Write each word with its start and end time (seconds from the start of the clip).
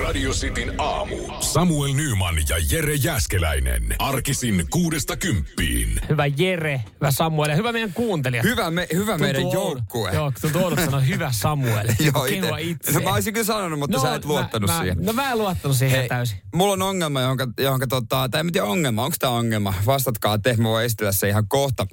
Radio 0.00 0.30
Cityn 0.30 0.74
aamu. 0.78 1.16
Samuel 1.40 1.92
Nyman 1.94 2.34
ja 2.48 2.56
Jere 2.70 2.94
Jäskeläinen. 2.94 3.82
Arkisin 3.98 4.66
kuudesta 4.70 5.16
kymppiin. 5.16 6.00
Hyvä 6.08 6.26
Jere, 6.26 6.84
hyvä 7.00 7.10
Samuel 7.10 7.50
ja 7.50 7.56
hyvä 7.56 7.72
meidän 7.72 7.92
kuuntelija. 7.92 8.42
Hyvä, 8.42 8.70
me, 8.70 8.86
hyvä 8.92 9.18
meidän 9.18 9.50
joukkue. 9.52 10.10
Joo, 10.14 10.32
tuntuu 10.40 10.64
oudolta 10.64 10.84
sanoa 10.84 11.00
hyvä 11.00 11.32
Samuel. 11.32 11.88
Joo, 12.14 12.24
Kehua 12.28 12.58
ite. 12.58 12.70
itse. 12.70 12.92
No, 12.92 13.00
mä 13.00 13.12
olisin 13.14 13.34
kyllä 13.34 13.46
sanonut, 13.46 13.78
mutta 13.78 13.96
No, 13.96 14.02
sä 14.02 14.14
et 14.14 14.24
luottanut 14.24 14.70
mä, 14.70 14.78
siihen. 14.78 14.98
Mä, 14.98 15.04
no 15.04 15.12
mä 15.12 15.32
en 15.32 15.38
luottanut 15.38 15.76
siihen 15.76 15.98
Hei, 15.98 16.08
täysin. 16.08 16.38
Mulla 16.54 16.72
on 16.72 16.82
ongelma, 16.82 17.20
johonka, 17.20 17.46
johonka 17.58 17.86
tota, 17.86 18.28
tai 18.28 18.40
en 18.40 18.52
tiedä 18.52 18.66
ongelma, 18.66 19.04
onko 19.04 19.16
tämä 19.18 19.32
ongelma? 19.32 19.74
Vastatkaa 19.86 20.38
te, 20.38 20.56
mä 20.56 20.68
voin 20.68 20.84
esitellä 20.84 21.12
se 21.12 21.28
ihan 21.28 21.48
kohta. 21.48 21.86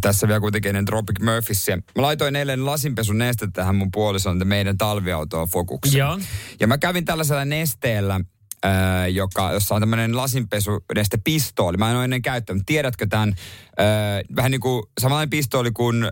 Tässä 0.00 0.28
vielä 0.28 0.40
kuitenkin 0.40 0.68
ennen 0.68 0.84
Tropic 0.84 1.20
Murphysia. 1.20 1.76
Mä 1.76 2.02
laitoin 2.02 2.36
eilen 2.36 2.66
lasinpesun 2.66 3.18
nestettä 3.18 3.60
tähän 3.60 3.76
mun 3.76 3.90
puolison 3.90 4.40
meidän 4.44 4.78
talviautoon 4.78 5.48
Fokukseen. 5.48 5.98
Joo. 5.98 6.18
Ja 6.60 6.66
mä 6.66 6.78
kävin 6.78 7.04
tällaisella 7.04 7.44
nesteellä, 7.44 8.20
äh, 8.64 8.72
joka, 9.12 9.52
jossa 9.52 9.74
on 9.74 9.82
tämmöinen 9.82 10.16
lasinpesu 10.16 10.84
neste 10.94 11.18
pistooli. 11.24 11.76
Mä 11.76 11.90
en 11.90 11.96
ole 11.96 12.04
ennen 12.04 12.22
käyttänyt. 12.22 12.62
Tiedätkö 12.66 13.06
tämän? 13.06 13.28
Äh, 13.28 13.86
vähän 14.36 14.50
niin 14.50 14.60
kuin 14.60 14.82
samanlainen 15.00 15.30
pistooli 15.30 15.70
kuin 15.70 16.08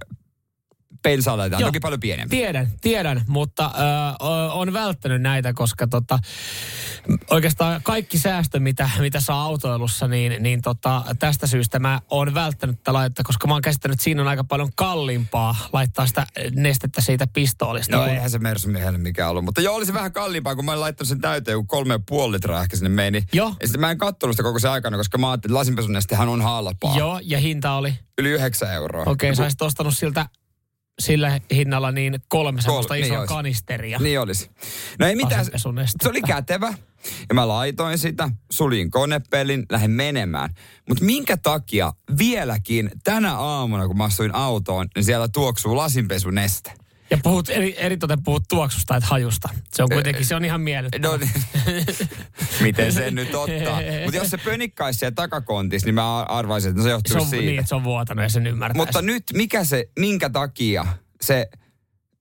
tämä 1.24 1.42
on 1.42 1.50
Joo. 1.50 1.68
toki 1.68 1.80
paljon 1.80 2.00
pienempi. 2.00 2.36
Tiedän, 2.36 2.68
tiedän, 2.80 3.22
mutta 3.28 3.64
äh, 3.64 4.26
on 4.56 4.72
välttänyt 4.72 5.22
näitä, 5.22 5.52
koska 5.52 5.86
tota, 5.86 6.18
oikeastaan 7.30 7.80
kaikki 7.82 8.18
säästö, 8.18 8.60
mitä, 8.60 8.90
mitä 9.00 9.20
saa 9.20 9.42
autoilussa, 9.42 10.08
niin, 10.08 10.42
niin 10.42 10.62
tota, 10.62 11.04
tästä 11.18 11.46
syystä 11.46 11.78
mä 11.78 12.00
oon 12.10 12.34
välttänyt 12.34 12.76
tätä 12.78 12.92
laitetta, 12.92 13.22
koska 13.22 13.46
mä 13.46 13.54
oon 13.54 13.62
käsittänyt, 13.62 13.94
että 13.94 14.04
siinä 14.04 14.22
on 14.22 14.28
aika 14.28 14.44
paljon 14.44 14.70
kalliimpaa 14.76 15.56
laittaa 15.72 16.06
sitä 16.06 16.26
nestettä 16.54 17.00
siitä 17.00 17.26
pistoolista. 17.26 17.96
No 17.96 18.02
kun- 18.02 18.12
eihän 18.12 18.30
se 18.30 18.38
Mersu 18.38 18.68
miehelle 18.68 18.98
mikään 18.98 19.30
ollut. 19.30 19.44
Mutta 19.44 19.60
joo, 19.60 19.74
oli 19.76 19.86
se 19.86 19.94
vähän 19.94 20.12
kalliimpaa, 20.12 20.54
kun 20.56 20.64
mä 20.64 20.70
olin 20.72 20.80
laittanut 20.80 21.08
sen 21.08 21.20
täyteen, 21.20 21.58
kun 21.58 21.66
kolme 21.66 21.94
ja 21.94 22.00
puoli 22.08 22.32
litraa 22.32 22.62
ehkä 22.62 22.76
sinne 22.76 22.90
meni. 22.90 23.22
Joo. 23.32 23.54
Ja 23.60 23.66
sitten 23.66 23.80
mä 23.80 23.90
en 23.90 23.98
kattonut 23.98 24.34
sitä 24.34 24.42
koko 24.42 24.58
se 24.58 24.68
aikana, 24.68 24.96
koska 24.96 25.18
mä 25.18 25.30
ajattelin, 25.30 25.52
että 25.52 25.58
lasinpesunestehän 25.58 26.28
on 26.28 26.42
halpaa. 26.42 26.96
Joo, 26.98 27.20
ja 27.22 27.38
hinta 27.38 27.72
oli, 27.72 27.94
Yli 28.18 28.30
9 28.30 28.72
euroa. 28.72 29.02
okei, 29.02 29.12
okay, 29.12 29.28
Joku- 29.28 29.36
sä 29.36 29.42
olisit 29.42 29.62
ostanut 29.62 29.96
siltä 29.96 30.26
sillä 30.98 31.40
hinnalla 31.54 31.92
niin 31.92 32.20
kolme 32.28 32.62
semmoista 32.62 32.94
niin 32.94 33.04
isoa 33.04 33.18
olisi. 33.18 33.34
kanisteria. 33.34 33.98
Niin 33.98 34.20
olisi. 34.20 34.50
No 34.98 35.06
ei 35.06 35.16
mitään. 35.16 35.44
Se 36.02 36.08
oli 36.08 36.22
kätevä. 36.22 36.74
Ja 37.28 37.34
mä 37.34 37.48
laitoin 37.48 37.98
sitä, 37.98 38.30
sulin 38.50 38.90
konepelin, 38.90 39.66
lähdin 39.70 39.90
menemään. 39.90 40.54
Mutta 40.88 41.04
minkä 41.04 41.36
takia 41.36 41.92
vieläkin 42.18 42.90
tänä 43.04 43.36
aamuna, 43.36 43.86
kun 43.86 43.98
mä 43.98 44.04
astuin 44.04 44.34
autoon, 44.34 44.88
niin 44.94 45.04
siellä 45.04 45.28
tuoksuu 45.28 45.76
lasinpesuneste? 45.76 46.72
Ja 47.10 47.18
puhut, 47.22 47.50
eri, 47.50 47.74
eritoten 47.78 48.22
puhut 48.22 48.44
tuoksusta, 48.48 48.96
että 48.96 49.08
hajusta. 49.08 49.48
Se 49.74 49.82
on 49.82 49.88
kuitenkin, 49.92 50.26
se 50.26 50.34
on 50.34 50.44
ihan 50.44 50.60
miellyttävä. 50.60 51.06
No 51.06 51.16
niin. 51.16 51.98
Miten 52.60 52.92
sen 52.92 53.14
nyt 53.14 53.34
ottaa? 53.34 53.80
Mutta 54.04 54.16
jos 54.16 54.30
se 54.30 54.36
pönikkaisi 54.36 54.98
siellä 54.98 55.14
takakontissa, 55.14 55.86
niin 55.86 55.94
mä 55.94 56.22
arvaisin, 56.22 56.70
että 56.70 56.78
no 56.78 56.84
se 56.84 56.90
johtuu 56.90 57.12
se 57.12 57.18
on 57.18 57.26
siitä. 57.26 57.46
niin, 57.46 57.58
että 57.58 57.68
se 57.68 57.74
on 57.74 57.84
vuotanut 57.84 58.22
ja 58.22 58.28
sen 58.28 58.46
ymmärtää. 58.46 58.76
Mutta 58.76 59.02
nyt, 59.02 59.24
mikä 59.34 59.64
se, 59.64 59.88
minkä 59.98 60.30
takia 60.30 60.86
se 61.20 61.48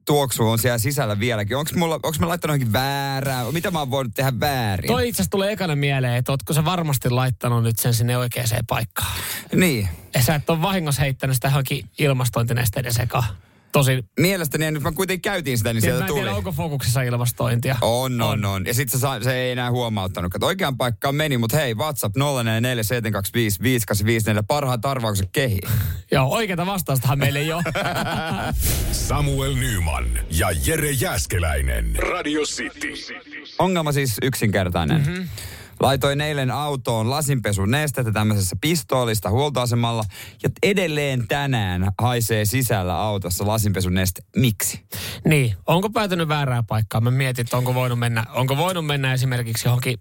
tuoksu 0.05 0.50
on 0.50 0.59
siellä 0.59 0.77
sisällä 0.77 1.20
vieläkin? 1.20 1.58
Onko 1.58 1.71
mulla, 1.76 1.95
onko 1.95 2.15
mä 2.20 2.27
laittanut 2.27 2.52
johonkin 2.54 2.73
väärää? 2.73 3.52
Mitä 3.52 3.71
mä 3.71 3.80
oon 3.80 3.92
voinut 3.92 4.14
tehdä 4.15 4.33
väärin? 4.39 4.87
Toi 4.87 5.10
itse 5.10 5.23
tulee 5.30 5.52
ekana 5.52 5.76
mieleen, 5.76 6.15
että 6.15 6.31
ootko 6.31 6.54
sä 6.54 6.65
varmasti 6.65 7.10
laittanut 7.10 7.64
nyt 7.64 7.80
sen 7.80 7.93
sinne 7.93 8.17
oikeaan 8.17 8.48
paikkaan. 8.67 9.20
Niin. 9.55 9.89
Ja 10.14 10.23
sä 10.23 10.36
et 10.36 10.49
ole 10.49 10.61
vahingossa 10.61 11.02
heittänyt 11.02 11.36
sitä 11.36 11.48
johonkin 11.48 11.89
ilmastointinesteiden 11.99 12.93
sekaan. 12.93 13.23
Tosi, 13.75 14.03
Mielestäni, 14.19 14.65
ja 14.65 14.71
nyt 14.71 14.83
mä 14.83 14.91
kuitenkin 14.91 15.21
käytiin 15.21 15.58
sitä, 15.58 15.73
niin 15.73 15.83
mä 15.83 15.86
sieltä 15.86 16.03
en 16.03 16.08
tuli. 16.08 16.19
tiedä, 16.19 16.36
onko 16.36 16.52
fokuksessa 16.52 17.02
ilmastointia. 17.02 17.77
On, 17.81 18.21
on, 18.21 18.45
on. 18.45 18.65
Ja 18.65 18.73
sit 18.73 18.89
se, 18.89 18.97
se 19.21 19.36
ei 19.36 19.52
enää 19.52 19.71
huomauttanut. 19.71 20.36
Että 20.36 20.45
oikeaan 20.45 20.77
paikkaan 20.77 21.15
meni, 21.15 21.37
mutta 21.37 21.58
hei, 21.58 21.73
WhatsApp 21.73 22.15
0447255854, 22.17 22.21
parhaat 24.47 24.86
arvaukset 24.86 25.30
kehi. 25.31 25.59
Joo, 26.11 26.30
oikeata 26.30 26.65
vastaustahan 26.65 27.19
meillä 27.19 27.39
ei 27.39 27.53
ole. 27.53 27.63
Samuel 29.08 29.55
Nyman 29.55 30.05
ja 30.31 30.47
Jere 30.65 30.92
Jäskeläinen. 30.92 31.95
Radio 31.95 32.42
City. 32.42 32.93
Ongelma 33.59 33.92
siis 33.92 34.17
yksinkertainen. 34.21 35.02
Mm-hmm. 35.02 35.27
Laitoin 35.80 36.21
eilen 36.21 36.52
autoon 36.52 37.09
lasinpesun 37.09 37.71
nestettä 37.71 38.11
tämmöisessä 38.11 38.55
pistoolista 38.61 39.30
huoltoasemalla. 39.30 40.03
Ja 40.43 40.49
edelleen 40.63 41.27
tänään 41.27 41.91
haisee 42.02 42.45
sisällä 42.45 42.97
autossa 42.97 43.47
lasinpesun 43.47 43.93
neste. 43.93 44.21
Miksi? 44.36 44.86
niin, 45.25 45.55
onko 45.67 45.89
päätynyt 45.89 46.27
väärään 46.27 46.65
paikkaan? 46.65 47.03
Mä 47.03 47.11
mietin, 47.11 47.43
että 47.43 47.58
onko 47.58 47.73
voinut 47.73 47.99
mennä, 47.99 48.25
onko 48.33 48.58
voinut 48.58 48.86
mennä 48.86 49.13
esimerkiksi 49.13 49.67
johonkin 49.67 49.97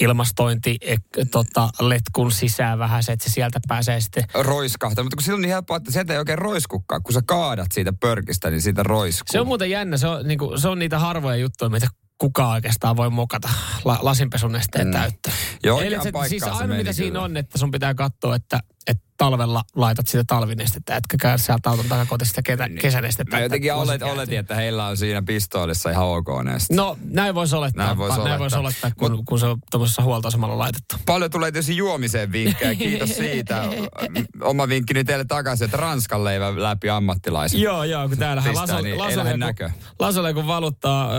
ilmastointi 0.00 0.76
eh, 0.80 0.98
tota, 1.30 1.68
letkun 1.80 2.32
sisään 2.32 2.78
vähän 2.78 3.02
se, 3.02 3.12
että 3.12 3.28
se 3.28 3.32
sieltä 3.32 3.60
pääsee 3.68 4.00
sitten 4.00 4.24
Roiskahtaa. 4.34 5.04
Mutta 5.04 5.16
kun 5.16 5.22
silloin 5.22 5.38
on 5.38 5.42
niin 5.42 5.52
helppoa, 5.52 5.76
että 5.76 5.92
sieltä 5.92 6.12
ei 6.12 6.18
oikein 6.18 6.38
roiskukkaan. 6.38 7.02
Kun 7.02 7.12
sä 7.12 7.22
kaadat 7.26 7.72
siitä 7.72 7.92
pörkistä, 8.00 8.50
niin 8.50 8.62
siitä 8.62 8.82
roiskuu. 8.82 9.32
Se 9.32 9.40
on 9.40 9.46
muuten 9.46 9.70
jännä. 9.70 9.96
Se 9.96 10.08
on, 10.08 10.28
niin 10.28 10.38
kuin, 10.38 10.60
se 10.60 10.68
on 10.68 10.78
niitä 10.78 10.98
harvoja 10.98 11.36
juttuja, 11.36 11.68
mitä 11.68 11.86
kuka 12.18 12.48
oikeastaan 12.48 12.96
voi 12.96 13.10
mokata 13.10 13.48
la, 13.84 13.98
lasinpesunesteen 14.02 14.86
mm. 14.86 14.92
täyttä. 14.92 15.32
Joo, 15.62 15.80
Eli 15.80 15.96
se, 16.02 16.12
siis 16.28 16.42
aina 16.42 16.74
mitä 16.74 16.92
siinä 16.92 17.10
kyllä. 17.10 17.24
on, 17.24 17.36
että 17.36 17.58
sun 17.58 17.70
pitää 17.70 17.94
katsoa, 17.94 18.34
että, 18.34 18.60
että 18.86 19.05
talvella 19.16 19.62
laitat 19.76 20.06
sitä 20.06 20.24
talvinestettä, 20.26 20.96
etkä 20.96 21.16
käy 21.20 21.38
sieltä 21.38 21.70
auton 21.70 21.86
takakotista 21.88 22.42
ketä, 22.42 22.68
kesänestettä. 22.80 23.36
Mä 23.36 23.42
jotenkin 23.42 23.74
olet, 23.74 24.02
oletin, 24.02 24.38
että 24.38 24.54
heillä 24.54 24.86
on 24.86 24.96
siinä 24.96 25.22
pistoolissa 25.22 25.90
ihan 25.90 26.06
ok 26.06 26.26
neste. 26.44 26.74
No, 26.74 26.98
näin 27.04 27.34
voisi 27.34 27.56
olettaa. 27.56 27.84
Näin 27.86 27.98
vois 27.98 28.08
näin 28.08 28.20
olettaa. 28.20 28.38
voisi 28.38 28.56
olettaa, 28.56 28.90
kun, 28.98 29.24
kun 29.24 29.38
se 29.38 29.46
on 29.46 29.58
tuommoisessa 29.70 30.02
huoltoasemalla 30.02 30.58
laitettu. 30.58 30.96
Paljon 31.06 31.30
tulee 31.30 31.52
tietysti 31.52 31.76
juomiseen 31.76 32.32
vinkkejä, 32.32 32.74
kiitos 32.74 33.16
siitä. 33.16 33.64
Oma 34.42 34.68
vinkkini 34.68 35.04
teille 35.04 35.24
takaisin, 35.24 35.64
että 35.64 35.76
Ranskan 35.76 36.24
leivän 36.24 36.62
läpi 36.62 36.90
ammattilaiset. 36.90 37.60
Joo, 37.60 37.84
joo, 37.84 38.08
kun 38.08 38.18
täällähän 38.18 38.50
Pistää, 38.50 38.76
Lasole, 38.76 38.82
niin 38.82 38.98
lähde 38.98 39.30
kun, 39.30 39.40
näkö. 39.40 39.70
Lasole, 39.98 40.34
kun 40.34 40.46
valuttaa 40.46 41.10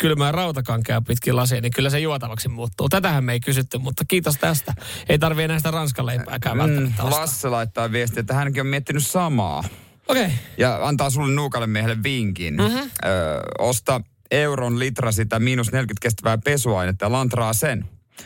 kylmää 0.00 0.32
rautakankea 0.32 1.00
pitkin 1.00 1.36
lasia, 1.36 1.60
niin 1.60 1.72
kyllä 1.72 1.90
se 1.90 1.98
juotavaksi 1.98 2.48
muuttuu. 2.48 2.88
Tätähän 2.88 3.24
me 3.24 3.32
ei 3.32 3.40
kysytty, 3.40 3.78
mutta 3.78 4.04
kiitos 4.04 4.36
tästä. 4.36 4.74
Ei 5.08 5.18
tarvii 5.18 5.44
enää 5.44 5.58
sitä 5.58 5.70
ranskan 5.70 6.06
leipääkään 6.06 6.56
Mm, 6.56 6.62
välttämättä 6.62 7.02
ostaa. 7.02 7.20
Lasse 7.38 7.48
laittaa 7.48 7.92
viestiä, 7.92 8.20
että 8.20 8.34
hänkin 8.34 8.60
on 8.60 8.66
miettinyt 8.66 9.06
samaa. 9.06 9.64
Okei. 10.08 10.24
Okay. 10.24 10.36
Ja 10.56 10.78
antaa 10.82 11.10
sulle 11.10 11.32
nuukalle 11.32 11.66
miehelle 11.66 12.02
vinkin. 12.02 12.56
Mm-hmm. 12.56 12.78
Ö, 12.78 12.88
osta 13.58 14.00
euron 14.30 14.78
litra 14.78 15.12
sitä 15.12 15.38
miinus 15.38 15.72
40 15.72 16.02
kestävää 16.02 16.38
pesuainetta 16.38 17.04
ja 17.04 17.12
lantraa 17.12 17.52
sen. 17.52 17.84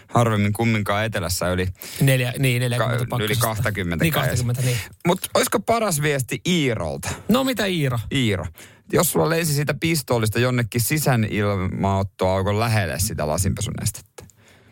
Harvemmin 0.09 0.53
kumminkaan 0.53 1.05
etelässä 1.05 1.53
yli, 1.53 1.69
Neljä, 2.01 2.33
niin, 2.39 2.61
40 2.61 2.79
ka, 2.79 2.97
yli 2.97 3.07
pakkasesta. 3.07 3.47
20. 3.47 4.05
Niin, 4.05 4.13
20, 4.13 4.63
niin. 4.63 4.77
Mutta 5.07 5.29
olisiko 5.35 5.61
paras 5.61 6.03
viesti 6.03 6.41
Iirolta? 6.47 7.09
No 7.29 7.45
mitä 7.45 7.67
Iiro? 7.67 7.99
Iiro. 8.13 8.47
Jos 8.93 9.13
sulla 9.13 9.29
leisi 9.29 9.55
siitä 9.55 9.75
pistoolista 9.75 10.39
jonnekin 10.39 10.81
sisäilmaottoaukon 10.81 12.61
lähelle 12.61 12.99
sitä 12.99 13.27
lasinpesunestettä. 13.27 14.25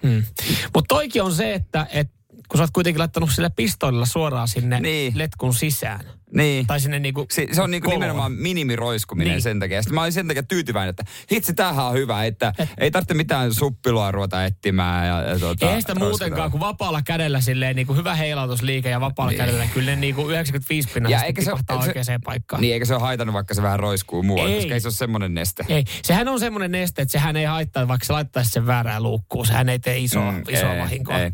Hmm. 0.02 0.24
Mutta 0.74 0.88
toikin 0.88 1.22
on 1.22 1.32
se, 1.32 1.54
että 1.54 1.86
et, 1.92 2.10
kun 2.50 2.58
sä 2.58 2.62
oot 2.62 2.70
kuitenkin 2.70 2.98
laittanut 2.98 3.30
sillä 3.30 3.50
pistoolilla 3.50 4.06
suoraan 4.06 4.48
sinne 4.48 4.80
Niin. 4.80 5.12
letkun 5.16 5.54
sisään. 5.54 6.00
Niin. 6.34 6.66
Tai 6.66 6.80
sinne 6.80 6.98
niinku 6.98 7.26
Se, 7.30 7.46
se 7.52 7.62
on 7.62 7.70
niinku 7.70 7.84
koloon. 7.86 8.00
nimenomaan 8.00 8.32
minimiroiskuminen 8.32 9.30
Niin. 9.32 9.42
sen 9.42 9.60
takia. 9.60 9.82
Sitten 9.82 9.94
mä 9.94 10.00
olin 10.00 10.12
sen 10.12 10.28
takia 10.28 10.42
tyytyväinen, 10.42 10.90
että 10.90 11.04
hitsi, 11.32 11.54
tämähän 11.54 11.86
on 11.86 11.94
hyvä, 11.94 12.24
että 12.24 12.52
Et, 12.58 12.68
ei 12.78 12.90
tarvitse 12.90 13.14
mitään 13.14 13.54
suppilua 13.54 14.10
ruveta 14.10 14.44
etsimään. 14.44 15.08
Ja, 15.08 15.22
ja 15.22 15.38
tuota, 15.38 15.74
Ei 15.74 15.80
sitä 15.80 15.94
muutenkaan, 15.94 16.50
kun 16.50 16.60
vapaalla 16.60 17.02
kädellä 17.02 17.40
silleen 17.40 17.76
niin 17.76 17.86
kuin 17.86 17.96
hyvä 17.96 18.14
heilautusliike 18.14 18.90
ja 18.90 19.00
vapaalla 19.00 19.30
niin. 19.30 19.38
Kädellä 19.38 19.66
kyllä 19.74 19.90
ne 19.90 19.96
niin 19.96 20.14
kuin 20.14 20.30
95 20.30 20.88
pinnasta 20.94 21.24
eikä 21.24 21.40
se- 21.42 21.44
se- 21.44 21.74
oikeaan 21.88 22.20
paikkaan. 22.24 22.62
Niin, 22.62 22.72
eikä 22.74 22.84
se 22.86 22.94
ole 22.94 23.02
haitannut, 23.02 23.34
vaikka 23.34 23.54
se 23.54 23.62
vähän 23.62 23.80
roiskuu 23.80 24.22
muualle, 24.22 24.50
Ei. 24.50 24.56
koska 24.60 24.74
ei 24.74 24.80
se 24.80 24.88
ole 24.88 24.94
semmoinen 24.94 25.34
neste. 25.34 25.64
Ei, 25.68 25.84
sehän 26.02 26.28
on 26.28 26.40
semmoinen 26.40 26.72
neste, 26.72 27.02
että 27.02 27.12
sehän 27.12 27.36
ei 27.36 27.44
haittaa, 27.44 27.88
vaikka 27.88 28.06
se 28.06 28.12
laittaisi 28.12 28.50
sen 28.50 28.66
väärään 28.66 29.02
luukkuun. 29.02 29.46
Sehän 29.46 29.68
ei 29.68 29.78
tee 29.78 29.98
isoa, 29.98 30.32
mm, 30.32 30.42
isoa 30.48 30.74
ei, 30.74 30.80
vahinkoa. 30.80 31.18
ei. 31.18 31.30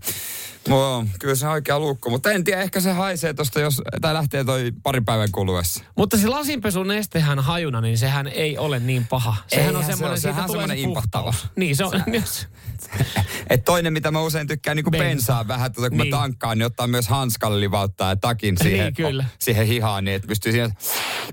No, 0.68 1.06
kyllä 1.20 1.34
se 1.34 1.46
on 1.46 1.52
oikea 1.52 1.78
luukku, 1.78 2.10
mutta 2.10 2.30
en 2.30 2.44
tiedä, 2.44 2.62
ehkä 2.62 2.80
se 2.80 2.92
haisee 2.92 3.34
tosta, 3.34 3.60
jos, 3.60 3.82
tai 4.00 4.14
lähtee 4.14 4.44
toi 4.44 4.72
pari 4.82 5.00
päivän 5.00 5.32
kuluessa. 5.32 5.84
Mutta 5.96 6.18
se 6.18 6.28
lasinpesun 6.28 6.86
nestehän 6.88 7.38
hajuna, 7.38 7.80
niin 7.80 7.98
sehän 7.98 8.26
ei 8.28 8.58
ole 8.58 8.78
niin 8.78 9.06
paha. 9.06 9.36
Sehän 9.46 9.60
Eihän 9.62 9.76
on 9.76 9.82
se 9.84 9.86
semmoinen, 9.86 10.18
siitä 10.20 10.32
sehän 10.34 10.44
on 10.44 10.46
tulee 10.50 10.62
se 10.66 10.68
semmoinen 10.68 10.88
impahtava. 10.88 11.34
Niin, 11.56 11.76
se 11.76 11.84
on, 11.84 11.92
jos, 12.12 12.48
Et 13.50 13.64
toinen, 13.64 13.92
mitä 13.92 14.10
mä 14.10 14.20
usein 14.20 14.46
tykkään 14.46 14.76
niin 14.76 14.84
Bensa. 14.90 15.04
bensaa 15.04 15.48
vähän, 15.48 15.72
tuota, 15.72 15.90
kun 15.90 15.98
Niin. 15.98 16.10
mä 16.10 16.18
tankkaan, 16.18 16.58
niin 16.58 16.66
ottaa 16.66 16.86
myös 16.86 17.08
hanskalle 17.08 17.60
livauttaa 17.60 18.08
ja 18.08 18.16
takin 18.16 18.56
siihen, 18.62 18.84
Niin, 18.84 18.94
kyllä. 18.94 19.24
siihen 19.38 19.66
hihaan, 19.66 20.04
niin 20.04 20.14
että 20.14 20.28
pystyy 20.28 20.52
siihen... 20.52 20.72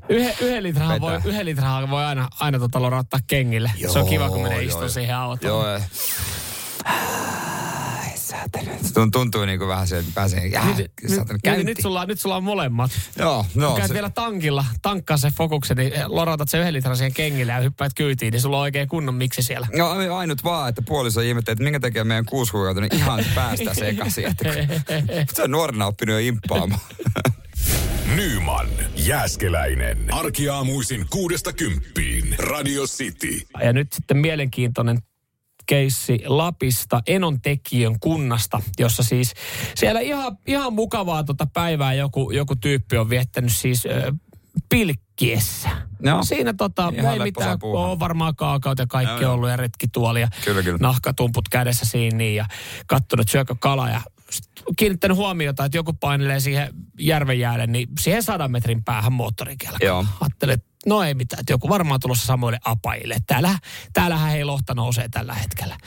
yhden, 0.10 0.34
yhden, 0.42 0.64
litrahan 0.64 1.02
voi, 1.02 1.20
yhden 1.26 1.46
litrahan 1.46 1.90
voi 1.90 2.04
aina, 2.04 2.28
aina 2.40 2.60
tota 2.60 2.82
lorauttaa 2.82 3.20
kengille. 3.28 3.72
se 3.92 4.00
on 4.00 4.06
kiva, 4.10 4.30
kun 4.30 4.42
menee 4.42 4.64
istumaan 4.64 4.90
siihen 4.92 5.16
autoon. 5.16 5.50
Joo, 5.50 5.80
Se 8.24 8.36
tunt- 9.00 9.10
tuntuu 9.12 9.46
niin 9.46 9.60
kuin 9.60 9.68
vähän 9.68 9.88
se, 9.88 9.98
että 9.98 10.12
pääsee... 10.16 10.48
Jää, 10.48 10.66
Nyt, 10.78 10.92
nyt, 11.04 11.16
saatana, 11.16 11.40
nyt, 11.58 11.66
nyt, 11.66 11.78
sulla, 11.82 12.02
on- 12.02 12.08
nyt 12.08 12.20
sulla 12.22 12.36
on 12.36 12.44
molemmat. 12.44 12.92
Joo, 13.20 13.46
no. 13.56 13.74
Käyt 13.76 13.88
Se, 13.88 13.94
vielä 13.94 14.10
tankilla, 14.10 14.66
tankkaa 14.82 15.18
se 15.18 15.32
fokuksen, 15.38 15.78
niin 15.78 15.94
lorautat 16.06 16.50
se 16.50 16.58
yhden 16.60 16.74
litran 16.74 16.98
siihen 16.98 17.14
kengille 17.14 17.52
ja 17.52 17.60
hyppäät 17.60 17.92
kyytiin, 17.94 18.32
niin 18.32 18.42
sulla 18.42 18.58
on 18.58 18.64
oikein 18.64 18.88
kunnon 18.88 19.16
miksi 19.16 19.44
siellä. 19.44 19.68
no 19.78 20.16
ainut 20.18 20.44
vaan, 20.44 20.70
että 20.70 20.82
puoliso 20.88 21.22
ihmettelee, 21.22 21.54
että 21.54 21.64
minkä 21.64 21.80
takia 21.80 22.04
meidän 22.04 22.26
kuusi 22.26 22.52
kuukautta 22.52 22.82
niin 22.82 22.96
ihan 22.96 23.26
päästä 23.36 23.74
sekaisin. 23.74 24.26
Että 24.26 24.44
kun- 24.44 25.26
se 25.36 25.44
on 25.44 25.52
nuorena 25.52 25.86
oppinut 25.86 26.14
jo 26.14 26.20
imppaamaan. 26.20 26.82
Nyman, 28.16 28.68
Jääskeläinen. 28.96 29.98
Arkiaamuisin 30.14 31.06
kuudesta 31.10 31.54
kymppiin. 31.54 32.36
Radio 32.40 32.84
City. 32.88 33.42
Ja 33.64 33.74
nyt 33.74 33.94
sitten 33.94 34.18
mielenkiintoinen 34.18 35.00
keissi 35.66 36.20
Lapista, 36.26 37.02
Enon 37.08 37.42
tekijön 37.42 38.00
kunnasta, 38.00 38.62
jossa 38.80 39.04
siis 39.04 39.34
siellä 39.76 40.00
ihan, 40.00 40.38
ihan 40.48 40.74
mukavaa 40.74 41.24
tota 41.24 41.48
päivää 41.54 41.94
joku, 41.94 42.32
joku 42.32 42.56
tyyppi 42.56 42.98
on 42.98 43.10
viettänyt 43.10 43.56
siis 43.56 43.86
ö, 43.86 44.14
pilkkiessä. 44.70 45.70
No. 46.04 46.24
Siinä 46.24 46.54
tota, 46.54 46.94
ei 47.12 47.20
mitään, 47.20 47.60
on 47.62 48.00
varmaan 48.00 48.36
kaakaut 48.36 48.80
ja 48.80 48.88
kaikki 48.88 49.24
joo. 49.24 49.34
ollut 49.34 49.50
ja 49.50 49.58
retkituoli 49.58 50.22
ja 50.22 50.28
Kyllä, 50.46 50.64
kyllä. 50.64 50.78
nahkatumput 50.82 51.50
kädessä 51.50 51.86
siinä 51.86 52.18
niin, 52.18 52.36
ja 52.36 52.46
kattonut 52.88 53.30
syökö 53.30 53.56
kala 53.60 53.90
ja 53.90 54.02
kiinnittänyt 54.78 55.18
huomiota, 55.18 55.66
että 55.66 55.78
joku 55.78 55.94
painelee 55.94 56.40
siihen 56.40 56.74
järven 57.00 57.40
jäälle, 57.40 57.68
niin 57.68 57.88
siihen 58.00 58.24
sadan 58.24 58.52
metrin 58.52 58.84
päähän 58.84 59.14
moottorikelkalla. 59.14 60.06
Ajattelin, 60.22 60.54
että 60.54 60.73
no 60.86 61.04
ei 61.04 61.14
mitään, 61.14 61.40
että 61.40 61.54
joku 61.54 61.70
varmaan 61.70 62.00
tulossa 62.00 62.26
samoille 62.26 62.60
apajille. 62.66 63.18
Täällä, 63.28 63.60
täällähän 63.94 64.32
hei 64.32 64.44
lohta 64.44 64.74
nousee 64.74 65.10
tällä 65.12 65.34
hetkellä. 65.34 65.78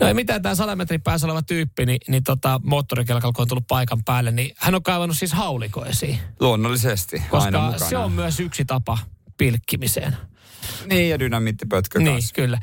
No 0.00 0.06
ei 0.06 0.14
mitään, 0.14 0.42
tämä 0.42 0.54
100 0.54 0.76
metrin 0.76 1.02
päässä 1.02 1.26
oleva 1.26 1.42
tyyppi, 1.42 1.86
niin, 1.86 1.98
niin 2.08 2.24
tota, 2.24 2.60
moottorikelkalla 2.64 3.32
kun 3.32 3.42
on 3.42 3.48
tullut 3.48 3.66
paikan 3.66 4.04
päälle, 4.04 4.30
niin 4.30 4.54
hän 4.58 4.74
on 4.74 4.82
kaivannut 4.82 5.18
siis 5.18 5.32
hauliko 5.32 5.84
esiin. 5.86 6.18
Luonnollisesti, 6.40 7.16
aina 7.16 7.30
Koska 7.30 7.60
mukana. 7.60 7.88
se 7.88 7.96
on 7.96 8.12
myös 8.12 8.40
yksi 8.40 8.64
tapa 8.64 8.98
pilkkimiseen. 9.36 10.16
Niin, 10.86 11.10
ja 11.10 11.18
dynamiittipötkö 11.18 11.98
Niin, 11.98 12.12
kanssa. 12.12 12.34
kyllä. 12.34 12.58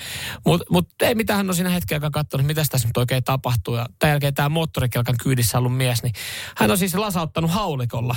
Mutta 0.46 0.66
mut 0.70 0.90
ei 1.02 1.16
mitään, 1.16 1.38
hän 1.38 1.50
on 1.50 1.56
siinä 1.56 1.72
aikaa 1.92 2.10
katsonut, 2.12 2.48
mitä 2.48 2.64
tässä 2.72 2.88
nyt 2.88 2.98
oikein 2.98 3.24
tapahtuu. 3.24 3.76
Ja 3.76 3.86
tämän 4.00 4.12
jälkeen 4.12 4.34
tämä 4.34 4.50
moottorikelkan 4.50 5.16
kyydissä 5.24 5.58
ollut 5.58 5.78
mies, 5.78 6.04
niin 6.04 6.14
hän 6.58 6.72
on 6.72 6.78
siis 6.78 6.96
lasauttanut 6.96 7.52
haulikolla 7.52 8.16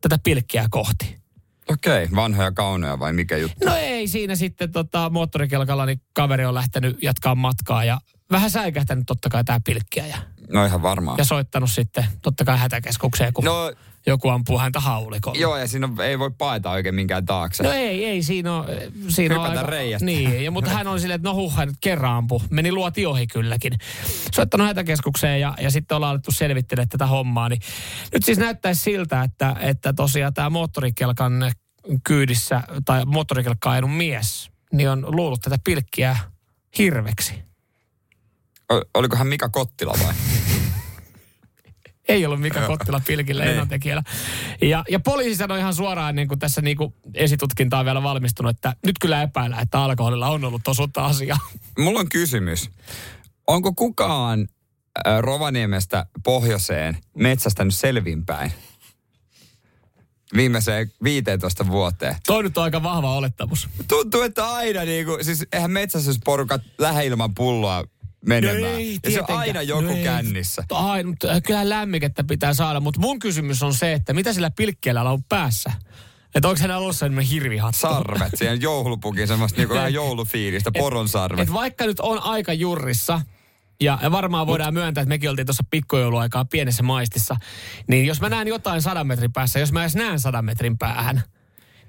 tätä 0.00 0.18
pilkkiä 0.24 0.66
kohti. 0.70 1.18
Okei, 1.72 2.08
vanhoja 2.14 2.52
kaunoja 2.52 2.98
vai 2.98 3.12
mikä 3.12 3.36
juttu? 3.36 3.66
No 3.66 3.76
ei 3.76 4.08
siinä 4.08 4.36
sitten 4.36 4.72
tota, 4.72 5.10
moottorikelkalla, 5.10 5.86
niin 5.86 6.00
kaveri 6.12 6.44
on 6.44 6.54
lähtenyt 6.54 6.98
jatkaa 7.02 7.34
matkaa 7.34 7.84
ja 7.84 8.00
vähän 8.30 8.50
säikähtänyt 8.50 9.06
totta 9.06 9.28
kai 9.28 9.44
tämä 9.44 9.60
pilkkiä 9.64 10.06
ja, 10.06 10.16
No 10.52 10.64
ihan 10.64 10.82
varmaan. 10.82 11.18
ja 11.18 11.24
soittanut 11.24 11.70
sitten 11.70 12.04
totta 12.22 12.44
kai 12.44 12.58
hätäkeskukseen, 12.58 13.32
kun 13.32 13.44
No 13.44 13.72
joku 14.06 14.28
ampuu 14.28 14.58
häntä 14.58 14.80
haulikolla. 14.80 15.40
joo, 15.40 15.56
ja 15.56 15.68
siinä 15.68 15.86
on- 15.86 16.00
ei 16.00 16.18
voi 16.18 16.30
paeta 16.38 16.70
oikein 16.70 16.94
minkään 16.94 17.26
taakse. 17.26 17.62
No 17.62 17.72
ei, 17.72 18.04
ei, 18.04 18.22
siinä 18.22 18.54
on, 18.54 18.64
siinä 19.08 19.40
on 19.40 19.50
Hypätä 19.50 19.66
reiästä. 19.66 20.04
Niin, 20.06 20.44
ja, 20.44 20.50
mutta 20.50 20.70
hän 20.70 20.86
on 20.86 21.00
silleen, 21.00 21.16
että 21.16 21.28
no 21.28 21.34
huh, 21.34 21.54
hän 21.56 21.68
nyt 21.68 21.76
kerran 21.80 22.16
ampu. 22.16 22.42
Meni 22.50 22.72
luoti 22.72 23.06
ohi 23.06 23.26
kylläkin. 23.26 23.72
Soittanut 24.34 24.66
hätäkeskukseen 24.66 25.40
ja, 25.40 25.54
ja 25.60 25.70
sitten 25.70 25.96
ollaan 25.96 26.10
alettu 26.10 26.32
selvittelemään 26.32 26.88
tätä 26.88 27.06
hommaa. 27.06 27.48
Niin 27.48 27.60
nyt 28.12 28.24
siis 28.24 28.38
näyttäisi 28.38 28.82
siltä, 28.82 29.22
että, 29.22 29.56
että 29.60 29.92
tosiaan 29.92 30.34
tämä 30.34 30.50
moottorikelkan 30.50 31.52
kyydissä 32.04 32.62
tai 32.84 33.04
moottorikelkkaa 33.06 33.72
ajanut 33.72 33.96
mies, 33.96 34.50
niin 34.72 34.88
on 34.90 35.16
luullut 35.16 35.40
tätä 35.40 35.56
pilkkiä 35.64 36.16
hirveksi. 36.78 37.34
O- 38.72 38.82
oliko 38.94 39.16
hän 39.16 39.26
Mika 39.26 39.48
Kottila 39.48 39.94
vai? 40.04 40.14
Ei 42.08 42.26
ollut 42.26 42.40
Mika 42.40 42.66
Kottila 42.66 43.00
pilkillä 43.06 43.42
Niin. 43.44 43.50
ennontekijällä. 43.50 44.02
Ja, 44.62 44.84
ja 44.90 45.00
poliisi 45.00 45.34
sanoi 45.34 45.58
ihan 45.58 45.74
suoraan, 45.74 46.14
niin 46.16 46.28
kuin 46.28 46.38
tässä 46.38 46.60
niin 46.62 46.76
kuin 46.76 46.94
esitutkinta 47.14 47.78
on 47.78 47.84
vielä 47.84 48.02
valmistunut, 48.02 48.50
että 48.50 48.74
nyt 48.86 48.96
kyllä 49.00 49.22
epäillään, 49.22 49.62
että 49.62 49.80
alkoholilla 49.82 50.28
on 50.28 50.44
ollut 50.44 50.68
osuutta 50.68 51.06
asiaa. 51.06 51.38
Mulla 51.78 52.00
on 52.00 52.08
kysymys. 52.08 52.70
Onko 53.46 53.72
kukaan 53.72 54.40
äh, 55.06 55.18
Rovaniemestä 55.20 56.06
pohjoiseen 56.24 56.98
metsästänyt 57.16 57.74
selvinpäin? 57.74 58.52
Viimeiseen 60.36 60.92
15 61.04 61.66
vuoteen. 61.68 62.16
Toi 62.26 62.42
nyt 62.42 62.58
on 62.58 62.64
aika 62.64 62.82
vahva 62.82 63.14
olettamus. 63.14 63.68
Tuntuu, 63.88 64.22
että 64.22 64.48
aina 64.52 64.84
niinku, 64.84 65.18
siis 65.22 65.46
eihän 65.52 65.70
metsästysporukat 65.70 66.62
lähde 66.78 67.06
ilman 67.06 67.34
pulloa 67.34 67.84
menemään. 68.28 68.80
ja 69.04 69.10
se 69.10 69.20
on 69.20 69.26
No 69.28 69.36
aina 69.36 69.62
joku 69.62 69.82
No 69.82 69.90
ei. 69.90 70.04
kännissä. 70.04 70.64
Ai, 70.70 71.04
mutta 71.04 71.40
kyllä 71.40 71.68
lämmikettä 71.68 72.24
pitää 72.24 72.54
saada, 72.54 72.80
mutta 72.80 73.00
mun 73.00 73.18
kysymys 73.18 73.62
on 73.62 73.74
se, 73.74 73.92
että 73.92 74.12
mitä 74.12 74.32
sillä 74.32 74.50
pilkkiellä 74.50 75.02
on 75.02 75.22
päässä? 75.24 75.72
Että 76.34 76.48
onko 76.48 76.60
hänellä 76.60 76.78
ollut 76.82 76.96
sellainen 76.96 77.24
hirvihattu? 77.24 77.78
Sarvet, 77.78 78.32
siihen 78.34 78.62
joulupukin 78.62 79.28
semmoista 79.28 79.58
niinku 79.58 79.74
vähän 79.74 79.92
joulufiilistä, 79.94 80.70
poron 80.78 81.08
sarvet. 81.08 81.48
Et 81.48 81.52
vaikka 81.52 81.86
nyt 81.86 82.00
on 82.00 82.22
aika 82.22 82.52
jurrissa, 82.52 83.20
ja, 83.80 83.98
varmaan 84.10 84.46
voidaan 84.46 84.74
myöntää, 84.74 85.02
että 85.02 85.08
mekin 85.08 85.30
oltiin 85.30 85.46
tuossa 85.46 85.64
pikkujouluaikaa 85.70 86.44
pienessä 86.44 86.82
maistissa, 86.82 87.36
niin 87.88 88.06
jos 88.06 88.20
mä 88.20 88.28
näen 88.28 88.48
jotain 88.48 88.82
sadan 88.82 89.06
metrin 89.06 89.32
päässä, 89.32 89.58
jos 89.58 89.72
mä 89.72 89.80
edes 89.80 89.94
näen 89.96 90.20
sadan 90.20 90.44
metrin 90.44 90.78
päähän, 90.78 91.22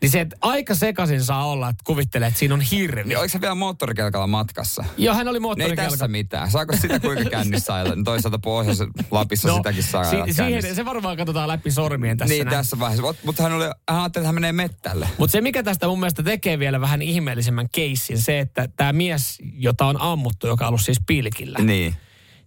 niin 0.01 0.09
se, 0.11 0.21
että 0.21 0.35
aika 0.41 0.75
sekaisin 0.75 1.23
saa 1.23 1.47
olla, 1.47 1.69
että 1.69 1.83
kuvittelee, 1.85 2.27
että 2.27 2.39
siinä 2.39 2.53
on 2.53 2.61
hirvi. 2.61 3.03
Niin 3.03 3.17
oliko 3.17 3.31
se 3.31 3.41
vielä 3.41 3.55
moottorikelkalla 3.55 4.27
matkassa? 4.27 4.83
Joo, 4.97 5.15
hän 5.15 5.27
oli 5.27 5.33
No 5.33 5.37
ei 5.37 5.39
moottorikelkalla. 5.39 5.89
tässä 5.89 6.07
mitään. 6.07 6.51
Saako 6.51 6.77
sitä 6.77 6.99
kuinka 6.99 7.29
kännissä 7.29 7.73
ajella? 7.73 7.95
No 7.95 8.03
Toisaalta 8.03 8.39
pohjoisessa 8.39 8.85
Lapissa 9.11 9.47
no, 9.47 9.55
sitäkin 9.55 9.83
saa 9.83 10.03
si- 10.03 10.15
kännissä. 10.15 10.45
siihen, 10.45 10.75
se 10.75 10.85
varmaan 10.85 11.17
katsotaan 11.17 11.47
läpi 11.47 11.71
sormien 11.71 12.17
tässä 12.17 12.33
Niin, 12.33 12.45
näin. 12.45 12.57
tässä 12.57 12.79
vaiheessa. 12.79 13.01
Mut- 13.07 13.17
Mutta 13.25 13.43
hän, 13.43 13.51
oli, 13.53 13.63
hän 13.63 13.99
ajatteli, 13.99 14.21
että 14.23 14.27
hän 14.27 14.35
menee 14.35 14.51
mettälle. 14.51 15.09
Mutta 15.17 15.31
se, 15.31 15.41
mikä 15.41 15.63
tästä 15.63 15.87
mun 15.87 15.99
mielestä 15.99 16.23
tekee 16.23 16.59
vielä 16.59 16.81
vähän 16.81 17.01
ihmeellisemmän 17.01 17.69
keissin, 17.71 18.21
se, 18.21 18.39
että 18.39 18.67
tämä 18.75 18.93
mies, 18.93 19.37
jota 19.53 19.85
on 19.85 20.01
ammuttu, 20.01 20.47
joka 20.47 20.65
on 20.65 20.67
ollut 20.67 20.81
siis 20.81 20.99
pilkillä, 21.07 21.59
Niin. 21.59 21.95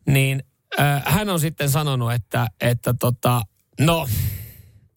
niin 0.07 0.43
äh, 0.81 1.03
hän 1.07 1.29
on 1.31 1.41
sitten 1.41 1.71
sanonut, 1.71 2.13
että, 2.13 2.47
että 2.61 2.95
tota, 3.01 3.43
no, 3.81 4.09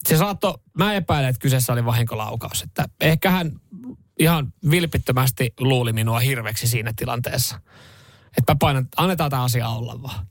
se 0.08 0.16
saattoi, 0.16 0.54
mä 0.78 0.94
epäilen, 0.94 1.30
että 1.30 1.40
kyseessä 1.40 1.72
oli 1.72 1.84
vahinkolaukaus. 1.84 2.62
Että 2.62 2.88
ehkä 3.00 3.30
hän 3.30 3.52
ihan 4.18 4.52
vilpittömästi 4.70 5.54
luuli 5.60 5.92
minua 5.92 6.18
hirveksi 6.18 6.68
siinä 6.68 6.92
tilanteessa. 6.96 7.60
Että 8.38 8.52
mä 8.52 8.56
painan, 8.60 8.88
annetaan 8.96 9.30
tämä 9.30 9.44
asia 9.44 9.68
olla 9.68 10.02
vaan. 10.02 10.26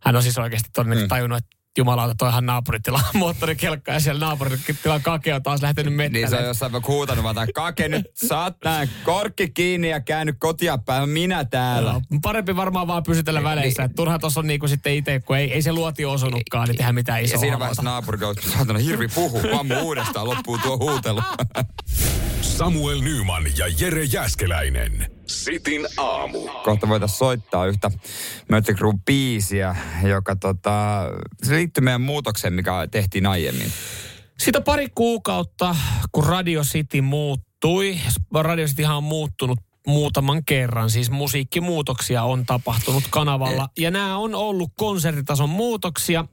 Hän 0.00 0.16
on 0.16 0.22
siis 0.22 0.38
oikeasti 0.38 0.70
todennäköisesti 0.72 1.06
Mm. 1.06 1.08
tajunnut, 1.08 1.38
että 1.38 1.56
jumalauta, 1.78 2.14
toihan 2.18 2.46
naapuritilan 2.46 3.04
moottorikelkka 3.14 3.92
ja 3.92 4.00
siellä 4.00 4.26
naapuritilan 4.26 5.02
kake 5.02 5.34
on 5.34 5.42
taas 5.42 5.62
lähtenyt 5.62 5.94
mettälle. 5.94 6.18
Niin 6.18 6.30
se 6.30 6.36
on 6.36 6.44
jossain 6.44 6.72
vaikka 6.72 6.92
huutanut, 6.92 7.24
vaan 7.24 7.36
kake 7.54 7.88
nyt 7.88 8.06
saat 8.14 8.56
nää 8.64 8.88
korkki 9.04 9.50
kiinni 9.50 9.90
ja 9.90 10.00
käynyt 10.00 10.36
kotia 10.38 10.78
päin. 10.78 11.08
Minä 11.08 11.44
täällä. 11.44 11.90
Joo, 11.90 12.00
Parempi 12.22 12.56
varmaan 12.56 12.86
vaan 12.86 13.02
pysytellä 13.02 13.42
väleissä. 13.42 13.86
Niin, 13.86 13.96
turha 13.96 14.18
tuossa 14.18 14.40
on 14.40 14.46
niinku 14.46 14.68
sitten 14.68 14.94
itse, 14.94 15.20
kun 15.20 15.36
ei, 15.36 15.52
ei 15.52 15.62
se 15.62 15.72
luoti 15.72 16.04
osunutkaan, 16.04 16.68
niin 16.68 16.76
tehdä 16.76 16.92
mitään 16.92 17.18
Ja 17.18 17.24
isoa. 17.24 17.38
siinä 17.40 17.58
vaiheessa 17.58 17.82
naapuri 17.82 18.18
kautta, 18.18 18.50
saatana 18.50 18.78
hirvi 18.78 19.08
puhu, 19.08 19.40
ammu 19.60 19.74
uudestaan, 19.80 20.28
loppuu 20.28 20.58
tuo 20.58 20.78
huutelu. 20.78 21.20
Samuel 22.40 23.00
Nyman 23.00 23.44
ja 23.58 23.66
Jere 23.80 24.04
Jäskeläinen. 24.04 25.19
Sitin 25.30 25.86
aamu. 25.96 26.48
Kohta 26.64 26.88
voitaisiin 26.88 27.18
soittaa 27.18 27.66
yhtä 27.66 27.90
Mötley 28.48 28.76
Crue 28.76 28.94
biisiä, 29.06 29.76
joka 30.02 30.36
tota, 30.36 31.04
se 31.42 31.54
liittyy 31.54 31.84
meidän 31.84 32.00
muutokseen, 32.00 32.52
mikä 32.52 32.72
tehtiin 32.90 33.26
aiemmin. 33.26 33.72
Siitä 34.38 34.58
on 34.58 34.64
pari 34.64 34.88
kuukautta, 34.94 35.76
kun 36.12 36.24
Radio 36.26 36.62
City 36.62 37.00
muuttui. 37.00 37.98
Radio 38.34 38.66
Cityhan 38.66 38.96
on 38.96 39.04
muuttunut 39.04 39.58
muutaman 39.86 40.44
kerran. 40.44 40.90
Siis 40.90 41.10
musiikkimuutoksia 41.10 42.22
on 42.22 42.46
tapahtunut 42.46 43.04
kanavalla. 43.10 43.68
Ja 43.78 43.90
nämä 43.90 44.16
on 44.16 44.34
ollut 44.34 44.70
konsertitason 44.76 45.48
muutoksia 45.48 46.24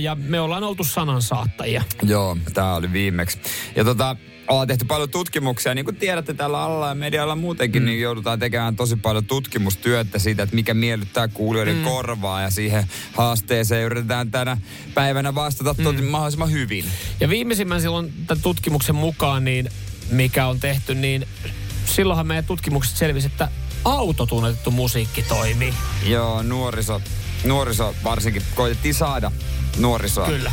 ja 0.00 0.14
me 0.14 0.40
ollaan 0.40 0.64
oltu 0.64 0.84
sanansaattajia. 0.84 1.82
Joo, 2.02 2.36
tämä 2.54 2.74
oli 2.74 2.92
viimeksi. 2.92 3.38
Ja 3.76 3.84
tota, 3.84 4.16
ollaan 4.48 4.68
tehty 4.68 4.84
paljon 4.84 5.10
tutkimuksia. 5.10 5.74
Niin 5.74 5.84
kuin 5.84 5.96
tiedätte 5.96 6.34
tällä 6.34 6.62
alalla 6.62 6.88
ja 6.88 6.94
medialla 6.94 7.36
muutenkin, 7.36 7.82
mm. 7.82 7.86
niin 7.86 8.00
joudutaan 8.00 8.38
tekemään 8.38 8.76
tosi 8.76 8.96
paljon 8.96 9.24
tutkimustyötä 9.24 10.18
siitä, 10.18 10.42
että 10.42 10.54
mikä 10.54 10.74
miellyttää 10.74 11.28
kuulijoiden 11.28 11.76
mm. 11.76 11.84
korvaa. 11.84 12.42
Ja 12.42 12.50
siihen 12.50 12.86
haasteeseen 13.12 13.84
yritetään 13.84 14.30
tänä 14.30 14.56
päivänä 14.94 15.34
vastata 15.34 15.74
mm. 15.78 16.04
mahdollisimman 16.04 16.50
hyvin. 16.50 16.84
Ja 17.20 17.28
viimeisimmän 17.28 17.80
silloin 17.80 18.12
tämän 18.26 18.42
tutkimuksen 18.42 18.94
mukaan, 18.94 19.44
niin 19.44 19.68
mikä 20.10 20.46
on 20.46 20.60
tehty, 20.60 20.94
niin 20.94 21.26
silloinhan 21.86 22.26
meidän 22.26 22.44
tutkimukset 22.44 22.96
selvisi, 22.96 23.26
että 23.26 23.48
autotunnetettu 23.84 24.70
musiikki 24.70 25.22
toimii. 25.22 25.74
Joo, 26.06 26.42
nuoriso, 26.42 27.00
nuoriso 27.44 27.94
varsinkin 28.04 28.42
koitettiin 28.54 28.94
saada 28.94 29.32
nuorisoa. 29.78 30.26
Kyllä. 30.26 30.52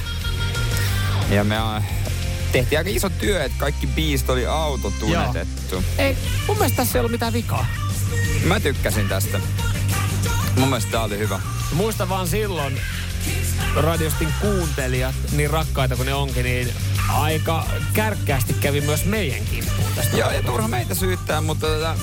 Ja 1.29 1.43
me 1.43 1.57
äh, 1.57 1.83
tehtiin 2.51 2.79
aika 2.79 2.89
iso 2.89 3.09
työ, 3.09 3.43
että 3.43 3.57
kaikki 3.59 3.87
biisit 3.87 4.29
oli 4.29 4.45
autotunnetettu. 4.45 5.75
Joo. 5.75 5.83
Ei, 5.97 6.17
mun 6.47 6.57
mielestä 6.57 6.77
tässä 6.77 6.97
ei 6.97 6.99
ollut 6.99 7.11
mitään 7.11 7.33
vikaa. 7.33 7.65
Mä 8.43 8.59
tykkäsin 8.59 9.09
tästä. 9.09 9.39
Mun 10.57 10.67
mielestä 10.67 10.91
tää 10.91 11.03
oli 11.03 11.17
hyvä. 11.17 11.39
Muista 11.73 12.09
vaan 12.09 12.27
silloin, 12.27 12.79
radiostin 13.75 14.33
kuuntelijat, 14.41 15.15
niin 15.31 15.49
rakkaita 15.49 15.95
kuin 15.95 16.05
ne 16.05 16.13
onkin, 16.13 16.43
niin 16.43 16.73
aika 17.09 17.65
kärkkäästi 17.93 18.53
kävi 18.53 18.81
myös 18.81 19.05
meidän 19.05 19.45
kimppuun 19.51 19.91
tästä. 19.95 20.17
Joo, 20.17 20.31
ja 20.31 20.43
turha 20.43 20.67
meitä 20.67 20.95
syyttää, 20.95 21.41
mutta 21.41 21.67
tota, 21.67 21.97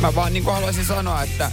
mä 0.00 0.14
vaan 0.14 0.32
niin 0.32 0.44
haluaisin 0.44 0.84
sanoa, 0.84 1.22
että 1.22 1.50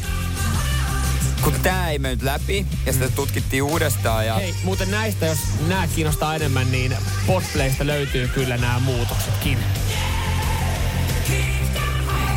kun 1.42 1.54
tämä 1.54 1.90
ei 1.90 2.00
mennyt 2.00 2.22
läpi 2.22 2.66
ja 2.86 2.94
sitä 2.94 3.10
tutkittiin 3.10 3.64
uudestaan. 3.64 4.26
Ja... 4.26 4.36
Hei, 4.36 4.56
muuten 4.64 4.92
näistä, 4.92 5.26
jos 5.26 5.40
nämä 5.68 5.88
kiinnostaa 5.88 6.36
enemmän, 6.36 6.72
niin 6.72 6.98
Podplaysta 7.28 7.88
löytyy 7.88 8.28
kyllä 8.28 8.58
nämä 8.58 8.80
muutoksetkin. 8.80 9.58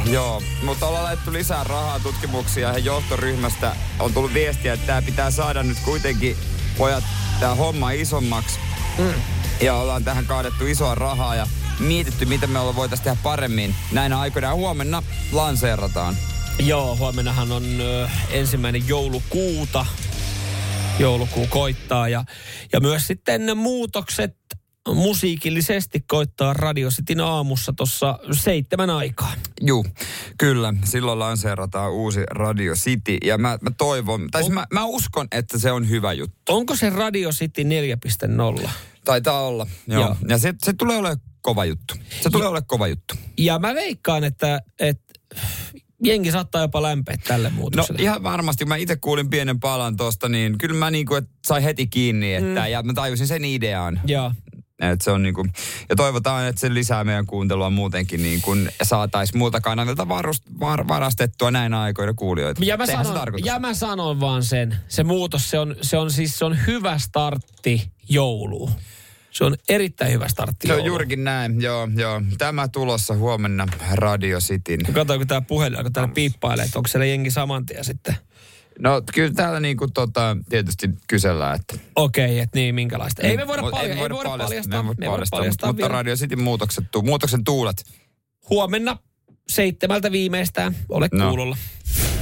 Joo, 0.05 0.43
mutta 0.63 0.87
ollaan 0.87 1.05
laittu 1.05 1.33
lisää 1.33 1.65
rahaa 1.65 2.01
tutkimuksia 2.01 2.73
ja 2.73 2.79
johtoryhmästä 2.79 3.77
on 3.99 4.13
tullut 4.13 4.35
viestiä, 4.35 4.73
että 4.73 4.87
tämä 4.87 5.03
pitää 5.03 5.31
saada 5.31 5.63
nyt 5.63 5.79
kuitenkin 5.85 6.37
pojat 6.79 7.05
tämä 7.41 7.55
homma 7.55 7.91
isommaksi. 7.91 8.59
Mm. 8.99 9.38
Ja 9.61 9.75
ollaan 9.75 10.05
tähän 10.05 10.27
kaadettu 10.27 10.67
isoa 10.67 10.95
rahaa 10.95 11.35
ja 11.35 11.47
mietitty, 11.79 12.25
mitä 12.25 12.47
me 12.47 12.59
ollaan 12.59 12.77
voitaisiin 12.77 13.05
tehdä 13.05 13.19
paremmin. 13.23 13.75
Näinä 13.93 14.21
aikoina 14.21 14.55
huomenna 14.55 15.03
lanseerataan. 15.33 16.17
Joo, 16.59 16.97
huomennahan 16.97 17.53
on 17.53 17.81
ö, 17.81 18.09
ensimmäinen 18.31 18.89
joulukuuta. 18.89 19.87
Joulukuu 20.99 21.47
koittaa 21.47 22.09
ja, 22.09 22.25
ja 22.73 22.81
myös 22.81 23.07
sitten 23.07 23.57
muutokset 23.57 24.37
musiikillisesti 24.95 26.01
koittaa 26.01 26.55
Radio 26.55 26.89
Cityn 26.89 27.21
aamussa 27.21 27.73
tuossa 27.77 28.19
seitsemän 28.33 28.91
aikaa. 28.91 29.33
Juu, 29.61 29.87
kyllä. 30.39 30.75
Silloin 30.85 31.19
lanseerataan 31.19 31.93
uusi 31.93 32.21
Radio 32.31 32.75
City 32.75 33.17
ja 33.25 33.39
mä, 33.39 33.59
mä 33.61 33.71
toivon, 33.79 34.29
tai 34.31 34.43
on, 34.43 34.55
mä, 34.55 34.67
mä 34.73 34.85
uskon, 34.85 35.29
että 35.33 35.59
se 35.59 35.73
on 35.73 35.89
hyvä 35.89 36.13
juttu. 36.13 36.37
Onko 36.49 36.77
se 36.77 36.91
Radio 36.91 37.31
City 37.31 37.63
4.0? 38.63 38.69
Taitaa 39.09 39.43
olla, 39.43 39.67
joo. 39.87 40.01
joo. 40.03 40.17
Ja 40.29 40.39
se, 40.39 40.55
se 40.63 40.73
tulee 40.73 40.97
olemaan 40.97 41.21
kova 41.41 41.65
juttu. 41.65 41.95
Se 42.21 42.31
tulee 42.31 42.49
olemaan 42.49 42.67
kova 42.67 42.87
juttu. 42.87 43.15
Ja 43.39 43.59
mä 43.59 43.75
veikkaan, 43.75 44.25
että, 44.25 44.61
että 44.79 45.15
jengi 46.05 46.31
saattaa 46.31 46.63
jopa 46.63 46.83
lämpeä 46.83 47.17
tälle 47.29 47.51
muutokselle. 47.51 47.99
No 47.99 48.03
ihan 48.03 48.23
varmasti, 48.23 48.65
mä 48.65 48.77
itse 48.77 48.97
kuulin 48.97 49.31
pienen 49.31 49.61
palan 49.61 49.97
tosta, 49.97 50.29
niin 50.29 50.59
kyllä 50.59 50.75
mä 50.75 50.91
niinku, 50.91 51.15
että 51.15 51.31
sai 51.47 51.65
heti 51.65 51.87
kiinni, 51.87 52.35
että, 52.35 52.61
mm. 52.61 52.67
ja 52.67 52.83
mä 52.83 52.93
tajusin 52.95 53.27
sen 53.27 53.45
idean. 53.45 54.01
Joo. 54.07 54.33
Et 54.81 55.01
se 55.01 55.11
on 55.11 55.23
niinku, 55.23 55.47
ja 55.89 55.97
toivotaan, 55.97 56.47
että 56.47 56.61
se 56.61 56.75
lisää 56.75 57.05
meidän 57.05 57.27
kuuntelua 57.27 57.71
muutenkin, 57.71 58.23
niin 58.23 58.43
kun 58.43 58.69
saataisiin 58.83 59.39
muilta 59.39 59.61
kanavilta 59.61 60.09
varust, 60.09 60.45
var, 60.61 60.89
varastettua 60.89 61.51
näin 61.51 61.75
aikoina 61.75 62.15
kuulijoita. 62.15 62.65
Ja 62.65 62.77
mä, 62.77 62.87
sanon, 62.87 63.45
ja 63.45 63.59
mä 63.59 63.75
sanon 63.75 64.21
vaan 64.21 64.45
sen, 64.45 64.77
se 64.89 65.05
muutos, 65.05 65.51
se 65.51 65.59
on, 65.59 65.77
se 65.83 65.97
on 65.97 66.11
siis 66.11 66.39
se 66.39 66.45
on 66.45 66.59
hyvä 66.67 66.99
startti 66.99 67.91
jouluun. 68.09 68.71
Se 69.39 69.45
on 69.45 69.57
erittäin 69.69 70.13
hyvä 70.13 70.29
startti. 70.29 70.67
Se 70.67 70.75
on 70.75 70.85
juurikin 70.85 71.25
näin, 71.25 71.63
joo, 71.63 71.89
joo. 71.97 72.23
Tämä 72.39 72.69
tulossa 72.69 73.15
huomenna 73.15 73.67
Radio 73.93 74.39
Cityn. 74.39 74.81
Kun 75.19 75.27
tämä 75.27 75.41
puhelin, 75.41 75.83
kun 75.83 75.93
täällä 75.93 76.13
piippailee, 76.15 76.65
että 76.65 76.79
onko 76.79 76.89
siellä 76.89 77.05
jengi 77.05 77.31
saman 77.31 77.67
tien 77.67 77.85
sitten? 77.85 78.17
No 78.79 79.03
kyllä 79.15 79.33
täällä 79.35 79.61
niinku 79.61 79.89
tota, 79.89 80.37
tietysti 80.49 80.91
kysellään, 81.09 81.57
että... 81.61 81.75
Okei, 81.97 82.25
okay, 82.25 82.39
että 82.39 82.59
niin, 82.59 82.75
minkälaista. 82.75 83.23
Ei, 83.23 83.31
ei 83.31 83.37
me 83.37 83.47
voida, 83.47 83.63
palja- 83.63 83.83
ei, 83.83 83.91
ei 83.91 83.99
voida 83.99 84.15
paljastaa. 84.15 84.83
Me 84.83 84.89
voida 84.89 84.97
paljastaa, 85.31 85.41
mutta, 85.41 85.67
mutta 85.67 85.89
Radio 85.89 86.17
Cityn 86.17 86.43
muutokset, 86.43 86.85
muutoksen 87.03 87.45
tuulet. 87.45 87.85
Huomenna 88.51 88.99
seitsemältä 89.49 90.13
viimeistään. 90.13 90.77
Ole 90.89 91.09
no. 91.13 91.29
kuulolla. 91.29 91.57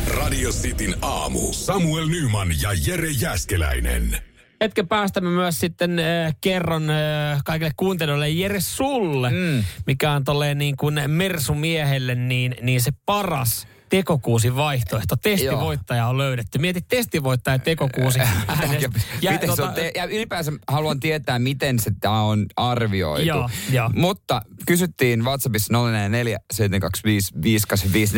Radio 0.07 0.51
Cityn 0.51 0.95
aamu. 1.03 1.53
Samuel 1.53 2.07
Nyman 2.07 2.49
ja 2.63 2.71
Jere 2.87 3.11
Jäskeläinen. 3.11 4.17
Hetken 4.61 4.89
päästä 4.89 5.21
me 5.21 5.31
myös 5.31 5.61
sitten 5.61 5.99
äh, 5.99 6.37
kerron 6.41 6.91
äh, 6.91 7.43
kaikille 7.45 7.73
kuuntelijoille 7.77 8.29
Jere 8.29 8.61
sulle, 8.61 9.31
mm. 9.31 9.65
mikä 9.87 10.13
on 10.13 10.25
tolleen 10.25 10.59
niin 10.59 10.77
kuin 10.77 11.01
Mersu-miehelle 11.07 12.15
niin, 12.15 12.57
niin 12.63 12.81
se 12.81 12.93
paras 13.07 13.67
tekokuusi 13.89 14.57
vaihtoehto. 14.57 15.17
Testivoittaja 15.17 16.07
on 16.07 16.19
löydetty. 16.19 16.59
Mieti 16.59 16.81
testivoittaja 16.89 17.59
tekokuusi 17.59 18.21
äänestä. 18.21 18.89
ja, 19.23 19.33
miten 19.33 19.49
tota, 19.49 19.57
se 19.57 19.63
on 19.63 19.75
te- 19.75 19.93
ja 19.95 20.05
ylipäänsä 20.05 20.53
haluan 20.69 21.01
tietää, 21.01 21.39
miten 21.39 21.79
se 21.79 21.91
tämä 22.01 22.23
on 22.23 22.47
arvioitu. 22.57 23.27
Joo, 23.27 23.51
jo. 23.71 23.91
Mutta 23.95 24.43
kysyttiin 24.67 25.25
WhatsAppissa 25.25 25.73
044 25.73 26.39
725 26.53 28.15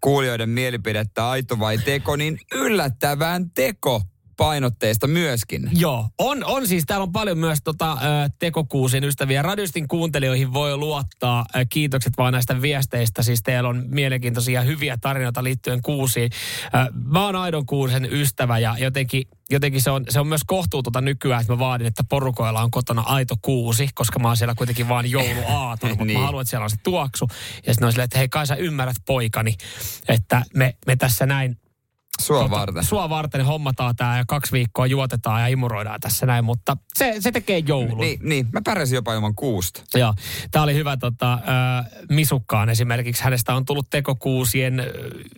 kuulijoiden 0.00 0.48
mielipidettä 0.48 1.30
aito 1.30 1.58
vai 1.58 1.78
teko, 1.78 2.16
niin 2.16 2.38
yllättävän 2.52 3.50
teko 3.50 4.02
painotteista 4.40 5.06
myöskin. 5.06 5.70
Joo, 5.72 6.08
on, 6.18 6.44
on 6.44 6.66
siis. 6.66 6.84
Täällä 6.86 7.02
on 7.02 7.12
paljon 7.12 7.38
myös 7.38 7.58
tota, 7.64 7.96
tekokuusin 8.38 9.04
ystäviä. 9.04 9.42
Radiostin 9.42 9.88
kuuntelijoihin 9.88 10.52
voi 10.52 10.76
luottaa. 10.76 11.46
Kiitokset 11.70 12.12
vaan 12.18 12.32
näistä 12.32 12.62
viesteistä. 12.62 13.22
Siis 13.22 13.42
teillä 13.42 13.68
on 13.68 13.84
mielenkiintoisia 13.88 14.62
hyviä 14.62 14.98
tarinoita 15.00 15.44
liittyen 15.44 15.82
kuusiin. 15.82 16.30
Mä 17.04 17.26
oon 17.26 17.36
aidon 17.36 17.66
kuusen 17.66 18.08
ystävä 18.12 18.58
ja 18.58 18.76
jotenkin 18.78 19.22
jotenkin 19.50 19.82
se 19.82 19.90
on, 19.90 20.04
se 20.08 20.20
on 20.20 20.26
myös 20.26 20.44
kohtuutonta 20.46 21.00
nykyään, 21.00 21.40
että 21.40 21.52
mä 21.52 21.58
vaadin, 21.58 21.86
että 21.86 22.04
porukoilla 22.08 22.62
on 22.62 22.70
kotona 22.70 23.02
aito 23.02 23.34
kuusi, 23.42 23.88
koska 23.94 24.18
mä 24.18 24.28
oon 24.28 24.36
siellä 24.36 24.54
kuitenkin 24.54 24.88
vaan 24.88 25.10
jouluaaton, 25.10 25.90
mutta 25.90 26.04
niin. 26.04 26.18
mä 26.18 26.26
haluan, 26.26 26.42
että 26.42 26.50
siellä 26.50 26.64
on 26.64 26.70
se 26.70 26.76
tuoksu. 26.82 27.28
Ja 27.66 27.74
sitten 27.74 27.86
on 27.86 27.92
silleen, 27.92 28.04
että 28.04 28.18
hei 28.18 28.28
kai 28.28 28.46
sä 28.46 28.54
ymmärrät 28.54 28.96
poikani, 29.06 29.54
että 30.08 30.42
me, 30.54 30.76
me 30.86 30.96
tässä 30.96 31.26
näin 31.26 31.56
Sua 32.20 32.42
tota, 32.42 32.50
varten. 32.50 32.84
Sua 32.84 33.08
varten 33.08 33.44
hommataan 33.44 33.96
tämä 33.96 34.18
ja 34.18 34.24
kaksi 34.28 34.52
viikkoa 34.52 34.86
juotetaan 34.86 35.40
ja 35.40 35.46
imuroidaan 35.46 36.00
tässä 36.00 36.26
näin, 36.26 36.44
mutta 36.44 36.76
se, 36.94 37.16
se 37.20 37.32
tekee 37.32 37.58
joulun. 37.58 37.98
Niin, 37.98 38.20
niin, 38.22 38.48
mä 38.52 38.60
pärjäsin 38.64 38.94
jopa 38.94 39.14
ilman 39.14 39.34
kuusta. 39.34 39.82
Joo, 39.94 40.14
tämä 40.50 40.62
oli 40.62 40.74
hyvä 40.74 40.96
tota, 40.96 41.32
äh, 41.32 41.40
Misukkaan 42.08 42.68
esimerkiksi. 42.68 43.24
Hänestä 43.24 43.54
on 43.54 43.64
tullut 43.64 43.90
tekokuusien, 43.90 44.82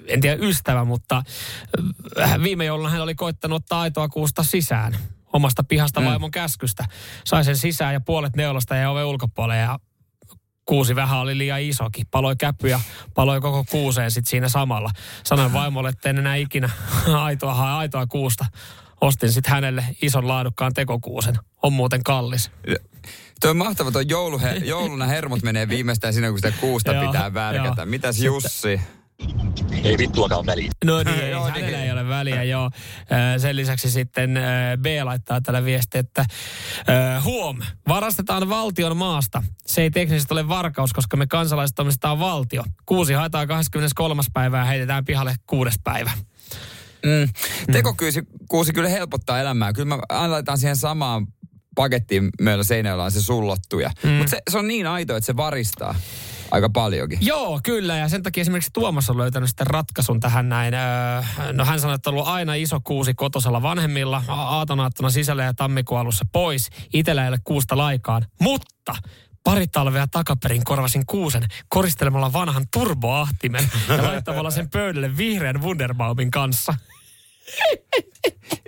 en 0.07 0.21
tiedä 0.21 0.37
ystävä, 0.41 0.85
mutta 0.85 1.23
äh, 2.21 2.43
viime 2.43 2.65
jouluna 2.65 2.89
hän 2.89 3.03
oli 3.03 3.15
koittanut 3.15 3.57
ottaa 3.57 3.81
aitoa 3.81 4.09
kuusta 4.09 4.43
sisään 4.43 4.97
omasta 5.33 5.65
pihasta 5.65 6.01
mm. 6.01 6.07
vaimon 6.07 6.31
käskystä. 6.31 6.85
Sai 7.25 7.45
sen 7.45 7.57
sisään 7.57 7.95
ja 7.95 8.01
puolet 8.01 8.37
neulasta 8.37 8.77
ja 8.77 8.91
ove 8.91 9.05
ulkopuolelle 9.05 9.61
ja 9.61 9.79
kuusi 10.67 10.95
vähän 10.95 11.19
oli 11.19 11.39
liian 11.39 11.63
isokin. 11.63 12.07
Paloi 12.11 12.37
käpy 12.37 12.69
ja 12.69 12.81
paloi 13.15 13.41
koko 13.41 13.65
kuuseen 13.71 14.11
sitten 14.11 14.31
siinä 14.31 14.49
samalla. 14.49 14.91
Sanoin 15.25 15.53
vaimolle, 15.53 15.89
että 15.89 16.11
en 16.11 16.19
enää 16.19 16.35
ikinä 16.35 16.71
aitoa 17.25 17.55
hae 17.55 17.73
aitoa 17.73 18.07
kuusta. 18.07 18.45
Ostin 19.01 19.33
sitten 19.33 19.53
hänelle 19.53 19.85
ison 20.03 20.29
laadukkaan 20.29 20.73
tekokuusen. 20.75 21.39
On 21.63 21.73
muuten 21.73 22.03
kallis. 22.03 22.51
Tuo 23.41 23.51
on 23.51 23.57
mahtava, 23.57 23.91
tuo 23.91 24.01
jouluhe, 24.01 24.53
jouluna 24.65 25.07
hermot 25.07 25.43
menee 25.43 25.69
viimeistään 25.69 26.13
siinä, 26.13 26.29
kun 26.29 26.39
sitä 26.39 26.53
kuusta 26.61 26.93
pitää 27.07 27.35
värkätä. 27.35 27.87
Mitäs 27.87 28.21
Jussi? 28.21 28.81
Ei 29.85 29.99
vittuakaan 29.99 30.47
väliä. 30.47 30.71
No 30.85 31.03
niin, 31.03 31.21
ei, 31.21 31.31
joo, 31.31 31.51
niin. 31.51 31.72
Väliä, 32.13 32.43
joo. 32.43 32.71
Sen 33.39 33.57
lisäksi 33.57 33.91
sitten 33.91 34.39
B 34.81 34.87
laittaa 35.05 35.41
tällä 35.41 35.65
viesti, 35.65 35.99
että 35.99 36.25
huom, 37.25 37.59
varastetaan 37.89 38.49
valtion 38.49 38.97
maasta. 38.97 39.43
Se 39.67 39.83
ei 39.83 39.91
teknisesti 39.91 40.35
ole 40.35 40.49
varkaus, 40.49 40.93
koska 40.93 41.17
me 41.17 41.27
kansalaiset 41.27 41.79
omistetaan 41.79 42.19
valtio. 42.19 42.65
Kuusi 42.87 43.13
haetaan 43.13 43.49
23. 43.49 44.23
päivää 44.33 44.61
ja 44.61 44.65
heitetään 44.65 45.05
pihalle 45.05 45.35
kuudes 45.47 45.75
päivä. 45.85 46.11
Mm. 47.05 47.29
Tekokuusi 47.73 48.23
kuusi 48.49 48.73
kyllä 48.73 48.89
helpottaa 48.89 49.41
elämää. 49.41 49.73
Kyllä 49.73 49.97
mä 49.97 50.29
laitetaan 50.29 50.59
siihen 50.59 50.77
samaan 50.77 51.27
pakettiin 51.75 52.31
meillä 52.41 52.65
seinällä 52.65 53.05
on 53.05 53.11
se 53.11 53.23
sullottuja. 53.23 53.91
Mm. 54.03 54.11
Mutta 54.11 54.31
se, 54.31 54.43
se 54.51 54.59
on 54.59 54.69
niin 54.69 54.87
aito, 54.87 55.17
että 55.17 55.27
se 55.27 55.37
varistaa. 55.37 55.95
Aika 56.53 56.71
paljonkin. 56.71 57.19
Joo, 57.23 57.61
kyllä. 57.63 57.97
Ja 57.97 58.09
sen 58.09 58.23
takia 58.23 58.41
esimerkiksi 58.41 58.71
Tuomas 58.73 59.11
on 59.11 59.19
löytänyt 59.19 59.49
sitten 59.49 59.67
ratkaisun 59.67 60.21
tähän 60.21 60.49
näin. 60.49 60.75
No 61.53 61.65
hän 61.65 61.81
sanoi, 61.81 61.95
että 61.95 62.11
on 62.11 62.15
ollut 62.15 62.29
aina 62.29 62.55
iso 62.55 62.81
kuusi 62.85 63.15
kotosalla 63.15 63.63
vanhemmilla. 63.63 64.23
Aatonaattona 64.29 65.11
sisällä 65.11 65.43
ja 65.43 65.55
tammikuun 65.55 66.01
alussa 66.01 66.25
pois. 66.33 66.71
Itellä 66.93 67.23
ei 67.23 67.29
ole 67.29 67.39
kuusta 67.45 67.77
laikaan. 67.77 68.27
Mutta 68.41 68.95
pari 69.45 69.67
talvea 69.67 70.07
takaperin 70.07 70.65
korvasin 70.65 71.07
kuusen 71.07 71.43
koristelemalla 71.69 72.33
vanhan 72.33 72.65
turboahtimen 72.73 73.71
ja 73.89 74.03
laittamalla 74.03 74.51
sen 74.51 74.71
pöydälle 74.71 75.17
vihreän 75.17 75.63
Wunderbaumin 75.63 76.31
kanssa. 76.31 76.75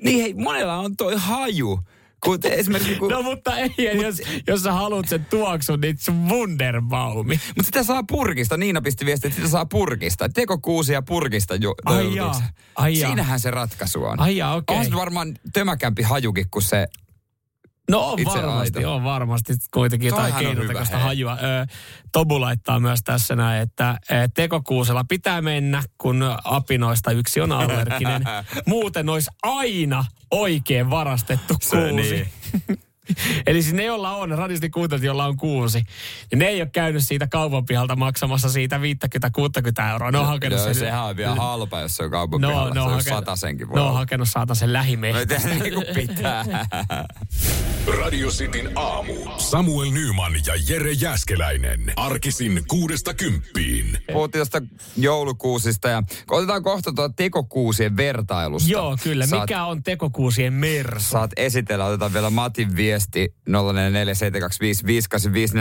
Niin 0.03 0.23
hei, 0.23 0.35
monella 0.35 0.77
on 0.77 0.97
toi 0.97 1.15
haju. 1.17 1.81
Kun 2.25 2.41
te, 2.41 2.55
esimerkiksi 2.55 2.95
kun... 2.95 3.11
No 3.11 3.23
mutta 3.23 3.57
ei, 3.59 3.71
jos, 4.03 4.23
jos 4.47 4.63
sä 4.63 4.73
haluat 4.73 5.09
sen 5.09 5.27
tuoksun, 5.31 5.81
niin 5.81 5.97
se 5.99 6.13
Wunderbaumi. 6.29 7.41
Mutta 7.47 7.63
sitä 7.63 7.83
saa 7.83 8.03
purkista. 8.09 8.57
Niina 8.57 8.81
pisti 8.81 9.07
viestiä, 9.07 9.29
että 9.29 9.37
sitä 9.37 9.51
saa 9.51 9.67
purkista. 9.67 10.29
Teko 10.29 10.59
kuusi 10.59 10.93
ja 10.93 11.03
purkista 11.03 11.55
jo, 11.55 11.75
Ai 11.85 12.15
jaa, 12.15 12.43
ai 12.77 12.99
jaa. 12.99 13.09
Siinähän 13.09 13.41
se 13.41 13.51
ratkaisu 13.51 14.05
on. 14.05 14.21
Ai 14.21 14.37
jaa, 14.37 14.55
okei. 14.55 14.77
On 14.77 14.87
varmaan 14.97 15.37
tömäkämpi 15.53 16.03
hajukin 16.03 16.47
kuin 16.51 16.63
se... 16.63 16.87
No 17.91 18.01
on 18.13 18.19
Itse 18.19 18.39
varmasti, 18.39 18.79
aito. 18.79 18.95
on 18.95 19.05
varmasti 19.05 19.55
kuitenkin 19.75 20.09
jotain 20.09 20.35
keinotekoista 20.35 20.99
hajua. 20.99 21.33
Ö, 21.33 21.67
Tobu 22.13 22.41
laittaa 22.41 22.81
myös 22.81 23.01
tässä 23.05 23.37
näin, 23.37 23.63
että 23.63 23.99
tekokuusella 24.35 25.05
pitää 25.09 25.43
mennä, 25.43 25.83
kun 25.99 26.25
apinoista 26.45 27.11
yksi 27.11 27.41
on 27.41 27.53
allerginen. 27.53 28.23
Muuten 28.67 29.09
olisi 29.09 29.31
aina 29.43 30.05
oikein 30.31 30.91
varastettu 30.91 31.55
Se 31.61 31.77
kuusi. 31.77 31.93
niin. 32.69 32.79
Eli 33.47 33.63
siis 33.63 33.75
ne, 33.75 33.85
joilla 33.85 34.17
on, 34.17 34.31
radisti 34.31 34.71
kuuntelut, 34.71 35.05
joilla 35.05 35.25
on 35.27 35.37
kuusi, 35.37 35.83
niin 36.31 36.39
ne 36.39 36.47
ei 36.47 36.61
ole 36.63 36.71
käynyt 36.73 37.05
siitä 37.05 37.27
kaupan 37.27 37.67
pihalta 37.67 37.97
maksamassa 37.97 38.49
siitä 38.49 38.79
50-60 38.79 38.81
euroa. 39.93 40.11
Ne 40.11 40.19
on 40.19 40.27
hakenut 40.27 40.59
Joo, 40.59 40.65
sen. 40.67 40.75
sehän 40.75 41.05
on 41.05 41.17
vielä 41.17 41.35
halpa, 41.35 41.81
jos 41.81 41.97
se 41.97 42.03
on 42.05 42.11
kaupan 42.11 42.41
No, 42.41 42.49
pihalla. 42.49 42.75
ne 42.75 42.81
on, 42.81 42.87
se 42.87 42.91
on 42.91 42.97
hakenut, 42.97 43.19
satasenkin 43.19 43.69
voi 43.69 43.75
ne 43.75 43.81
on 43.81 43.87
olla. 43.89 43.99
hakenut 43.99 44.29
saata 44.29 44.55
sen 44.55 44.73
lähimeen. 44.73 45.15
No, 45.15 45.21
niin 45.63 45.75
kuin 45.75 45.87
pitää. 45.95 46.45
Radio 48.01 48.29
Cityn 48.29 48.71
aamu. 48.77 49.13
Samuel 49.39 49.91
Nyman 49.91 50.33
ja 50.47 50.55
Jere 50.69 50.93
Jäskeläinen. 50.93 51.93
Arkisin 51.97 52.63
kuudesta 52.69 53.15
kymppiin. 53.15 53.99
Puhuttiin 54.13 54.41
tuosta 54.41 54.63
joulukuusista 54.97 55.89
ja 55.89 56.03
otetaan 56.31 56.63
kohta 56.63 56.93
tuo 56.93 57.09
tekokuusien 57.09 57.97
vertailusta. 57.97 58.71
Joo, 58.73 58.97
kyllä. 59.03 59.27
Saat, 59.27 59.43
Mikä 59.43 59.65
on 59.65 59.83
tekokuusien 59.83 60.53
mersu? 60.53 61.09
saat 61.09 61.31
esitellä, 61.37 61.85
otetaan 61.85 62.13
vielä 62.13 62.31
Matin 62.31 62.77
viesti 62.77 63.34
0447255854, 63.34 63.34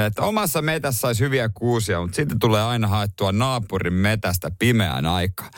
että 0.05 0.21
omassa 0.21 0.61
metässä 0.61 1.07
olisi 1.07 1.23
hyviä 1.23 1.49
kuusia, 1.53 2.01
mutta 2.01 2.15
sitten 2.15 2.39
tulee 2.39 2.63
aina 2.63 2.87
haettua 2.87 3.31
naapurin 3.31 3.93
metästä 3.93 4.51
pimeään 4.59 5.05
aikaan. 5.05 5.51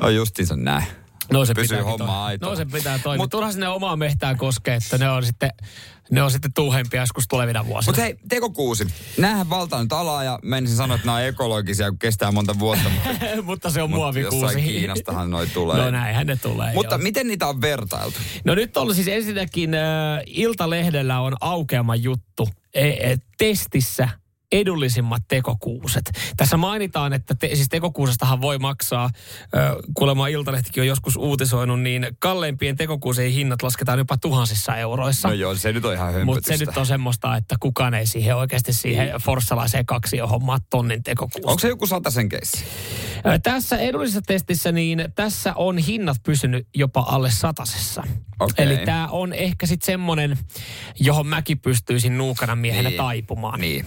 On 0.00 0.14
justiinsa 0.14 0.56
näin. 0.56 0.86
No 1.32 1.44
se 1.44 1.54
Pysyy 1.54 1.76
pitääkin 1.78 2.00
homma 2.00 2.26
aitona. 2.26 2.50
No 2.50 2.56
se 2.56 2.64
pitää 2.64 2.98
toimia. 2.98 3.16
Mut- 3.16 3.22
Mutta 3.22 3.36
turha 3.36 3.52
sinne 3.52 3.68
omaa 3.68 3.96
mehtään 3.96 4.36
koskee, 4.36 4.74
että 4.74 4.98
ne 4.98 5.10
on 5.10 5.24
sitten, 5.24 5.50
ne 6.12 6.22
on 6.22 6.30
sitten 6.30 6.52
tuuhempia 6.52 7.00
joskus 7.00 7.28
tulevina 7.28 7.66
vuosina. 7.66 7.90
Mutta 7.90 8.02
hei, 8.02 8.16
tekokuusi. 8.28 8.86
Nämähän 9.18 9.50
valtaa 9.50 9.82
nyt 9.82 9.92
alaa 9.92 10.24
ja 10.24 10.38
menisin 10.42 10.76
sanoa, 10.76 10.94
että 10.94 11.06
nämä 11.06 11.16
on 11.16 11.24
ekologisia, 11.24 11.90
kun 11.90 11.98
kestää 11.98 12.32
monta 12.32 12.58
vuotta. 12.58 12.90
mutta 12.90 13.42
mutta 13.42 13.70
se 13.70 13.82
on 13.82 13.90
mut 13.90 13.98
muovikuusi. 13.98 14.44
Jossain 14.44 14.64
Kiinastahan 14.64 15.30
noi 15.30 15.46
tulee. 15.54 15.76
No 15.76 15.90
näinhän 15.90 16.26
ne 16.26 16.36
tulee. 16.36 16.74
Mutta 16.74 16.94
joo. 16.94 17.02
miten 17.02 17.26
niitä 17.26 17.46
on 17.46 17.60
vertailtu? 17.60 18.18
No 18.44 18.54
nyt 18.54 18.76
on 18.76 18.94
siis 18.94 19.08
ensinnäkin 19.08 19.74
äh, 19.74 19.80
Iltalehdellä 20.26 21.20
on 21.20 21.34
aukeama 21.40 21.96
juttu 21.96 22.48
e, 22.74 22.88
e, 22.88 23.16
testissä 23.38 24.08
edullisimmat 24.52 25.22
tekokuuset. 25.28 26.10
Tässä 26.36 26.56
mainitaan, 26.56 27.12
että 27.12 27.34
te, 27.34 27.50
siis 27.54 27.68
tekokuusestahan 27.68 28.40
voi 28.40 28.58
maksaa, 28.58 29.10
kuulemma 29.94 30.28
Iltalehtikin 30.28 30.80
on 30.80 30.86
joskus 30.86 31.16
uutisoinut, 31.16 31.80
niin 31.80 32.06
kalleimpien 32.18 32.76
tekokuusien 32.76 33.32
hinnat 33.32 33.62
lasketaan 33.62 33.98
jopa 33.98 34.16
tuhansissa 34.16 34.76
euroissa. 34.76 35.28
No 35.28 35.34
joo, 35.34 35.54
se 35.54 35.72
nyt 35.72 35.84
on 35.84 35.94
ihan 35.94 36.24
Mutta 36.24 36.56
se 36.56 36.64
nyt 36.64 36.76
on 36.76 36.86
semmoista, 36.86 37.36
että 37.36 37.56
kukaan 37.60 37.94
ei 37.94 38.06
siihen 38.06 38.36
oikeasti 38.36 38.72
siihen 38.72 39.08
forssalaiseen 39.20 39.86
kaksi 39.86 40.18
hommaa 40.18 40.58
tonnin 40.70 41.02
tekokuusta. 41.02 41.50
Onko 41.50 41.58
se 41.58 41.68
joku 41.68 41.86
sen 42.08 42.28
keissi? 42.28 42.64
Tässä 43.42 43.78
edullisessa 43.78 44.22
testissä, 44.22 44.72
niin 44.72 45.04
tässä 45.14 45.54
on 45.54 45.78
hinnat 45.78 46.16
pysynyt 46.22 46.68
jopa 46.74 47.00
alle 47.00 47.30
satasessa. 47.30 48.02
Okei. 48.40 48.64
Eli 48.64 48.76
tämä 48.76 49.08
on 49.08 49.32
ehkä 49.32 49.66
sitten 49.66 49.86
semmoinen, 49.86 50.38
johon 51.00 51.26
mäkin 51.26 51.58
pystyisin 51.58 52.18
nuukana 52.18 52.56
miehenä 52.56 52.88
Niin. 52.88 52.96
taipumaan. 52.96 53.60
Niin. 53.60 53.86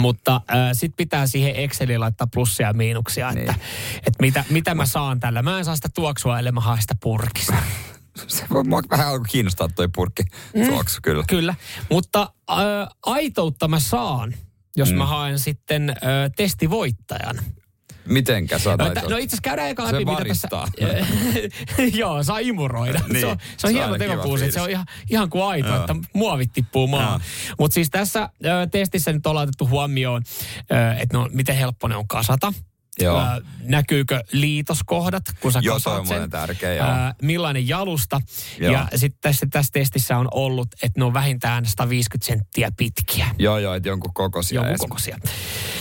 Mutta 0.00 0.34
äh, 0.36 0.56
sitten 0.72 0.96
pitää 0.96 1.26
siihen 1.26 1.56
Exceliin 1.56 2.00
laittaa 2.00 2.26
plussia 2.34 2.66
ja 2.66 2.72
miinuksia, 2.72 3.32
Niin. 3.32 3.50
että, 3.50 3.54
että 3.96 4.22
mitä, 4.22 4.44
mitä 4.50 4.74
mä 4.74 4.86
saan 4.86 5.20
tällä. 5.20 5.42
Mä 5.42 5.58
en 5.58 5.64
saa 5.64 5.76
sitä 5.76 5.88
tuoksua, 5.94 6.38
ellei 6.38 6.52
mä 6.52 6.60
hae 6.60 6.80
sitä 6.80 6.94
purkista. 7.02 7.54
Se 8.26 8.44
voi 8.50 8.64
mua 8.64 8.82
vähän 8.90 9.08
alkoi 9.08 9.26
kiinnostaa 9.30 9.68
toi 9.68 9.88
purkki. 9.94 10.22
Mm. 10.54 10.66
Tuoksu 10.68 11.00
kyllä. 11.02 11.24
Kyllä, 11.28 11.54
mutta 11.90 12.32
äh, 12.50 12.56
aitoutta 13.06 13.68
mä 13.68 13.80
saan, 13.80 14.34
jos 14.76 14.90
mm. 14.92 14.98
mä 14.98 15.06
haen 15.06 15.38
sitten 15.38 15.90
äh, 15.90 15.96
testivoittajan. 16.36 17.40
Mitenkä 18.08 18.58
sä 18.58 18.70
No, 18.70 18.76
t- 18.76 18.94
no 18.94 19.02
itse 19.02 19.14
asiassa 19.14 19.38
käydään 19.42 19.68
eka 19.68 19.86
Se 19.86 19.92
läpi, 19.92 20.04
mitä 20.04 20.24
tässä... 20.24 20.48
Joo, 22.00 22.22
saa 22.22 22.38
imuroida. 22.38 23.00
Niin. 23.08 23.20
Se 23.20 23.26
on, 23.26 23.38
se 23.40 23.46
Se 23.56 23.66
on 23.66 23.72
hieno 23.72 23.98
tekokuusi, 23.98 24.44
että 24.44 24.54
se 24.54 24.60
on 24.60 24.70
ihan, 24.70 24.86
ihan 25.10 25.30
kuin 25.30 25.44
aito, 25.44 25.76
että 25.76 25.96
muovit 26.14 26.52
tippuu 26.52 26.86
maahan. 26.86 27.20
Mutta 27.58 27.74
siis 27.74 27.90
tässä 27.90 28.28
ö, 28.44 28.66
testissä 28.70 29.12
nyt 29.12 29.26
ollaan 29.26 29.44
otettu 29.44 29.68
huomioon, 29.68 30.22
että 30.98 31.18
no, 31.18 31.28
miten 31.32 31.56
helppo 31.56 31.88
ne 31.88 31.96
on 31.96 32.08
kasata. 32.08 32.52
Joo. 33.00 33.20
Ö, 33.20 33.42
näkyykö 33.62 34.20
liitoskohdat, 34.32 35.24
kun 35.40 35.52
sä 35.52 35.58
Joo, 35.62 35.80
toi 35.80 35.98
on 35.98 36.06
sen. 36.06 36.30
tärkeä, 36.30 36.74
joo. 36.74 36.86
Ö, 36.86 36.92
millainen 37.22 37.68
jalusta. 37.68 38.20
Joo. 38.60 38.72
Ja 38.72 38.86
sitten 38.96 39.20
tässä, 39.20 39.46
tässä 39.50 39.70
testissä 39.72 40.16
on 40.18 40.28
ollut, 40.34 40.68
että 40.82 41.00
ne 41.00 41.04
on 41.04 41.14
vähintään 41.14 41.66
150 41.66 42.26
senttiä 42.26 42.70
pitkiä 42.76 43.26
Joo, 43.38 43.58
joo, 43.58 43.74
että 43.74 43.88
jonkun 43.88 44.14
kokoisia. 44.14 44.56
jonkun 44.56 44.70
edes. 44.70 44.80
kokoisia. 44.80 45.18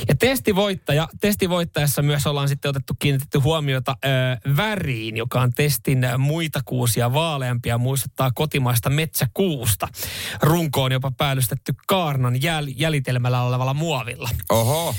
Ja 0.07 0.15
testivoittaja, 0.15 1.07
testivoittajassa 1.21 2.01
myös 2.01 2.27
ollaan 2.27 2.47
sitten 2.49 2.69
otettu 2.69 2.93
kiinnitetty 2.99 3.37
huomiota 3.39 3.95
ö, 4.05 4.07
väriin, 4.57 5.17
joka 5.17 5.41
on 5.41 5.53
testin 5.53 6.05
muita 6.17 6.59
kuusia 6.65 7.13
vaaleampia, 7.13 7.77
muistuttaa 7.77 8.31
kotimaista 8.35 8.89
metsäkuusta. 8.89 9.87
Runko 10.41 10.83
on 10.83 10.91
jopa 10.91 11.11
päällystetty 11.11 11.73
kaarnan 11.87 12.35
jäl- 12.35 12.73
jäljitelmällä 12.75 13.41
olevalla 13.41 13.73
muovilla. 13.73 14.29
Oho, 14.49 14.95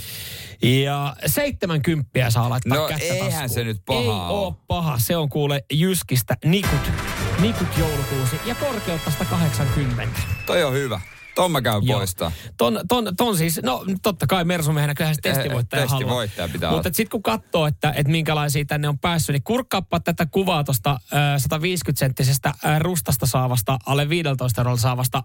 Ja 0.62 1.16
70 1.26 2.30
saa 2.30 2.50
laittaa 2.50 2.78
No 2.78 2.86
kättä 2.88 3.04
eihän 3.04 3.30
taskuun. 3.30 3.48
se 3.50 3.64
nyt 3.64 3.82
paha 3.86 4.00
Ei 4.00 4.08
oo 4.08 4.56
paha. 4.66 4.98
Se 4.98 5.16
on 5.16 5.28
kuule 5.28 5.64
Jyskistä 5.72 6.36
Nikut, 6.44 6.92
Nikut 7.40 7.68
joulukuusi 7.78 8.40
ja 8.46 8.54
korkeutta 8.54 9.10
180. 9.10 10.20
toi 10.46 10.64
on 10.64 10.72
hyvä. 10.72 11.00
Ton 11.34 11.52
mä 11.52 11.62
käyn 11.62 11.82
poistaa. 11.86 12.32
Ton, 12.56 12.80
ton, 12.88 13.16
ton 13.16 13.36
siis, 13.36 13.60
no 13.62 13.84
totta 14.02 14.26
kai 14.26 14.44
Mersumiehenä 14.44 14.94
kyllähän 14.94 15.14
se 15.14 15.20
testivoittaja 15.20 15.82
Eh, 15.82 15.88
haluaa. 15.88 16.00
testivoittaja 16.08 16.48
pitää 16.48 16.70
Mutta 16.70 16.88
sitten 16.92 17.10
kun 17.10 17.22
katsoo, 17.22 17.66
että, 17.66 17.92
että 17.96 18.12
minkälaisia 18.12 18.64
tänne 18.64 18.88
on 18.88 18.98
päässyt, 18.98 19.32
niin 19.34 19.42
kurkkaappa 19.42 20.00
tätä 20.00 20.26
kuvaa 20.26 20.64
tuosta 20.64 20.98
150-senttisestä 21.38 22.52
ää, 22.64 22.78
rustasta 22.78 23.26
saavasta, 23.26 23.78
alle 23.86 24.08
15 24.08 24.60
eurolla 24.60 24.80
saavasta 24.80 25.22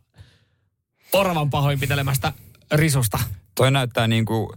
oravan 1.13 1.49
pahoinpitelemästä 1.49 2.33
risusta. 2.71 3.19
Toi 3.55 3.71
näyttää 3.71 4.07
niinku 4.07 4.53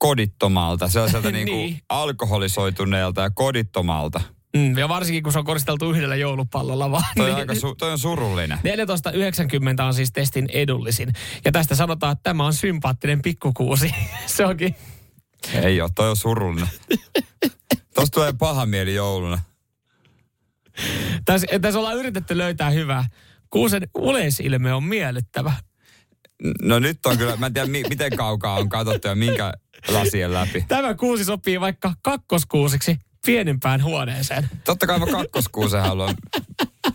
kodittomalta, 0.00 0.88
sellaiselta 0.88 1.30
niinku 1.40 1.52
Niin. 1.54 1.78
alkoholisoituneelta 1.88 3.20
ja 3.20 3.30
kodittomalta. 3.30 4.20
Mm, 4.56 4.78
ja 4.78 4.88
varsinkin 4.88 5.22
kun 5.22 5.32
se 5.32 5.38
on 5.38 5.44
koristeltu 5.44 5.90
yhdellä 5.92 6.16
joulupallolla 6.16 6.90
vaan. 6.90 7.04
Toi, 7.16 7.26
niin- 7.26 7.36
aika 7.36 7.52
su- 7.54 7.74
toi 7.78 7.92
on 7.92 7.98
surullinen. 7.98 8.58
14,90 9.82 9.84
on 9.86 9.94
siis 9.94 10.12
testin 10.12 10.48
edullisin. 10.52 11.12
Ja 11.44 11.52
tästä 11.52 11.74
sanotaan, 11.74 12.12
että 12.12 12.22
tämä 12.22 12.46
on 12.46 12.54
sympaattinen 12.54 13.22
pikkukuusi. 13.22 13.94
se 14.26 14.46
onkin 14.46 14.74
Ei 15.62 15.80
oo, 15.80 15.88
toi 15.94 16.10
on 16.10 16.16
surullinen. 16.16 16.68
Tosta 17.94 18.14
tulee 18.14 18.32
paha 18.38 18.66
mieli 18.66 18.94
jouluna. 18.94 19.38
Tässä, 21.24 21.46
tässä 21.60 21.78
ollaan 21.78 21.96
yritetty 21.96 22.38
löytää 22.38 22.70
hyvää. 22.70 23.04
Kuusen 23.50 23.82
yleisilme 24.10 24.74
on 24.74 24.84
miellyttävä. 24.84 25.52
No 26.62 26.78
nyt 26.78 27.06
on 27.06 27.18
kyllä, 27.18 27.36
mä 27.36 27.46
en 27.46 27.52
tiedä 27.52 27.66
mi- 27.68 27.84
miten 27.88 28.16
kaukaa 28.16 28.54
on 28.58 28.68
katsottu 28.68 29.08
ja 29.08 29.14
minkä 29.14 29.52
lasien 29.88 30.32
läpi. 30.32 30.64
Tämä 30.68 30.94
kuusi 30.94 31.24
sopii 31.24 31.60
vaikka 31.60 31.94
kakkoskuusiksi 32.02 32.96
pienempään 33.26 33.84
huoneeseen. 33.84 34.48
Totta 34.64 34.86
kai 34.86 34.98
mä 34.98 35.06
kakkoskuusen 35.06 35.82
haluan. 35.82 36.14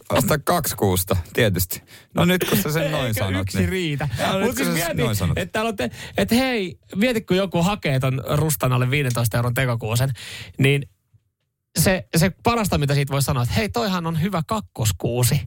Ostaa 0.09 0.37
kaksi 0.43 0.75
kuusta, 0.75 1.17
tietysti. 1.33 1.81
No 2.13 2.25
nyt 2.25 2.49
kun 2.49 2.57
sä 2.57 2.71
sen 2.71 2.91
noin 2.91 3.07
Eikä 3.07 3.19
sanot. 3.19 3.41
yksi 3.41 3.57
niin. 3.57 3.69
riitä. 3.69 4.09
Mutta 4.41 4.55
siis 4.55 4.69
mieti, 4.73 5.01
noin 5.01 5.15
sanot. 5.15 5.37
että 5.37 5.51
täällä 5.51 5.69
on 5.69 5.75
te, 5.75 5.91
että 6.17 6.35
hei, 6.35 6.79
mieti 6.95 7.21
kun 7.21 7.37
joku 7.37 7.63
hakee 7.63 7.99
ton 7.99 8.23
rustan 8.29 8.73
alle 8.73 8.89
15 8.89 9.37
euron 9.37 9.53
tekokuusen, 9.53 10.09
niin 10.59 10.89
se, 11.79 12.07
se 12.17 12.31
parasta, 12.43 12.77
mitä 12.77 12.93
siitä 12.93 13.13
voi 13.13 13.21
sanoa, 13.21 13.43
että 13.43 13.55
hei, 13.55 13.69
toihan 13.69 14.07
on 14.07 14.21
hyvä 14.21 14.41
kakkoskuusi. 14.47 15.41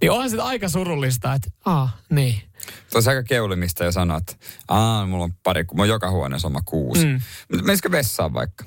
Niin 0.00 0.10
onhan 0.10 0.30
se 0.30 0.40
aika 0.40 0.68
surullista, 0.68 1.34
että 1.34 1.50
aa, 1.64 1.98
niin. 2.10 2.42
Se 2.88 2.98
on 2.98 3.04
aika 3.08 3.22
keulimista 3.22 3.84
jo 3.84 3.92
sanoa, 3.92 4.16
että 4.16 4.34
Aa, 4.68 5.06
mulla 5.06 5.24
on 5.24 5.32
pari, 5.42 5.64
kun 5.64 5.76
mulla 5.76 5.84
on 5.84 5.88
joka 5.94 6.10
huoneessa 6.10 6.48
oma 6.48 6.60
kuusi. 6.64 7.06
Mm. 7.06 7.20
Menisikö 7.62 7.90
vessaan 7.90 8.34
vaikka? 8.34 8.64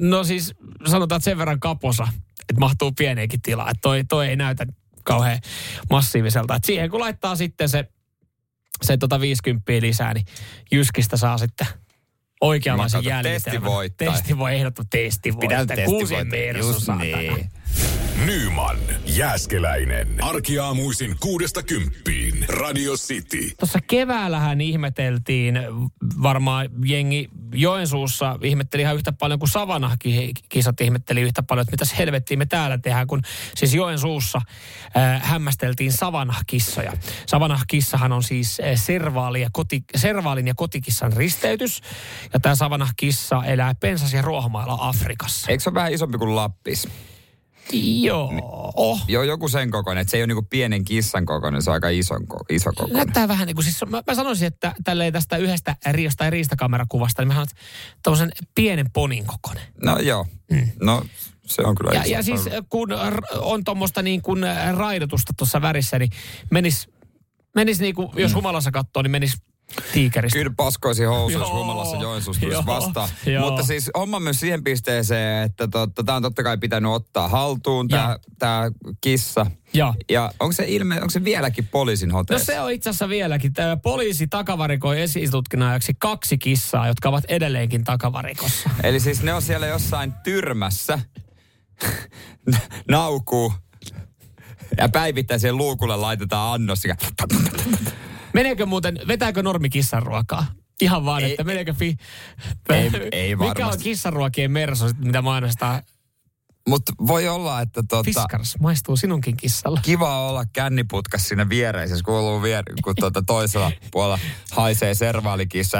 No 0.00 0.24
siis 0.24 0.54
sanotaan, 0.86 1.16
että 1.16 1.24
sen 1.24 1.38
verran 1.38 1.60
kaposa, 1.60 2.08
että 2.40 2.60
mahtuu 2.60 2.92
pieneenkin 2.92 3.42
tilaa. 3.42 3.70
Että 3.70 3.80
toi, 3.80 4.04
toi 4.04 4.28
ei 4.28 4.36
näytä 4.36 4.66
kauhean 5.04 5.40
massiiviselta. 5.90 6.54
Et 6.54 6.64
siihen 6.64 6.90
kun 6.90 7.00
laittaa 7.00 7.36
sitten 7.36 7.68
se, 7.68 7.84
se 8.82 8.96
tota 8.96 9.20
50 9.20 9.72
lisää, 9.80 10.14
niin 10.14 10.26
Jyskistä 10.72 11.16
saa 11.16 11.38
sitten 11.38 11.66
oikeanlaisen 12.40 13.04
Mä 13.04 13.10
jäljitelmän. 13.10 13.42
testi 13.42 13.64
voittaa. 13.64 14.12
Testi 14.12 14.38
voi 14.38 14.54
ehdottaa 14.54 14.84
testi 14.90 15.32
voi. 15.34 15.40
Pitää 15.40 15.66
testi 15.66 15.84
kuusi 15.84 16.14
voittaa. 16.14 16.38
Just 16.58 16.78
saatana. 16.84 17.04
niin. 17.18 17.50
Nyman, 18.26 18.76
Jääskeläinen. 19.06 20.08
Arkiaamuisin 20.20 21.16
kuudesta 21.20 21.62
kymppiin. 21.62 22.44
Radio 22.48 22.92
City. 22.94 23.50
Tuossa 23.58 23.78
keväällähän 23.86 24.60
ihmeteltiin, 24.60 25.58
varmaan 26.22 26.68
jengi 26.84 27.28
Joensuussa 27.52 28.38
ihmetteli 28.42 28.82
ihan 28.82 28.94
yhtä 28.94 29.12
paljon 29.12 29.38
kuin 29.38 29.48
Savanah-kisat 29.48 30.80
ihmetteli 30.80 31.20
yhtä 31.20 31.42
paljon, 31.42 31.62
että 31.62 31.72
mitäs 31.72 31.98
helvettiä 31.98 32.36
me 32.36 32.46
täällä 32.46 32.78
tehdään, 32.78 33.06
kun 33.06 33.22
siis 33.56 33.74
Joensuussa 33.74 34.40
äh, 34.96 35.22
hämmästeltiin 35.22 35.92
Savanah-kissoja. 35.92 36.92
Savanah-kissahan 37.26 38.12
on 38.12 38.22
siis 38.22 38.60
äh, 38.60 38.80
servaali 38.80 39.40
ja 39.40 39.48
koti, 39.52 39.84
servaalin 39.96 40.46
ja 40.46 40.54
kotikissan 40.54 41.12
risteytys, 41.12 41.82
ja 42.32 42.40
tämä 42.40 42.54
Savanah-kissa 42.54 43.44
elää 43.44 43.74
pensas- 43.74 44.14
ja 44.14 44.22
ruohomailla 44.22 44.78
Afrikassa. 44.80 45.50
Eikö 45.50 45.62
se 45.62 45.70
ole 45.70 45.74
vähän 45.74 45.92
isompi 45.92 46.18
kuin 46.18 46.36
Lappis? 46.36 46.88
Joo. 47.72 48.32
Oh. 48.76 49.04
Joo, 49.08 49.22
joku 49.22 49.48
sen 49.48 49.70
kokoinen, 49.70 50.02
että 50.02 50.10
se 50.10 50.16
ei 50.16 50.22
ole 50.22 50.26
niinku 50.26 50.46
pienen 50.50 50.84
kissan 50.84 51.26
kokoinen, 51.26 51.62
se 51.62 51.70
on 51.70 51.74
aika 51.74 51.88
iso, 51.88 52.14
iso 52.50 52.70
kokoinen. 52.70 52.96
Näyttää 52.96 53.28
vähän 53.28 53.46
niin 53.46 53.54
kuin, 53.54 53.64
siis 53.64 53.84
mä, 53.88 54.02
mä 54.06 54.14
sanoisin, 54.14 54.46
että 54.46 54.74
tälleen 54.84 55.12
tästä 55.12 55.36
yhdestä 55.36 55.76
riosta 55.90 56.18
tai 56.18 56.30
riistakamerakuvasta, 56.30 57.22
niin 57.22 57.34
mä 57.34 57.42
että 57.42 57.56
tuollaisen 58.02 58.32
pienen 58.54 58.90
ponin 58.92 59.24
kokoinen. 59.26 59.64
No 59.84 59.98
joo, 59.98 60.26
no 60.80 61.02
se 61.46 61.62
on 61.62 61.74
kyllä 61.74 61.92
Ja, 61.92 62.06
ja 62.06 62.22
siis 62.22 62.40
kun 62.68 62.88
on 63.38 63.64
tuommoista 63.64 64.02
niin 64.02 64.22
kuin 64.22 64.44
raidotusta 64.76 65.32
tuossa 65.36 65.62
värissä, 65.62 65.98
niin 65.98 66.10
menis, 66.50 66.88
menis 67.54 67.80
niin 67.80 67.94
kuin, 67.94 68.08
jos 68.16 68.34
humalassa 68.34 68.70
katsoo, 68.70 69.02
niin 69.02 69.10
menis 69.10 69.34
tiikeristä. 69.92 70.38
Kyllä 70.38 70.52
paskoisi 70.56 71.04
housuissa 71.04 71.54
humalassa 71.54 71.96
Joensuussa 71.96 72.40
tulisi 72.40 72.66
vastaan. 72.66 73.08
joo. 73.26 73.46
Mutta 73.46 73.62
siis 73.62 73.90
homma 73.98 74.20
myös 74.20 74.40
siihen 74.40 74.64
pisteeseen, 74.64 75.42
että 75.42 75.68
totta, 75.68 76.04
tämä 76.04 76.16
on 76.16 76.22
totta 76.22 76.42
kai 76.42 76.58
pitänyt 76.58 76.92
ottaa 76.92 77.28
haltuun 77.28 77.88
tämä 78.38 78.70
kissa. 79.00 79.46
Joo. 79.74 79.94
Ja 80.10 80.30
onko 80.40 80.52
se 80.52 80.64
ilme, 80.68 80.94
onko 80.94 81.10
se 81.10 81.24
vieläkin 81.24 81.66
poliisin 81.66 82.08
No 82.08 82.14
hoteessa? 82.14 82.46
se 82.52 82.60
on 82.60 82.72
itse 82.72 82.90
asiassa 82.90 83.08
vieläkin. 83.08 83.52
Tämä 83.52 83.76
poliisi 83.76 84.26
takavarikoi 84.26 85.00
esitutkinnan 85.00 85.68
ajaksi 85.68 85.92
kaksi 85.98 86.38
kissaa, 86.38 86.86
jotka 86.86 87.08
ovat 87.08 87.24
edelleenkin 87.28 87.84
takavarikossa. 87.84 88.70
Eli 88.82 89.00
siis 89.00 89.22
ne 89.22 89.34
on 89.34 89.42
siellä 89.42 89.66
jossain 89.66 90.12
tyrmässä, 90.24 90.98
naukuu, 92.90 93.52
ja 94.78 94.88
päivittäin 94.88 95.40
siihen 95.40 95.56
luukulle 95.56 95.96
laitetaan 95.96 96.54
annos. 96.54 96.82
Meneekö 98.34 98.66
muuten, 98.66 98.98
vetääkö 99.08 99.42
normi 99.42 99.68
kissan 99.70 100.02
ruokaa? 100.02 100.46
Ihan 100.80 101.04
vaan, 101.04 101.22
Ei- 101.22 101.30
että 101.30 101.44
meneekö 101.44 101.72
fi... 101.74 101.96
Ei- 102.70 102.90
ei 103.12 103.36
Mikä 103.36 103.44
on 103.50 103.54
varmasti. 103.56 103.84
kissanruokien 103.84 104.50
mersu, 104.50 104.84
mitä 104.98 105.22
mainostaa? 105.22 105.82
Mutta 106.68 106.92
voi 107.06 107.28
olla, 107.28 107.60
että 107.60 107.82
tota, 107.82 108.02
Fiskars, 108.04 108.54
maistuu 108.60 108.96
sinunkin 108.96 109.36
kissalla. 109.36 109.80
kiva 109.82 110.28
olla 110.28 110.44
känniputkas 110.52 111.28
siinä 111.28 111.48
viereisessä, 111.48 112.04
kuuluu 112.04 112.42
vier, 112.42 112.64
kun 112.84 112.94
tuota 113.00 113.22
toisella 113.26 113.72
puolella 113.90 114.18
haisee 114.50 114.94
servaalikissa. 114.94 115.78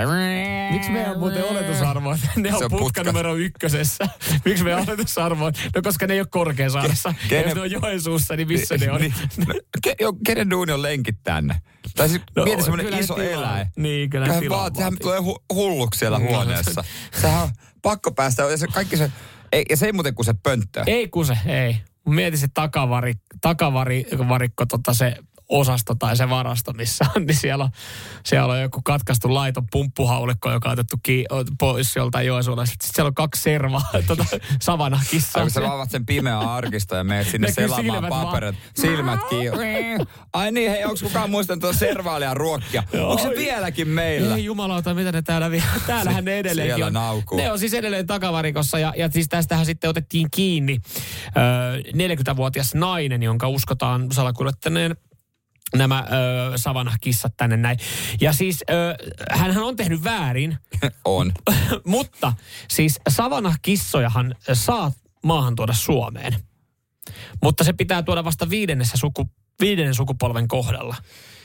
Miksi 0.70 0.90
meidän 0.90 1.12
on 1.12 1.18
muuten 1.18 1.44
oletusarvo, 1.44 2.12
että 2.12 2.28
ne 2.36 2.48
on 2.48 2.54
on 2.54 2.60
putka 2.70 2.78
putka. 2.78 3.02
numero 3.02 3.34
ykkösessä? 3.36 4.08
Miksi 4.44 4.64
meidän 4.64 4.84
oletusarvo 4.88 5.44
on? 5.44 5.52
No 5.74 5.82
koska 5.82 6.06
ne 6.06 6.14
ei 6.14 6.20
ole 6.20 6.26
Korkeasaaressa. 6.30 7.14
Ke- 7.24 7.28
kenen- 7.28 7.44
jos 7.48 7.54
ne 7.54 7.60
on 7.60 7.70
Joensuussa, 7.70 8.36
niin 8.36 8.48
missä 8.48 8.76
ne 8.76 8.92
on? 8.92 9.00
Niin, 9.00 9.14
no, 9.46 9.54
ke, 9.82 9.94
jo, 10.00 10.12
kenen 10.26 10.50
duuni 10.50 10.72
on 10.72 10.82
lenkit 10.82 11.16
tänne? 11.22 11.60
Tai 11.96 12.08
siis 12.08 12.22
No, 12.36 12.44
mieti 12.44 12.62
semmoinen 12.62 13.00
iso 13.00 13.14
tilaa. 13.14 13.30
eläin. 13.30 13.66
Niin, 13.76 14.10
kyllä 14.10 14.26
vaan, 14.48 14.74
sehän 14.76 14.96
tulee 15.02 15.18
hu, 15.20 15.44
hulluksi 15.54 15.98
siellä 15.98 16.18
No, 16.18 16.24
huoneessa. 16.26 16.84
Sehän 17.20 17.42
on 17.42 17.48
pakko 17.82 18.12
päästä. 18.12 18.42
Ja 18.42 18.56
se, 18.56 18.66
kaikki 18.66 18.96
se, 18.96 19.10
ei, 19.54 19.64
ja 19.70 19.76
se 19.76 19.86
ei 19.86 19.92
muuten 19.92 20.14
kuin 20.14 20.26
se 20.26 20.34
pönttö. 20.42 20.82
Ei 20.86 21.08
kuse, 21.08 21.38
ei. 21.46 21.76
Mietin 22.08 22.38
se 22.38 22.48
takavari, 22.54 23.14
takavarikko, 23.40 24.66
tota 24.66 24.94
se 24.94 25.16
osasto 25.48 25.94
tai 25.94 26.16
se 26.16 26.28
varasto, 26.30 26.72
missä 26.72 27.04
on, 27.16 27.26
niin 27.26 27.36
siellä 27.36 27.64
on, 27.64 27.70
siellä 28.26 28.52
on 28.52 28.60
joku 28.60 28.80
katkaistu 28.84 29.34
laiton 29.34 29.66
pumppuhaulikko, 29.72 30.52
joka 30.52 30.68
on 30.68 30.72
otettu 30.72 30.96
ki- 31.02 31.24
pois 31.58 31.96
joltain 31.96 32.26
Joensuulla. 32.26 32.66
Sitten 32.66 32.90
siellä 32.94 33.08
on 33.08 33.14
kaksi 33.14 33.42
servaa, 33.42 33.82
tota, 34.06 34.24
savana 34.62 35.00
kissaa. 35.10 35.42
Ai 35.42 35.50
sä 35.50 35.72
avaat 35.72 35.90
sen 35.90 36.06
pimeän 36.06 36.38
arkista 36.38 36.96
ja 36.96 37.04
menet 37.04 37.26
sinne 37.28 37.52
selaamaan 37.52 38.08
vaan. 38.10 38.26
paperit. 38.26 38.56
Silmät 38.74 39.20
kiinni. 39.30 40.06
Ai 40.32 40.52
niin, 40.52 40.70
hei, 40.70 40.84
onko 40.84 40.96
kukaan 41.02 41.30
muistanut 41.30 41.60
tuota 41.60 41.78
servaalia 41.78 42.34
ruokkia? 42.34 42.82
Onko 43.06 43.22
se 43.22 43.28
vieläkin 43.28 43.88
meillä? 43.88 44.36
Ei 44.36 44.44
jumalauta, 44.44 44.94
mitä 44.94 45.12
ne 45.12 45.22
täällä 45.22 45.50
vielä? 45.50 45.64
Täällähän 45.86 46.24
ne 46.24 46.38
edelleenkin 46.38 46.74
Siellä 46.76 46.86
on. 46.86 46.92
naukuu. 46.92 47.38
Ne 47.38 47.52
on 47.52 47.58
siis 47.58 47.74
edelleen 47.74 48.06
takavarikossa 48.06 48.78
ja, 48.78 48.92
ja 48.96 49.10
siis 49.10 49.28
tästähän 49.28 49.66
sitten 49.66 49.90
otettiin 49.90 50.28
kiinni 50.30 50.80
ö, 51.26 51.30
40-vuotias 52.32 52.74
nainen, 52.74 53.22
jonka 53.22 53.48
uskotaan 53.48 54.12
salakuljettaneen 54.12 54.96
nämä 55.74 56.04
ö, 56.52 56.58
savanah-kissat 56.58 57.36
tänne 57.36 57.56
näin. 57.56 57.78
Ja 58.20 58.32
siis 58.32 58.64
ö, 58.70 58.94
hänhän 59.30 59.64
on 59.64 59.76
tehnyt 59.76 60.04
väärin, 60.04 60.58
On. 61.04 61.32
mutta 61.84 62.32
siis 62.68 63.00
savanah-kissojahan 63.08 64.34
saa 64.52 64.92
maahan 65.24 65.56
tuoda 65.56 65.72
Suomeen. 65.72 66.36
Mutta 67.42 67.64
se 67.64 67.72
pitää 67.72 68.02
tuoda 68.02 68.24
vasta 68.24 68.50
viidennessä 68.50 68.96
suku, 68.96 69.30
viidennen 69.60 69.94
sukupolven 69.94 70.48
kohdalla. 70.48 70.96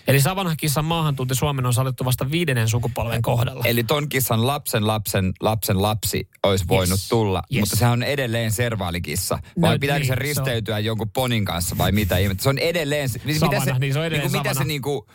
Eli 0.10 0.22
savanah-kissan 0.22 0.86
maahantuonti 0.86 1.36
Suomen 1.36 1.65
on 1.65 1.74
sallittu 1.74 2.06
vasta 2.06 2.32
viidennen 2.32 2.67
sukupolven 2.69 3.22
kohdalla. 3.22 3.63
Eli 3.67 3.84
ton 3.84 4.10
kissan 4.10 4.48
lapsen 4.48 4.88
lapsen 4.88 5.34
lapsen 5.41 5.82
lapsi 5.82 6.30
olisi 6.43 6.65
voinut 6.67 6.89
Yes. 7.00 7.10
tulla, 7.10 7.43
Yes. 7.54 7.60
mutta 7.60 7.76
sehän 7.76 7.93
on 7.93 8.04
edelleen 8.04 8.52
servaalikissa. 8.52 9.39
Vai 9.62 9.74
No 9.76 9.80
pitääkö 9.80 10.00
niin, 10.00 10.06
se 10.06 10.08
se 10.08 10.13
on- 10.13 10.17
risteytyä 10.17 10.80
jonkun 10.80 11.10
ponin 11.10 11.45
kanssa 11.45 11.78
vai 11.78 11.91
mitä 11.91 12.17
ihmettä? 12.17 12.43
Se 12.43 12.50
on 12.50 12.58
edelleen... 12.58 13.10
Siis 13.10 13.26
mitä 13.26 13.39
Savana, 13.60 13.80
niin 13.80 13.93
se 13.93 14.00
on 14.00 14.06
edelleen 14.06 14.32
niinku, 14.32 14.48
mitä 14.50 14.54
se 14.60 14.63
niinku... 14.63 15.08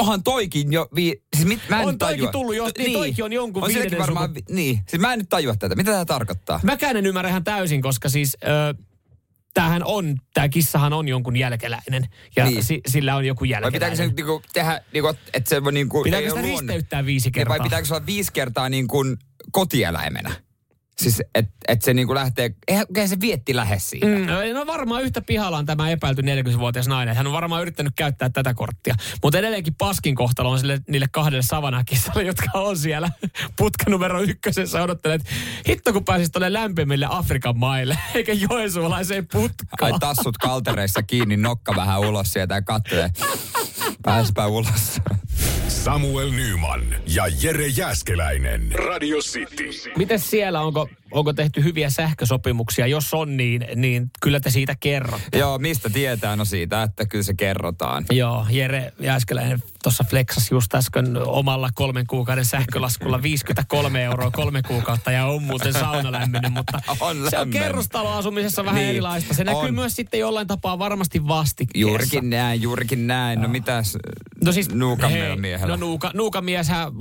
Onhan 0.00 0.22
toikin 0.22 0.72
jo... 0.72 0.88
Vi, 0.94 1.22
siis 1.36 1.48
mit, 1.48 1.60
mä 1.68 1.80
en 1.82 1.88
On 1.88 1.98
toikin 1.98 2.18
tajua. 2.18 2.32
tullut 2.32 2.54
jo- 2.56 2.68
niin 2.78 2.92
toikin 2.92 3.24
on 3.24 3.32
jonkun 3.32 3.62
on 3.62 3.68
viidennen 3.68 3.98
varmaan, 4.00 4.28
suku- 4.28 4.52
Niin, 4.54 4.80
siis 4.88 5.00
mä 5.00 5.12
en 5.12 5.18
nyt 5.18 5.28
tajua 5.28 5.54
tätä. 5.56 5.74
Mitä 5.74 5.90
tämä 5.90 6.04
tarkoittaa? 6.04 6.60
Mäkään 6.62 6.96
en 6.96 7.06
ymmärrä 7.06 7.28
ihan 7.30 7.44
täysin, 7.44 7.82
koska 7.82 8.08
siis 8.08 8.36
ö, 8.44 8.74
tämähän 9.54 9.82
on, 9.84 10.16
tämä 10.34 10.48
kissahan 10.48 10.92
on 10.92 11.08
jonkun 11.08 11.36
jälkeläinen. 11.36 12.08
Ja 12.36 12.44
Niin. 12.44 12.64
si, 12.64 12.80
sillä 12.86 13.16
on 13.16 13.24
joku 13.24 13.44
Vai 13.44 13.50
jälkeläinen. 13.50 13.72
pitääkö 13.72 13.96
se 13.96 14.06
niinku 14.06 14.42
tehdä, 14.52 14.80
niinku, 14.92 15.08
että 15.32 15.48
se 15.50 15.60
niinku... 15.74 16.02
Pitääkö 16.02 16.28
sitä 16.28 16.42
risteyttää 16.42 17.06
viisi 17.06 17.26
Niin, 17.28 17.32
kertaa? 17.32 17.58
Vai 17.58 17.64
pitääkö 17.64 17.86
se 17.86 17.94
olla 17.94 18.06
viisi 18.06 18.32
kertaa 18.32 18.68
niin 18.68 18.88
kuin 18.88 19.16
kotieläimenä? 19.52 20.30
Siis, 20.98 21.22
että 21.34 21.52
et 21.68 21.82
se 21.82 21.94
niinku 21.94 22.14
lähtee, 22.14 22.54
eihän 22.68 22.86
eihän 22.94 23.08
se 23.08 23.20
vietti 23.20 23.56
lähde 23.56 23.78
siitä. 23.78 24.06
Mm, 24.06 24.26
no 24.54 24.66
varmaan 24.66 25.02
yhtä 25.02 25.20
pihalla 25.22 25.58
on 25.58 25.66
tämä 25.66 25.90
epäilty 25.90 26.22
40-vuotias 26.22 26.88
nainen. 26.88 27.16
Hän 27.16 27.26
on 27.26 27.32
varmaan 27.32 27.62
yrittänyt 27.62 27.92
käyttää 27.96 28.30
tätä 28.30 28.54
korttia. 28.54 28.94
Mutta 29.22 29.38
edelleenkin 29.38 29.74
paskin 29.74 30.14
kohtalo 30.14 30.50
on 30.50 30.58
sille, 30.58 30.80
niille 30.88 31.06
kahdelle 31.12 31.42
savanakissalle, 31.42 32.22
jotka 32.32 32.44
on 32.54 32.78
siellä 32.78 33.10
putka 33.56 33.84
numero 33.90 34.22
ykkösessä 34.22 34.82
odottelee, 34.82 35.14
että 35.14 35.30
hitto 35.68 35.92
kun 35.92 36.04
pääsis 36.04 36.30
tuonne 36.30 36.52
lämpimille 36.52 37.06
Afrikan 37.10 37.58
maille, 37.58 37.98
eikä 38.14 38.32
joensuulaiseen 38.32 39.26
putkaan. 39.32 39.92
Ai 39.92 39.98
tassut 39.98 40.38
kaltereissa 40.38 41.02
kiinni, 41.02 41.36
nokka 41.36 41.76
vähän 41.76 42.00
ulos 42.00 42.32
sieltä 42.32 42.54
ja 42.54 42.62
katselee. 42.62 43.10
Pääspä 44.02 44.46
ulos. 44.46 45.00
Samuel 45.68 46.30
Nyman 46.30 46.94
ja 47.06 47.24
Jere 47.42 47.66
Jäskeläinen. 47.66 48.72
Radio 48.72 49.18
City. 49.18 49.92
Miten 49.96 50.18
siellä, 50.18 50.60
onko, 50.60 50.88
onko 51.12 51.32
tehty 51.32 51.64
hyviä 51.64 51.90
sähkösopimuksia? 51.90 52.86
Jos 52.86 53.14
on, 53.14 53.36
niin, 53.36 53.66
niin 53.76 54.10
kyllä 54.22 54.40
te 54.40 54.50
siitä 54.50 54.74
kerrot. 54.80 55.20
Joo, 55.36 55.58
mistä 55.58 55.90
tietää? 55.90 56.36
No 56.36 56.44
siitä, 56.44 56.82
että 56.82 57.06
kyllä 57.06 57.22
se 57.24 57.34
kerrotaan. 57.34 58.04
Joo, 58.10 58.46
Jere 58.50 58.92
Jääskeläinen 59.00 59.62
tuossa 59.82 60.04
flexas 60.10 60.50
just 60.50 60.74
äsken 60.74 61.16
omalla 61.26 61.70
kolmen 61.74 62.06
kuukauden 62.06 62.44
sähkölaskulla 62.44 63.22
53 63.22 64.02
euroa 64.04 64.30
kolme 64.30 64.62
kuukautta 64.62 65.10
ja 65.12 65.26
on 65.26 65.42
muuten 65.42 65.72
sauna 65.72 66.12
lämmennyt, 66.12 66.52
mutta 66.52 66.80
On 67.00 67.16
se 67.30 67.38
on 67.38 67.50
kerrostaloasumisessa 67.50 68.64
vähän 68.64 68.78
Niin, 68.78 68.88
erilaista. 68.90 69.34
Se 69.34 69.44
näkyy 69.44 69.68
on. 69.68 69.74
myös 69.74 69.96
sitten 69.96 70.20
jollain 70.20 70.46
tapaa 70.46 70.78
varmasti 70.78 71.28
vastikkeessa. 71.28 71.88
Juurikin 71.90 72.30
näin, 72.30 72.62
juurikin 72.62 73.06
näin. 73.06 73.40
No 73.42 73.48
mitäs 73.48 73.98
No 74.44 74.52
siis, 74.52 74.74
nuukan 74.74 75.10
hei, 75.10 75.36
miehellä? 75.36 75.76
No 75.76 75.80
nuuka, 75.80 76.10
nuukamieshän 76.14 76.92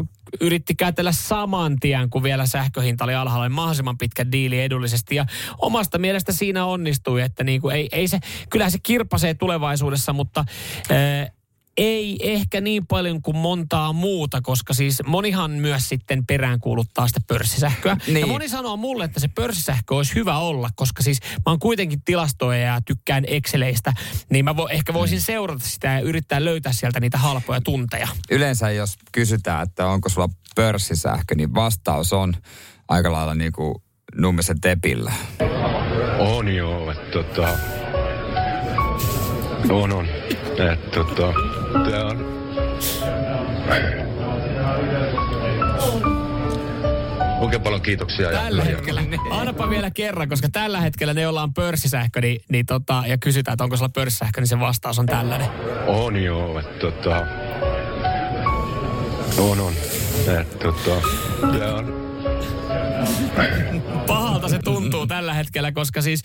yritti 0.42 0.76
kätellä 0.76 1.12
saman 1.12 1.80
tien, 1.80 2.10
kun 2.10 2.24
vielä 2.24 2.46
sähköhinta 2.46 3.04
oli 3.04 3.16
alhaalla, 3.16 3.46
niin 3.46 3.56
mahdollisimman 3.56 3.98
pitkä 3.98 4.32
diili 4.32 4.62
edullisesti. 4.62 5.16
Ja 5.16 5.26
omasta 5.58 5.98
mielestä 5.98 6.32
siinä 6.32 6.66
onnistui, 6.66 7.22
että 7.22 7.44
niin 7.44 7.62
kuin 7.62 7.76
ei, 7.76 7.90
ei 7.92 8.08
se, 8.08 8.20
kyllähän 8.50 8.72
se 8.72 8.80
kirpasee 8.84 9.34
tulevaisuudessa, 9.34 10.14
mutta... 10.14 10.46
Ää, 10.90 11.41
ei 11.78 12.18
ehkä 12.22 12.62
niin 12.62 12.88
paljon 12.88 13.22
kuin 13.22 13.38
montaa 13.38 13.94
muuta, 13.94 14.42
koska 14.42 14.74
siis 14.74 15.02
monihan 15.06 15.52
myös 15.52 15.90
sitten 15.90 16.26
peräänkuuluttaa 16.26 17.08
sitä 17.08 17.20
pörssisähköä. 17.28 17.98
Niin. 18.08 18.20
Ja 18.20 18.28
moni 18.28 18.50
sanoo 18.50 18.78
mulle, 18.78 19.04
että 19.04 19.20
se 19.20 19.28
pörssisähkö 19.28 19.96
olisi 19.96 20.16
hyvä 20.16 20.38
olla, 20.38 20.70
koska 20.76 21.04
siis 21.04 21.20
mä 21.22 21.44
oon 21.46 21.60
kuitenkin 21.60 22.02
tilastoja 22.06 22.60
ja 22.60 22.82
tykkään 22.86 23.24
Exceleistä, 23.28 23.94
niin 24.30 24.46
mä 24.46 24.58
vo, 24.58 24.68
ehkä 24.68 24.94
voisin 24.94 25.18
mm. 25.18 25.24
seurata 25.24 25.68
sitä 25.68 25.88
ja 25.88 26.00
yrittää 26.00 26.46
löytää 26.46 26.74
sieltä 26.74 27.00
niitä 27.00 27.18
halpoja 27.18 27.62
tunteja. 27.62 28.08
Yleensä 28.32 28.72
jos 28.72 28.98
kysytään, 29.12 29.64
että 29.64 29.88
onko 29.88 30.10
sulla 30.10 30.30
pörssisähkö, 30.56 31.36
niin 31.36 31.54
vastaus 31.54 32.14
on 32.14 32.34
aika 32.88 33.12
lailla 33.12 33.36
niin 33.36 33.52
kuin 33.52 33.76
nummisen 34.16 34.62
tepillä. 34.62 35.14
On 36.20 36.56
joo, 36.56 36.92
että 36.92 37.12
tota... 37.12 37.58
On, 39.70 39.92
on. 39.92 40.06
Että 40.06 40.78
tota... 40.94 41.51
Tää 41.74 42.06
on... 42.06 42.42
Oikein 47.40 47.62
paljon 47.62 47.82
kiitoksia. 47.82 48.32
Tällä 48.32 48.64
hetkellä, 48.64 49.02
annapa 49.32 49.70
vielä 49.70 49.92
kerran, 49.92 50.30
koska 50.30 50.50
tällä 50.52 50.82
hetkellä 50.82 51.14
ne, 51.14 51.22
joilla 51.22 51.44
on 51.44 51.54
pörssisähkö, 51.54 52.22
niin, 52.22 52.42
niin 52.50 52.66
tota, 52.66 53.04
ja 53.08 53.18
kysytään, 53.18 53.54
että 53.54 53.64
onko 53.64 53.78
sulla 53.78 53.92
pörssisähkö, 53.94 54.42
niin 54.42 54.48
se 54.48 54.60
vastaus 54.60 55.00
on 55.00 55.06
tällainen. 55.06 55.48
On 55.88 56.24
joo, 56.24 56.60
että 56.60 56.80
tota... 56.80 57.26
On, 59.38 59.60
on. 59.60 59.74
Että 60.40 60.58
tota... 60.58 61.02
Tää 61.58 61.74
on... 61.74 62.02
Pahalta 64.08 64.50
se 64.50 64.60
tuntuu 64.60 65.08
tällä 65.08 65.34
hetkellä, 65.34 65.72
koska 65.72 66.02
siis 66.02 66.22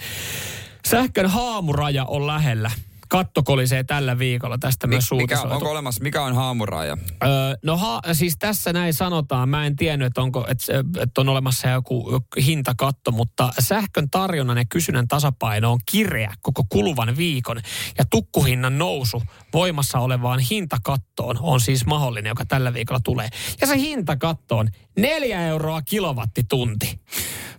sähkön 0.88 1.26
haamuraja 1.26 2.04
on 2.04 2.26
lähellä 2.26 2.70
katto 3.08 3.42
kolisee 3.42 3.84
tällä 3.84 4.18
viikolla. 4.18 4.58
Tästä 4.58 4.86
myös 4.86 5.10
mikä, 5.12 5.40
Onko 5.40 5.70
olemassa, 5.70 6.02
mikä 6.02 6.22
on 6.22 6.34
haamuraja? 6.34 6.96
Öö, 7.24 7.30
no 7.62 7.76
ha, 7.76 8.00
siis 8.12 8.36
tässä 8.38 8.72
näin 8.72 8.94
sanotaan. 8.94 9.48
Mä 9.48 9.66
en 9.66 9.76
tiennyt, 9.76 10.06
että, 10.06 10.22
onko, 10.22 10.46
että, 10.48 10.84
että 11.02 11.20
on 11.20 11.28
olemassa 11.28 11.68
joku 11.68 12.24
hintakatto, 12.46 13.10
mutta 13.10 13.52
sähkön 13.58 14.10
tarjonnan 14.10 14.58
ja 14.58 14.64
kysynnän 14.68 15.08
tasapaino 15.08 15.72
on 15.72 15.78
kireä 15.90 16.34
koko 16.40 16.64
kuluvan 16.68 17.16
viikon. 17.16 17.60
Ja 17.98 18.04
tukkuhinnan 18.10 18.78
nousu 18.78 19.22
voimassa 19.52 19.98
olevaan 19.98 20.40
hintakattoon 20.40 21.38
on 21.40 21.60
siis 21.60 21.86
mahdollinen, 21.86 22.30
joka 22.30 22.44
tällä 22.44 22.74
viikolla 22.74 23.00
tulee. 23.04 23.28
Ja 23.60 23.66
se 23.66 23.78
hintakatto 23.78 24.58
on 24.58 24.68
neljä 24.96 25.46
euroa 25.46 25.82
kilowattitunti. 25.82 27.00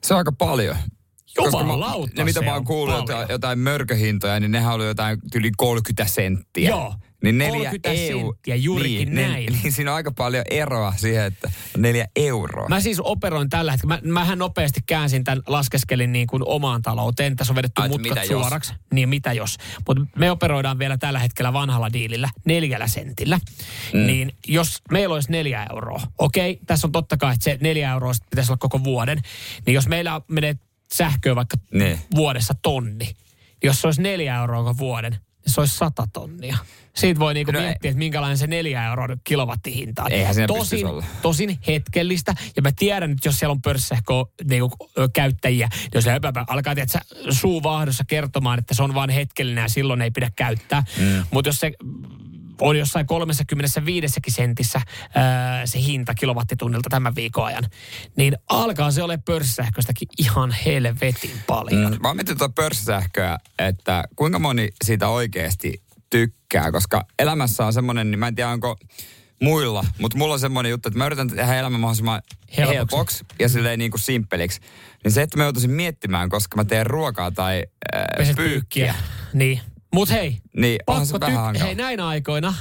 Se 0.03 0.13
on 0.13 0.17
aika 0.17 0.31
paljon. 0.31 0.77
Jumalauta, 1.45 2.13
ne 2.17 2.23
mitä 2.23 2.41
mä 2.41 2.53
oon 2.53 2.65
kuullut, 2.65 2.95
jotain, 2.95 3.27
jotain 3.29 3.59
mörköhintoja, 3.59 4.39
niin 4.39 4.51
nehän 4.51 4.73
oli 4.73 4.85
jotain 4.85 5.19
yli 5.35 5.51
30 5.57 6.05
senttiä. 6.05 6.69
Joo. 6.69 6.93
Niin 7.23 7.37
neljä 7.37 7.71
30 7.71 7.89
EU, 7.89 8.19
senttiä, 8.19 8.55
juurikin 8.55 9.15
niin, 9.15 9.15
näin. 9.15 9.45
Niin, 9.45 9.59
niin 9.63 9.73
siinä 9.73 9.91
on 9.91 9.95
aika 9.95 10.11
paljon 10.11 10.43
eroa 10.51 10.93
siihen, 10.97 11.25
että 11.25 11.51
neljä 11.77 12.07
euroa. 12.15 12.67
Mä 12.69 12.79
siis 12.79 12.99
operoin 12.99 13.49
tällä 13.49 13.71
hetkellä. 13.71 13.99
Mä, 14.03 14.13
mähän 14.13 14.37
nopeasti 14.37 14.79
käänsin 14.87 15.23
tämän, 15.23 15.43
laskeskelin 15.47 16.11
niin 16.11 16.27
kuin 16.27 16.43
omaan 16.45 16.81
talouteen. 16.81 17.35
Tässä 17.35 17.51
on 17.51 17.55
vedetty 17.55 17.81
Ai, 17.81 17.89
mutkat 17.89 18.25
suoraksi. 18.25 18.73
Jos? 18.73 18.81
Niin 18.93 19.09
mitä 19.09 19.33
jos. 19.33 19.57
Mutta 19.87 20.03
me 20.15 20.31
operoidaan 20.31 20.79
vielä 20.79 20.97
tällä 20.97 21.19
hetkellä 21.19 21.53
vanhalla 21.53 21.93
diilillä 21.93 22.29
neljällä 22.45 22.87
sentillä. 22.87 23.39
Mm. 23.93 24.05
Niin 24.05 24.35
jos 24.47 24.81
meillä 24.91 25.13
olisi 25.13 25.31
neljä 25.31 25.67
euroa, 25.69 26.01
okei, 26.17 26.59
tässä 26.65 26.87
on 26.87 26.91
totta 26.91 27.17
kai, 27.17 27.33
että 27.33 27.43
se 27.43 27.57
neljä 27.61 27.91
euroa 27.91 28.13
pitäisi 28.29 28.51
olla 28.51 28.57
koko 28.57 28.83
vuoden. 28.83 29.21
Niin 29.65 29.73
jos 29.73 29.87
meillä 29.87 30.21
menee 30.27 30.55
sähköä 30.93 31.35
vaikka 31.35 31.57
ne. 31.73 31.99
vuodessa 32.15 32.53
tonni. 32.61 33.05
Niin 33.05 33.15
jos 33.63 33.81
se 33.81 33.87
olisi 33.87 34.01
neljä 34.01 34.35
euroa 34.35 34.77
vuoden, 34.77 35.11
niin 35.11 35.21
se 35.53 35.61
olisi 35.61 35.77
sata 35.77 36.07
tonnia. 36.13 36.57
Siitä 36.95 37.19
voi 37.19 37.33
niinku 37.33 37.51
no 37.51 37.59
miettiä, 37.59 37.91
että 37.91 37.97
minkälainen 37.99 38.37
se 38.37 38.47
neljä 38.47 38.85
euroa 38.85 39.07
kilowattihinta 39.23 40.03
on. 40.03 40.11
Eihän 40.11 40.35
siinä 40.35 40.47
tosin, 40.47 40.85
olla. 40.85 41.03
tosin 41.21 41.59
hetkellistä. 41.67 42.33
Ja 42.55 42.61
mä 42.61 42.71
tiedän, 42.79 43.11
että 43.11 43.27
jos 43.27 43.39
siellä 43.39 43.51
on 43.51 43.61
pörssisähkö 43.61 44.13
niinku, 44.43 44.89
käyttäjiä, 45.13 45.67
niin 45.67 45.91
jos 45.93 46.05
he 46.05 46.19
alkaa 46.47 46.75
tiedätkö, 46.75 46.99
suu 47.29 47.63
vaahdossa 47.63 48.03
kertomaan, 48.07 48.59
että 48.59 48.73
se 48.73 48.83
on 48.83 48.93
vain 48.93 49.09
hetkellinen 49.09 49.61
ja 49.61 49.69
silloin 49.69 50.01
ei 50.01 50.11
pidä 50.11 50.31
käyttää. 50.35 50.83
Mm. 50.99 51.23
Mutta 51.31 51.49
jos 51.49 51.59
se 51.59 51.71
on 52.61 52.77
jossain 52.79 53.07
35 53.07 54.07
sentissä 54.27 54.81
ää, 55.15 55.65
se 55.65 55.79
hinta 55.79 56.13
kilowattitunnilta 56.13 56.89
tämän 56.89 57.15
viikon 57.15 57.45
ajan, 57.45 57.63
niin 58.15 58.37
alkaa 58.49 58.91
se 58.91 59.03
ole 59.03 59.17
pörssisähköstäkin 59.25 60.07
ihan 60.17 60.51
helvetin 60.65 61.41
paljon. 61.47 61.91
Mm, 61.93 62.01
mä 62.01 62.07
oon 62.07 62.17
miettinyt 62.17 62.37
tuota 62.37 62.53
pörssisähköä, 62.61 63.37
että 63.59 64.03
kuinka 64.15 64.39
moni 64.39 64.69
siitä 64.83 65.07
oikeasti 65.07 65.81
tykkää, 66.09 66.71
koska 66.71 67.05
elämässä 67.19 67.65
on 67.65 67.73
semmoinen, 67.73 68.11
niin 68.11 68.19
mä 68.19 68.27
en 68.27 68.35
tiedä 68.35 68.49
onko 68.49 68.77
muilla, 69.41 69.85
mutta 69.99 70.17
mulla 70.17 70.33
on 70.33 70.39
semmoinen 70.39 70.69
juttu, 70.69 70.89
että 70.89 70.97
mä 70.97 71.05
yritän 71.05 71.27
tehdä 71.27 71.55
elämän 71.55 71.79
mahdollisimman 71.79 72.21
helpoksi, 72.57 72.75
helpoksi 72.75 73.25
ja 73.39 73.49
silleen 73.49 73.79
niin 73.79 73.91
kuin 73.91 74.01
simppeliksi. 74.01 74.61
Niin 75.03 75.11
se, 75.11 75.21
että 75.21 75.37
mä 75.37 75.43
joutuisin 75.43 75.71
miettimään, 75.71 76.29
koska 76.29 76.55
mä 76.55 76.65
teen 76.65 76.85
ruokaa 76.85 77.31
tai 77.31 77.63
äh, 77.95 78.05
pyykkiä. 78.17 78.35
pyykkiä. 78.35 78.95
Niin. 79.33 79.61
Mut 79.93 80.09
hei, 80.09 80.37
niin, 80.57 80.79
pakko 80.85 81.05
se 81.05 81.17
ty- 81.17 81.59
hei 81.59 81.75
näinä 81.75 82.07
aikoina 82.07 82.53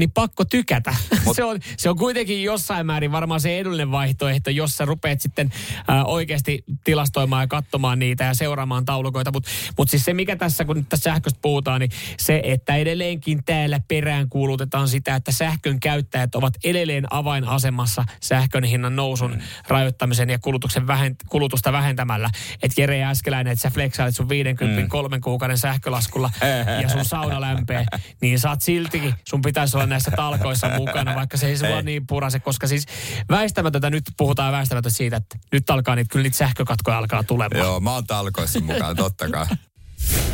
niin 0.00 0.10
pakko 0.10 0.44
tykätä. 0.44 0.94
Mut, 1.24 1.36
se, 1.36 1.44
on, 1.44 1.58
se 1.76 1.90
on 1.90 1.96
kuitenkin 1.96 2.42
jossain 2.42 2.86
määrin 2.86 3.12
varmaan 3.12 3.40
se 3.40 3.58
edullinen 3.58 3.90
vaihtoehto, 3.90 4.50
jos 4.50 4.76
sä 4.76 4.84
rupeat 4.84 5.20
sitten 5.20 5.52
ää, 5.88 6.04
oikeasti 6.04 6.64
tilastoimaan 6.84 7.42
ja 7.42 7.46
katsomaan 7.46 7.98
niitä 7.98 8.24
ja 8.24 8.34
seuraamaan 8.34 8.84
taulukoita. 8.84 9.32
Mutta 9.32 9.50
mut 9.78 9.90
siis 9.90 10.04
se, 10.04 10.14
mikä 10.14 10.36
tässä, 10.36 10.64
kun 10.64 10.76
nyt 10.76 10.88
tässä 10.88 11.10
sähköstä 11.10 11.38
puhutaan, 11.42 11.80
niin 11.80 11.90
se, 12.18 12.40
että 12.44 12.76
edelleenkin 12.76 13.44
täällä 13.44 13.80
perään 13.88 14.28
kuulutetaan 14.28 14.88
sitä, 14.88 15.14
että 15.14 15.32
sähkön 15.32 15.80
käyttäjät 15.80 16.34
ovat 16.34 16.54
edelleen 16.64 17.06
avainasemassa 17.10 18.04
sähkön 18.20 18.64
hinnan 18.64 18.96
nousun 18.96 19.30
mm. 19.30 19.40
rajoittamisen 19.68 20.30
ja 20.30 20.38
kulutuksen 20.38 20.82
vähent- 20.82 21.28
kulutusta 21.28 21.72
vähentämällä. 21.72 22.30
Että 22.62 22.80
Jere 22.80 23.04
Äskeläinen, 23.04 23.52
että 23.52 23.62
sä 23.62 23.70
flexailit 23.70 24.16
sun 24.16 24.28
50 24.28 24.80
mm. 24.80 24.88
kolmen 24.88 25.20
kuukauden 25.20 25.58
sähkölaskulla 25.58 26.30
ja 26.82 26.88
sun 26.88 27.04
sauna 27.04 27.40
lämpee, 27.40 27.86
niin 28.20 28.38
saat 28.38 28.62
siltikin, 28.62 29.14
sun 29.28 29.42
pitäisi 29.42 29.76
olla 29.76 29.86
näissä 29.90 30.10
talkoissa 30.10 30.68
mukana, 30.78 31.14
vaikka 31.14 31.36
se 31.36 31.46
ei 31.46 31.58
sulla 31.58 31.82
niin 31.82 32.06
purase, 32.06 32.40
koska 32.40 32.66
siis 32.66 32.86
väistämätöntä, 33.30 33.90
nyt 33.90 34.04
puhutaan 34.16 34.52
väistämätöntä 34.52 34.96
siitä, 34.96 35.16
että 35.16 35.38
nyt 35.52 35.70
alkaa 35.70 35.96
niitä, 35.96 36.12
kyllä 36.12 36.22
niitä 36.22 36.36
sähkökatkoja 36.36 36.98
alkaa 36.98 37.24
tulemaan. 37.24 37.66
Joo, 37.66 37.80
mä 37.80 37.94
oon 37.94 38.06
talkoissa 38.06 38.60
mukaan, 38.60 38.96
totta 38.96 39.28
kai. 39.28 39.46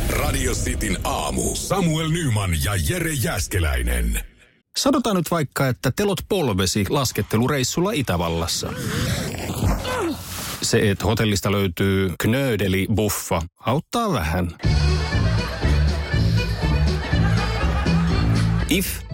Radio 0.09 0.53
Cityn 0.53 0.97
aamu. 1.03 1.55
Samuel 1.55 2.09
Nyman 2.09 2.63
ja 2.63 2.71
Jere 2.89 3.13
Jäskeläinen. 3.13 4.19
Sanotaan 4.77 5.15
nyt 5.15 5.31
vaikka, 5.31 5.67
että 5.67 5.91
telot 5.95 6.19
polvesi 6.29 6.85
laskettelureissulla 6.89 7.91
Itävallassa. 7.91 8.73
Se, 10.61 10.91
että 10.91 11.05
hotellista 11.05 11.51
löytyy 11.51 12.13
knöydeli 12.19 12.87
buffa, 12.95 13.41
auttaa 13.59 14.13
vähän. 14.13 14.55
IF 18.69 19.06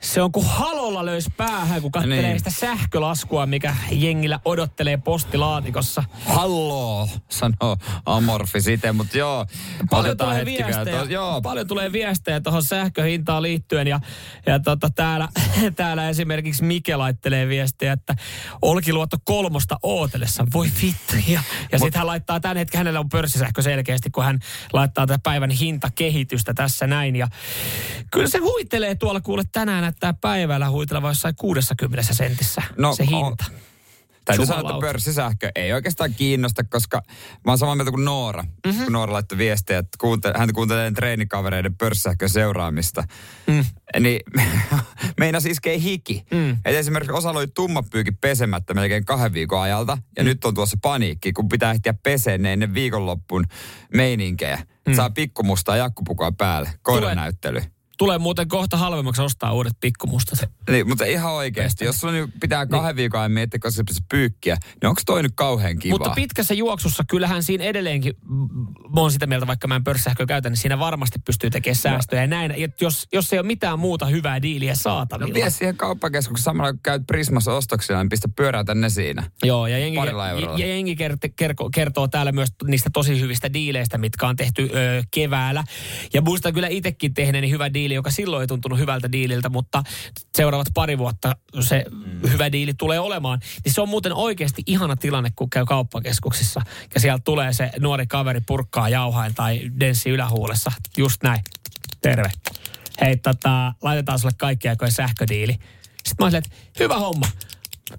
Se 0.00 0.22
on 0.22 0.32
kuin 0.32 0.46
halolla 0.46 1.06
löys 1.06 1.30
päähän, 1.36 1.82
kun 1.82 1.92
katselee 1.92 2.22
niin. 2.22 2.38
sitä 2.38 2.50
sähkölaskua, 2.50 3.46
mikä 3.46 3.76
jengillä 3.92 4.40
odottelee 4.44 4.96
postilaatikossa. 4.96 6.04
Hallo, 6.24 7.08
sanoo 7.28 7.76
Amorfi 8.06 8.60
sitten, 8.60 8.96
mutta 8.96 9.18
joo. 9.18 9.46
Paljon 9.90 10.16
tulee, 10.16 10.44
viestejä, 10.44 11.02
joo. 11.08 11.42
paljon 11.42 11.66
tulee 11.66 11.92
viestejä 11.92 12.40
tuohon 12.40 12.62
sähköhintaan 12.62 13.42
liittyen 13.42 13.86
ja, 13.86 14.00
ja 14.46 14.60
tota, 14.60 14.90
täällä, 14.94 15.28
täällä 15.76 16.08
esimerkiksi 16.08 16.64
Mike 16.64 16.96
laittelee 16.96 17.48
viestejä, 17.48 17.92
että 17.92 18.14
Olkiluoto 18.62 19.16
kolmosta 19.24 19.76
ootellessa, 19.82 20.46
voi 20.54 20.66
vittu. 20.82 21.14
Ja, 21.28 21.42
ja 21.72 21.78
sitten 21.78 21.98
hän 21.98 22.06
laittaa 22.06 22.40
tämän 22.40 22.56
hetken, 22.56 22.78
hänellä 22.78 23.00
on 23.00 23.08
pörssisähkö 23.08 23.62
selkeästi, 23.62 24.10
kun 24.10 24.24
hän 24.24 24.38
laittaa 24.72 25.06
tätä 25.06 25.20
päivän 25.22 25.50
hintakehitystä 25.50 26.54
tässä 26.54 26.86
näin. 26.86 27.16
Ja 27.16 27.28
kyllä 28.10 28.28
se 28.28 28.38
huitelee 28.38 28.94
tuolla 28.94 29.20
kuule 29.20 29.42
tänään 29.52 29.89
näyttää 29.90 30.14
päivällä 30.20 30.70
huiteleva 30.70 31.08
jossain 31.08 31.34
60 31.36 32.14
sentissä 32.14 32.62
no, 32.78 32.94
se 32.94 33.06
hinta. 33.06 33.44
Täytyy 34.24 34.46
sanoa, 34.46 34.70
että 34.70 34.80
pörssisähkö 34.80 35.50
ei 35.54 35.72
oikeastaan 35.72 36.14
kiinnosta, 36.14 36.64
koska 36.64 37.02
mä 37.44 37.50
oon 37.52 37.58
samaa 37.58 37.74
mieltä 37.74 37.90
kuin 37.90 38.04
Noora. 38.04 38.42
Mhm. 38.42 38.52
Mm-hmm. 38.66 38.84
Kun 38.84 38.92
Noora 38.92 39.12
laittoi 39.12 39.38
viestiä, 39.38 39.78
että 39.78 39.96
kuunte, 40.00 40.32
hän 40.36 40.52
kuuntelee 40.54 40.90
treenikavereiden 40.90 41.76
pörssisähkön 41.76 42.28
seuraamista. 42.28 43.04
Mm. 43.46 43.64
Niin 44.00 44.20
meinas 45.20 45.46
iskee 45.46 45.80
hiki. 45.80 46.24
Mm. 46.30 46.50
Et 46.50 46.76
esimerkiksi 46.76 47.12
osa 47.12 47.30
oli 47.30 47.46
tummapyykin 47.46 48.16
pesemättä 48.16 48.74
melkein 48.74 49.04
kahden 49.04 49.32
viikon 49.32 49.60
ajalta. 49.60 49.98
Ja 50.16 50.22
mm. 50.22 50.26
nyt 50.26 50.44
on 50.44 50.54
tuossa 50.54 50.76
paniikki, 50.82 51.32
kun 51.32 51.48
pitää 51.48 51.72
ehtiä 51.72 51.94
peseen 52.02 52.42
ne 52.42 52.52
ennen 52.52 52.74
viikonloppun 52.74 53.44
meininkejä. 53.94 54.58
Mm. 54.88 54.94
Saa 54.94 55.10
pikkumustaa 55.10 55.76
jakkupukua 55.76 56.32
päälle. 56.32 56.70
Koiranäyttely. 56.82 57.62
Tulee 58.00 58.18
muuten 58.18 58.48
kohta 58.48 58.76
halvemmaksi 58.76 59.22
ostaa 59.22 59.52
uudet 59.52 59.72
pikkumustat. 59.80 60.50
Niin, 60.70 60.88
mutta 60.88 61.04
ihan 61.04 61.32
oikeasti, 61.32 61.84
jos 61.84 62.04
nyt 62.04 62.30
pitää 62.40 62.66
kahden 62.66 62.96
viikon 62.96 63.20
ajan 63.20 63.32
miettiä, 63.32 63.60
koska 63.60 63.82
se 63.90 64.00
pyykkiä, 64.10 64.56
niin 64.82 64.88
onko 64.88 65.00
toi 65.06 65.22
nyt 65.22 65.32
kauhean 65.34 65.78
kivaa? 65.78 65.98
Mutta 65.98 66.10
pitkässä 66.14 66.54
juoksussa 66.54 67.04
kyllähän 67.08 67.42
siinä 67.42 67.64
edelleenkin, 67.64 68.14
mä 68.94 69.00
oon 69.00 69.12
sitä 69.12 69.26
mieltä, 69.26 69.46
vaikka 69.46 69.68
mä 69.68 69.76
en 69.76 69.84
pörssisähköä 69.84 70.26
käytä, 70.26 70.48
niin 70.50 70.56
siinä 70.56 70.78
varmasti 70.78 71.18
pystyy 71.26 71.50
tekemään 71.50 71.76
säästöjä. 71.76 72.22
Ja 72.22 72.26
näin, 72.26 72.50
et 72.56 72.80
jos, 72.80 73.08
jos 73.12 73.32
ei 73.32 73.38
ole 73.38 73.46
mitään 73.46 73.78
muuta 73.78 74.06
hyvää 74.06 74.42
diiliä 74.42 74.72
No 74.72 74.76
saatavilla. 74.76 75.34
vie 75.34 75.50
siihen 75.50 75.76
kauppakeskukseen 75.76 76.44
samalla 76.44 76.72
kun 76.72 76.80
käyt 76.82 77.02
Prismassa 77.06 77.54
ostoksilla, 77.54 78.02
niin 78.02 78.08
pistä 78.08 78.28
pyöräytä 78.36 78.74
ne 78.74 78.88
siinä. 78.88 79.30
Joo, 79.42 79.66
ja 79.66 79.78
jengi, 79.78 79.98
ja 80.58 80.66
jengi 80.66 80.96
kert, 80.96 81.20
kerko, 81.36 81.70
kertoo 81.74 82.08
täällä 82.08 82.32
myös 82.32 82.48
niistä 82.68 82.90
tosi 82.92 83.20
hyvistä 83.20 83.52
diileistä, 83.52 83.98
mitkä 83.98 84.26
on 84.28 84.36
tehty 84.36 84.70
ö, 84.74 85.02
keväällä. 85.10 85.64
Ja 86.14 86.22
muistan 86.22 86.54
kyllä 86.54 86.68
itsekin 86.68 87.14
tehneeni 87.14 87.50
hyvä 87.50 87.74
diili, 87.74 87.89
joka 87.94 88.10
silloin 88.10 88.40
ei 88.40 88.46
tuntunut 88.46 88.78
hyvältä 88.78 89.12
diililtä, 89.12 89.48
mutta 89.48 89.82
seuraavat 90.36 90.68
pari 90.74 90.98
vuotta 90.98 91.36
se 91.60 91.84
mm. 91.90 92.30
hyvä 92.30 92.52
diili 92.52 92.74
tulee 92.74 93.00
olemaan. 93.00 93.40
Niin 93.64 93.74
se 93.74 93.80
on 93.80 93.88
muuten 93.88 94.12
oikeasti 94.12 94.62
ihana 94.66 94.96
tilanne, 94.96 95.32
kun 95.36 95.50
käy 95.50 95.64
kauppakeskuksissa 95.64 96.62
ja 96.94 97.00
sieltä 97.00 97.22
tulee 97.24 97.52
se 97.52 97.70
nuori 97.78 98.06
kaveri 98.06 98.40
purkkaa 98.40 98.88
jauhain 98.88 99.34
tai 99.34 99.60
denssi 99.80 100.10
ylähuulessa. 100.10 100.72
Just 100.96 101.22
näin. 101.22 101.40
Terve. 102.02 102.30
Hei, 103.00 103.16
tota, 103.16 103.74
laitetaan 103.82 104.18
sulle 104.18 104.34
kaikki 104.38 104.68
aikojen 104.68 104.92
sähködiili. 104.92 105.52
Sitten 105.52 106.16
mä 106.18 106.24
olin, 106.24 106.36
että 106.36 106.50
hyvä 106.80 106.98
homma. 106.98 107.26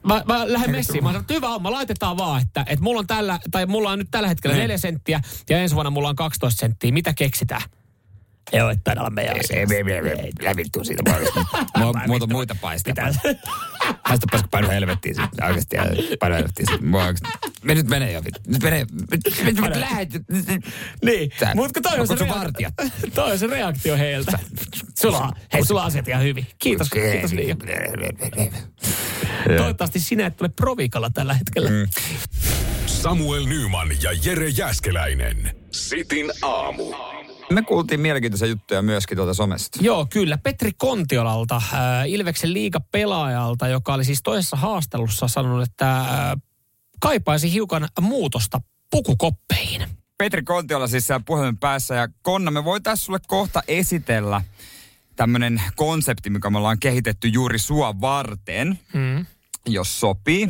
Mä, 0.04 0.24
mä 0.26 0.54
lähden 0.54 0.72
messiin. 0.72 1.04
Mä 1.04 1.10
sanoin, 1.10 1.22
että 1.22 1.34
hyvä 1.34 1.50
homma, 1.50 1.72
laitetaan 1.72 2.18
vaan, 2.18 2.42
että, 2.42 2.66
että 2.68 2.84
mulla 2.84 3.00
on 3.00 3.08
tällä, 3.08 3.40
tai 3.52 3.66
mulla 3.66 3.92
on 3.92 4.00
nyt 4.00 4.08
tällä 4.12 4.28
hetkellä 4.28 4.56
neljä 4.56 4.78
senttiä 4.78 5.22
ja 5.50 5.58
ensi 5.58 5.76
vuonna 5.76 5.90
mulla 5.90 6.10
on 6.10 6.16
12 6.16 6.60
senttiä. 6.60 6.92
Mitä 6.92 7.14
keksitään? 7.14 7.62
Ei 8.52 8.62
ole 8.62 8.78
todella 8.84 9.10
meidän 9.10 9.40
asia. 9.40 9.68
Lävittuu 10.42 10.84
siitä 10.84 11.04
Mua, 11.78 11.94
muuta 12.08 12.28
muita 12.28 12.56
paistaa. 12.62 12.94
Haista 14.04 14.28
paska 14.32 14.48
paino 14.52 14.70
helvettiin 14.70 15.16
sitten. 15.16 15.46
Oikeasti 15.46 15.78
paino 16.20 16.36
helvettiin 16.36 16.68
sitten. 16.70 16.90
Mua 16.90 17.04
oikeasti. 17.04 17.30
Me 17.64 17.76
nyt 17.76 17.88
menee 17.88 18.12
jo. 18.12 18.24
vittu. 18.24 18.40
Nyt 18.48 18.64
menee. 18.64 18.86
Nyt, 19.12 19.22
nyt, 19.44 19.56
nyt 19.62 19.76
lähet. 19.76 20.10
Niin, 21.06 21.32
mutta 21.56 21.82
toi 21.82 22.00
on 22.00 22.08
se, 22.08 22.16
reaktio, 22.16 22.70
toi 23.16 23.32
on 23.32 23.40
se 23.40 23.48
reaktio 23.48 23.98
heiltä. 23.98 24.40
Sulla 25.00 25.20
on, 25.20 25.34
hei, 25.54 25.66
sulla 25.66 25.82
on 25.82 25.88
asiat 25.88 26.08
ihan 26.08 26.24
hyvin. 26.24 26.48
Kiitos, 26.60 26.90
kiitos 26.90 27.34
Liia. 27.34 27.56
Toivottavasti 29.58 30.00
sinä 30.00 30.26
et 30.26 30.42
ole 30.42 30.50
provikalla 30.50 31.10
tällä 31.10 31.34
hetkellä. 31.34 31.70
Mm. 31.70 31.88
Samuel 32.86 33.46
Nyman 33.46 33.90
ja 34.04 34.12
Jere 34.26 34.50
Jäskeläinen. 34.50 35.56
Sitin 35.72 36.32
aamu. 36.42 36.84
Me 37.54 37.62
kuultiin 37.62 38.00
mielenkiintoisia 38.00 38.48
juttuja 38.48 38.82
myöskin 38.82 39.16
tuolta 39.18 39.34
somesta. 39.34 39.80
Joo, 39.82 40.08
kyllä. 40.10 40.38
Petri 40.38 40.72
Kontiolalta, 40.78 41.56
äh, 41.56 42.10
Ilveksen 42.10 42.54
liigapelaajalta, 42.54 43.68
joka 43.68 43.94
oli 43.94 44.06
siis 44.06 44.24
toisessa 44.24 44.58
haastelussa 44.58 45.28
sanonut, 45.28 45.64
että 45.64 46.00
äh, 46.00 46.08
kaipaisi 47.00 47.54
hiukan 47.54 47.88
muutosta 48.02 48.62
pukukoppeihin. 48.92 49.82
Petri 50.18 50.44
Kontiola 50.44 50.88
siis 50.88 51.08
siellä 51.08 51.24
puhelimen 51.26 51.58
päässä 51.58 51.96
ja 51.96 52.08
Konna, 52.22 52.52
me 52.52 52.64
voitaisiin 52.64 53.06
sulle 53.06 53.20
kohta 53.28 53.64
esitellä 53.68 54.42
tämmöinen 55.16 55.62
konsepti, 55.76 56.30
mikä 56.30 56.50
me 56.50 56.58
ollaan 56.58 56.80
kehitetty 56.80 57.28
juuri 57.28 57.60
sua 57.60 58.02
varten, 58.02 58.80
Mm. 58.94 59.26
jos 59.68 60.00
sopii. 60.00 60.50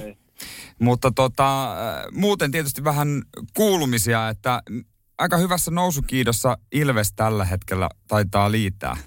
Mutta 0.79 1.11
tota, 1.11 1.63
äh, 1.63 2.05
muuten 2.11 2.51
tietysti 2.51 2.83
vähän 2.83 3.23
kuulumisia, 3.53 4.29
että 4.29 4.61
aika 5.21 5.37
hyvässä 5.37 5.71
nousukiidossa 5.71 6.57
Ilves 6.71 7.13
tällä 7.13 7.45
hetkellä 7.45 7.89
taitaa 8.07 8.51
liittää. 8.51 8.97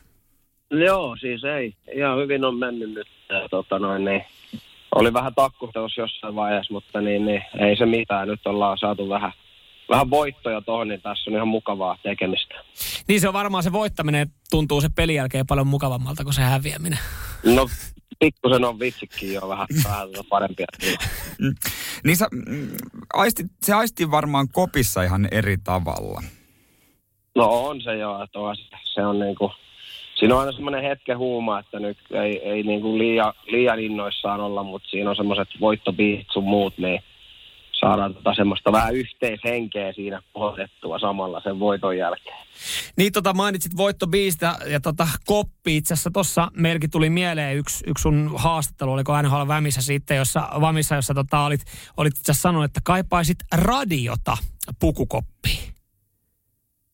Joo, 0.70 1.16
siis 1.16 1.44
ei. 1.44 1.74
Ihan 1.96 2.18
hyvin 2.18 2.44
on 2.44 2.59
mennyt 2.59 2.90
nyt. 2.90 3.07
Ja, 3.29 3.48
tota 3.48 3.79
noin, 3.79 4.05
niin, 4.05 4.24
oli 4.94 5.12
vähän 5.12 5.35
takkuhteus 5.35 5.96
jossain 5.96 6.35
vaiheessa, 6.35 6.72
mutta 6.72 7.00
niin, 7.00 7.27
niin, 7.27 7.42
ei 7.59 7.77
se 7.77 7.87
mitään. 7.87 8.29
Nyt 8.29 8.46
ollaan 8.46 8.79
saatu 8.79 9.09
vähän, 9.09 9.33
vähän 9.88 10.11
voittoja 10.11 10.61
tuohon, 10.61 10.88
niin 10.88 11.03
tässä 11.03 11.31
on 11.31 11.35
ihan 11.35 11.48
mukavaa 11.48 11.98
tekemistä. 12.03 12.55
Niin 13.09 13.20
se 13.20 13.29
on 13.29 13.35
varmaan 13.35 13.62
se 13.62 13.72
voittaminen 13.72 14.29
tuntuu 14.50 14.81
se 14.81 14.88
pelin 14.88 15.14
jälkeen 15.14 15.46
paljon 15.46 15.66
mukavammalta 15.66 16.24
kuin 16.24 16.35
se 16.35 16.42
häviäminen. 16.42 16.98
No, 17.44 17.68
pikkusen 18.18 18.64
on 18.64 18.79
vitsikin 18.79 19.33
jo 19.35 19.48
vähän, 19.48 19.66
vähän 19.85 20.09
tota 20.12 20.24
parempia. 20.29 20.66
Mm. 21.38 21.55
Niin 22.05 22.16
sä, 22.16 22.29
mm, 22.33 22.68
aisti, 23.14 23.42
se 23.62 23.74
aisti 23.74 24.11
varmaan 24.11 24.48
kopissa 24.53 25.03
ihan 25.03 25.29
eri 25.31 25.57
tavalla. 25.64 26.22
No 27.35 27.66
on 27.66 27.83
se 27.83 27.96
jo, 27.96 28.22
että 28.24 28.38
on, 28.38 28.57
se- 28.94 29.07
on 29.07 29.18
niinku, 29.18 29.53
siinä 30.14 30.35
on 30.35 30.40
aina 30.40 30.53
semmoinen 30.53 30.83
hetken 30.83 31.18
huuma, 31.18 31.59
että 31.59 31.79
nyt 31.81 31.98
ei, 32.11 32.38
ei 32.50 32.62
niinku 32.62 32.98
liian, 32.98 33.33
liian 33.46 33.79
innoissaan 33.81 34.40
olla, 34.40 34.62
mutta 34.62 34.88
siinä 34.88 35.11
on 35.11 35.16
semmoiset 35.16 35.48
voittobiisit 35.61 36.27
sun 36.33 36.44
muut, 36.44 36.79
niin 36.79 37.00
saadaan 37.85 38.14
tota 38.14 38.35
semmoista 38.35 38.73
vähän 38.73 38.94
yhteishenkeä 38.94 39.92
siinä 39.92 40.23
kohdettua 40.33 40.99
samalla 40.99 41.40
sen 41.40 41.61
voiton 41.61 41.97
jälkeen. 41.97 42.37
Niin 42.97 43.12
tota 43.12 43.35
mainitsit 43.35 43.77
voittobiistä 43.77 44.55
ja 44.66 44.81
tota 44.81 45.09
koppi 45.27 45.77
itse 45.77 45.94
asiassa 45.94 46.11
tuossa 46.11 46.49
meilläkin 46.57 46.90
tuli 46.90 47.11
mieleen 47.11 47.57
yksi, 47.57 47.85
yksi 47.87 48.03
sun 48.03 48.31
haastattelu, 48.37 48.92
oliko 48.92 49.23
NHL 49.23 49.49
Vämissä 49.49 49.83
sitten, 49.83 50.16
jossa, 50.16 50.49
Vamissa, 50.61 50.94
jossa 50.94 51.14
tota 51.14 51.44
olit, 51.44 51.61
olit 51.97 52.16
itse 52.16 52.33
sanonut, 52.33 52.64
että 52.64 52.81
kaipaisit 52.85 53.38
radiota 53.57 54.37
pukukoppiin. 54.81 55.75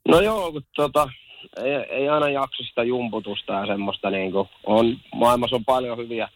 No 0.09 0.21
joo, 0.21 0.53
kun 0.53 0.63
tota, 0.77 1.09
ei, 1.65 1.75
ei 1.75 2.09
aina 2.09 2.29
jaksa 2.29 2.65
sitä 2.69 2.83
jumputusta 2.83 3.53
ja 3.53 3.67
semmoista 3.67 4.11
niinku, 4.11 4.49
on, 4.67 4.97
maailmassa 5.15 5.57
on 5.57 5.65
paljon 5.65 5.99
hyviä, 5.99 6.29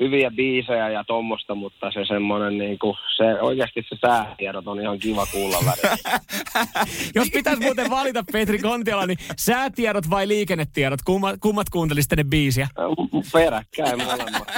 hyviä 0.00 0.30
biisejä 0.30 0.88
ja 0.88 1.04
tommosta, 1.04 1.54
mutta 1.54 1.90
se 1.90 2.04
semmoinen 2.04 2.58
niinku, 2.58 2.96
se 3.16 3.24
oikeasti 3.40 3.84
se 3.88 3.96
säätiedot 4.00 4.66
on 4.66 4.80
ihan 4.80 4.98
kiva 4.98 5.26
kuulla 5.26 5.56
välillä. 5.56 6.20
Jos 7.14 7.30
pitäisi 7.30 7.62
muuten 7.62 7.90
valita 7.90 8.24
Petri 8.32 8.58
Kontiola, 8.58 9.06
niin 9.06 9.18
säätiedot 9.36 10.10
vai 10.10 10.28
liikennetiedot, 10.28 11.02
kummat, 11.02 11.36
kummat 11.40 11.70
kuuntelisit 11.70 12.12
ne 12.16 12.24
biisiä? 12.24 12.68
Peräkkäin 13.32 14.04
molemmat. 14.04 14.48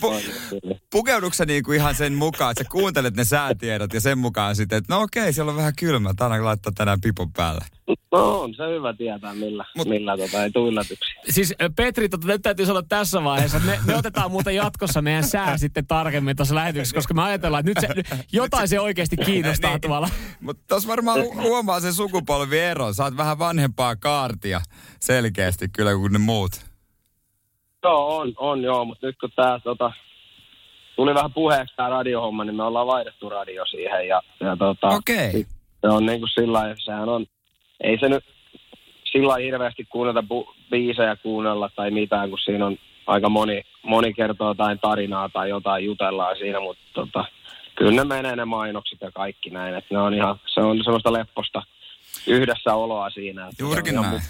Pukeudutko 0.92 1.44
niin 1.46 1.64
kuin 1.64 1.76
ihan 1.76 1.94
sen 1.94 2.14
mukaan, 2.14 2.50
että 2.50 2.64
sä 2.64 2.70
kuuntelet 2.70 3.16
ne 3.16 3.24
säätiedot 3.24 3.94
ja 3.94 4.00
sen 4.00 4.18
mukaan 4.18 4.56
sitten, 4.56 4.78
että 4.78 4.94
no 4.94 5.02
okei, 5.02 5.32
siellä 5.32 5.50
on 5.50 5.56
vähän 5.56 5.72
kylmä, 5.78 6.14
tänään 6.16 6.44
laittaa 6.44 6.72
tänään 6.76 7.00
pipon 7.00 7.32
päälle. 7.32 7.77
No 8.12 8.40
on 8.40 8.54
se 8.54 8.62
hyvä 8.68 8.92
tietää, 8.92 9.34
millä, 9.34 9.64
Mut, 9.76 9.88
millä 9.88 10.16
tota, 10.16 10.42
ei 10.44 10.50
tule 10.50 10.68
yllätyksiä. 10.68 11.22
Siis 11.28 11.54
Petri, 11.76 12.08
tota, 12.08 12.26
nyt 12.26 12.42
täytyy 12.42 12.66
sanoa 12.66 12.82
tässä 12.82 13.24
vaiheessa, 13.24 13.58
me, 13.58 13.78
me 13.86 13.96
otetaan 13.96 14.30
muuten 14.30 14.54
jatkossa 14.54 15.02
meidän 15.02 15.24
sää 15.24 15.58
sitten 15.58 15.86
tarkemmin 15.86 16.36
tuossa 16.36 16.54
lähetyksessä, 16.54 16.94
koska 16.96 17.14
me 17.14 17.22
ajatellaan, 17.22 17.68
että 17.68 17.86
nyt 17.88 18.06
se, 18.08 18.16
jotain 18.32 18.68
se 18.68 18.80
oikeasti 18.80 19.16
kiinnostaa 19.16 19.70
Niin. 19.70 19.80
tuolla. 19.80 20.08
Mutta 20.40 20.62
tuossa 20.68 20.88
varmaan 20.88 21.20
hu- 21.20 21.42
huomaa 21.42 21.80
sen 21.80 21.92
sukupolviero. 21.94 22.92
Sä 22.92 23.04
oot 23.04 23.16
vähän 23.16 23.38
vanhempaa 23.38 23.96
kaartia 23.96 24.60
selkeästi 25.00 25.66
kyllä 25.76 25.94
kuin 25.94 26.12
ne 26.12 26.18
muut. 26.18 26.50
Joo, 27.84 28.16
on, 28.18 28.32
on 28.36 28.62
joo, 28.62 28.84
mutta 28.84 29.06
nyt 29.06 29.16
kun 29.20 29.30
tää 29.36 29.60
tota, 29.60 29.92
tuli 30.96 31.14
vähän 31.14 31.32
puheeksi 31.32 31.76
tämä 31.76 31.88
radiohomma, 31.88 32.44
niin 32.44 32.56
me 32.56 32.62
ollaan 32.62 32.86
vaihdettu 32.86 33.28
radio 33.28 33.66
siihen 33.66 34.08
ja, 34.08 34.22
ja 34.40 34.56
tota, 34.56 34.88
Okei. 34.88 35.46
se 35.80 35.88
on 35.88 36.06
niin 36.06 36.18
kuin 36.20 36.28
sillä 36.34 36.58
lailla, 36.58 36.74
sehän 36.84 37.08
on, 37.08 37.26
ei 37.80 37.98
se 37.98 38.08
nyt 38.08 38.24
sillä 39.12 39.28
lailla 39.28 39.44
hirveästi 39.46 39.84
kuunnella 39.84 40.20
bu- 40.20 40.54
biisejä 40.70 41.16
kuunnella 41.16 41.70
tai 41.76 41.90
mitään, 41.90 42.28
kun 42.28 42.38
siinä 42.38 42.66
on 42.66 42.76
aika 43.06 43.28
moni, 43.28 43.62
moni 43.82 44.14
kertoo 44.14 44.48
jotain 44.48 44.78
tarinaa 44.78 45.28
tai 45.28 45.48
jotain 45.48 45.84
jutellaan 45.84 46.36
siinä, 46.36 46.60
mutta 46.60 46.82
tota, 46.94 47.24
kyllä 47.76 47.92
ne 47.92 48.04
menee 48.04 48.36
ne 48.36 48.44
mainokset 48.44 49.00
ja 49.00 49.10
kaikki 49.12 49.50
näin, 49.50 49.74
että 49.74 49.94
ne 49.94 50.00
on 50.00 50.14
ihan, 50.14 50.40
se 50.54 50.60
on 50.60 50.84
semmoista 50.84 51.12
lepposta 51.12 51.62
yhdessä 52.26 52.74
oloa 52.74 53.10
siinä. 53.10 53.42
Että 53.42 53.62
Juurikin 53.62 53.94
näin. 53.94 54.20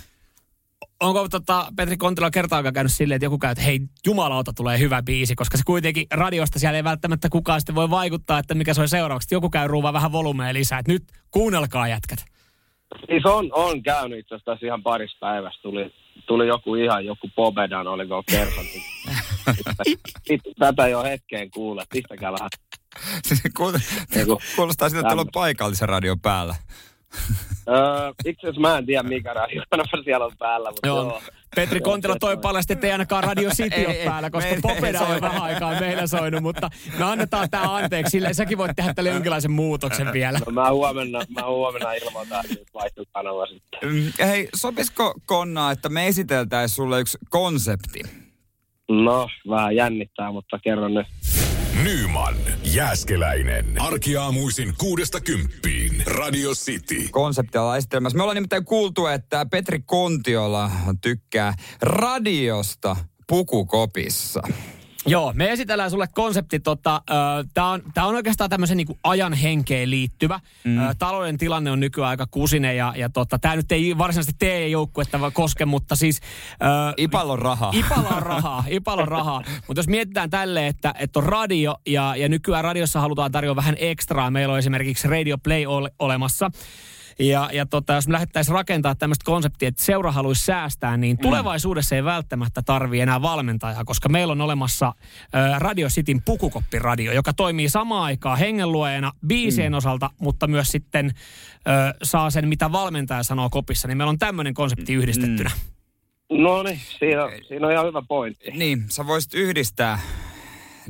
Onko 1.00 1.28
tota, 1.28 1.66
Petri 1.76 1.96
Kontila 1.96 2.30
kertaakaan 2.30 2.74
käynyt 2.74 2.92
silleen, 2.92 3.16
että 3.16 3.26
joku 3.26 3.38
käy, 3.38 3.50
että 3.50 3.64
hei, 3.64 3.80
jumalauta 4.06 4.52
tulee 4.52 4.78
hyvä 4.78 5.02
biisi, 5.02 5.34
koska 5.34 5.56
se 5.56 5.62
kuitenkin 5.66 6.06
radiosta 6.10 6.58
siellä 6.58 6.76
ei 6.76 6.84
välttämättä 6.84 7.28
kukaan 7.28 7.60
sitten 7.60 7.74
voi 7.74 7.90
vaikuttaa, 7.90 8.38
että 8.38 8.54
mikä 8.54 8.74
se 8.74 8.80
on 8.80 8.88
seuraavaksi. 8.88 9.34
Joku 9.34 9.50
käy 9.50 9.68
ruuvaa 9.68 9.92
vähän 9.92 10.12
volumea 10.12 10.54
lisää, 10.54 10.78
että 10.78 10.92
nyt 10.92 11.02
kuunnelkaa 11.30 11.88
jätkät. 11.88 12.37
Siis 13.06 13.26
on, 13.26 13.50
on 13.52 13.82
käynyt 13.82 14.18
itse 14.18 14.34
asiassa 14.34 14.66
ihan 14.66 14.82
parissa 14.82 15.16
päivässä. 15.20 15.62
Tuli, 15.62 15.94
tuli 16.26 16.48
joku 16.48 16.74
ihan 16.74 17.04
joku 17.04 17.30
Pobedan, 17.36 17.86
oliko. 17.86 18.24
Sitten 20.28 20.54
tätä 20.58 20.88
jo 20.88 21.02
hetkeen 21.02 21.50
kuule, 21.50 21.84
pistäkää 21.92 22.32
vähän. 22.32 22.48
Kuul- 23.58 23.78
Kuulostaa 24.56 24.88
siltä, 24.88 25.00
että 25.00 25.08
teillä 25.08 25.20
on 25.20 25.28
paikallisen 25.32 25.88
radio 25.88 26.16
päällä. 26.22 26.54
Öö, 27.68 28.12
itse 28.24 28.46
asiassa 28.46 28.60
mä 28.60 28.78
en 28.78 28.86
tiedä 28.86 29.02
mikä 29.02 29.34
radiokanava 29.34 30.02
siellä 30.04 30.24
on 30.26 30.32
päällä, 30.38 30.70
mutta 30.70 30.86
joo. 30.86 31.02
Joo. 31.02 31.22
Petri 31.56 31.80
Kontila 31.80 32.16
toi 32.20 32.36
paljasti, 32.36 32.72
että 32.72 32.86
ei 32.86 32.92
ainakaan 32.92 33.24
Radio 33.24 33.50
City 33.50 33.86
ole 33.86 33.96
päällä, 34.04 34.30
koska 34.30 34.54
Popeda 34.62 35.00
on 35.00 35.20
vähän 35.20 35.42
aikaa 35.42 35.80
meillä 35.80 36.06
soinut, 36.06 36.42
mutta 36.42 36.68
me 36.98 37.04
annetaan 37.04 37.50
tämä 37.50 37.76
anteeksi. 37.76 38.10
Sille, 38.10 38.34
säkin 38.34 38.58
voit 38.58 38.76
tehdä 38.76 38.94
tälle 38.94 39.10
jonkinlaisen 39.10 39.50
muutoksen 39.50 40.12
vielä. 40.12 40.38
No 40.46 40.52
mä 40.52 40.70
huomenna, 40.70 41.20
mä 41.34 41.46
huomenna 41.46 41.92
ilmoitan, 41.92 42.44
että 42.44 42.72
vaihtuu 42.74 43.04
kanava 43.12 43.46
sitten. 43.46 43.80
Mm, 43.82 44.26
Hei, 44.26 44.48
sopisiko 44.54 45.14
Konna, 45.26 45.70
että 45.70 45.88
me 45.88 46.06
esiteltäisiin 46.06 46.76
sulle 46.76 47.00
yksi 47.00 47.18
konsepti? 47.28 48.00
No, 48.88 49.28
vähän 49.50 49.76
jännittää, 49.76 50.32
mutta 50.32 50.58
kerron 50.58 50.94
nyt. 50.94 51.06
Nyman, 51.84 52.34
Jääskeläinen. 52.64 53.64
Arkiaamuisin 53.78 54.74
kuudesta 54.78 55.20
kymppiin. 55.20 56.02
Radio 56.06 56.50
City. 56.50 57.08
Konseptia 57.10 57.62
ollaan 57.62 57.78
esittelemässä. 57.78 58.16
Me 58.16 58.22
ollaan 58.22 58.34
nimittäin 58.34 58.64
kuultu, 58.64 59.06
että 59.06 59.46
Petri 59.50 59.82
Kontiola 59.86 60.70
tykkää 61.00 61.54
radiosta 61.82 62.96
pukukopissa. 63.26 64.42
Joo, 65.06 65.32
me 65.36 65.52
esitellään 65.52 65.90
sulle 65.90 66.06
konsepti. 66.14 66.60
Tota, 66.60 67.02
Tämä 67.54 67.70
on, 67.70 67.82
tää 67.94 68.06
on 68.06 68.14
oikeastaan 68.14 68.50
tämmöisen 68.50 68.76
niinku 68.76 68.98
ajan 69.04 69.32
henkeen 69.32 69.90
liittyvä. 69.90 70.40
Mm. 70.64 70.78
Ö, 70.78 70.94
talouden 70.98 71.38
tilanne 71.38 71.70
on 71.70 71.80
nykyään 71.80 72.10
aika 72.10 72.26
kusinen 72.30 72.76
ja, 72.76 72.92
ja 72.96 73.08
tota, 73.08 73.38
tämä 73.38 73.56
nyt 73.56 73.72
ei 73.72 73.98
varsinaisesti 73.98 74.36
tee 74.38 74.68
joukkuetta 74.68 75.30
koske, 75.30 75.64
mutta 75.64 75.96
siis... 75.96 76.20
Ö, 76.52 76.94
Ipalla 76.96 77.32
on 77.32 77.38
rahaa. 77.38 77.72
Ipalla 77.74 78.08
on 78.08 78.22
rahaa, 78.22 78.64
Ipalla 78.70 79.02
on 79.02 79.08
rahaa. 79.08 79.42
Mutta 79.66 79.78
jos 79.78 79.88
mietitään 79.88 80.30
tälle, 80.30 80.66
että, 80.66 80.94
että 80.98 81.18
on 81.18 81.26
radio 81.26 81.76
ja, 81.86 82.16
ja 82.16 82.28
nykyään 82.28 82.64
radiossa 82.64 83.00
halutaan 83.00 83.32
tarjoa 83.32 83.56
vähän 83.56 83.76
ekstraa. 83.78 84.30
Meillä 84.30 84.52
on 84.52 84.58
esimerkiksi 84.58 85.08
Radio 85.08 85.38
Play 85.38 85.66
ole, 85.66 85.90
olemassa. 85.98 86.50
Ja, 87.18 87.50
ja 87.52 87.66
tota, 87.66 87.92
jos 87.92 88.06
me 88.08 88.12
lähdettäisiin 88.12 88.54
rakentaa 88.54 88.94
tämmöistä 88.94 89.24
konseptia, 89.24 89.68
että 89.68 89.84
seura 89.84 90.12
haluaisi 90.12 90.44
säästää, 90.44 90.96
niin 90.96 91.18
tulevaisuudessa 91.18 91.96
ei 91.96 92.04
välttämättä 92.04 92.62
tarvii 92.62 93.00
enää 93.00 93.22
valmentajaa, 93.22 93.84
koska 93.84 94.08
meillä 94.08 94.32
on 94.32 94.40
olemassa 94.40 94.92
ö, 95.34 95.58
Radio 95.58 95.88
Cityn 95.88 96.22
pukukoppiradio, 96.22 97.12
joka 97.12 97.32
toimii 97.32 97.68
samaan 97.68 98.04
aikaan 98.04 98.38
hengenluojana 98.38 99.12
biisien 99.26 99.74
osalta, 99.74 100.10
mutta 100.20 100.46
myös 100.46 100.68
sitten 100.68 101.06
ö, 101.06 101.10
saa 102.02 102.30
sen, 102.30 102.48
mitä 102.48 102.72
valmentaja 102.72 103.22
sanoo 103.22 103.50
kopissa. 103.50 103.88
Niin 103.88 103.98
meillä 103.98 104.10
on 104.10 104.18
tämmöinen 104.18 104.54
konsepti 104.54 104.94
yhdistettynä. 104.94 105.50
No 106.30 106.62
niin, 106.62 106.80
siinä, 106.98 107.22
siinä 107.48 107.66
on 107.66 107.72
ihan 107.72 107.86
hyvä 107.86 108.02
pointti. 108.08 108.50
Niin, 108.50 108.84
sä 108.88 109.06
voisit 109.06 109.34
yhdistää 109.34 109.98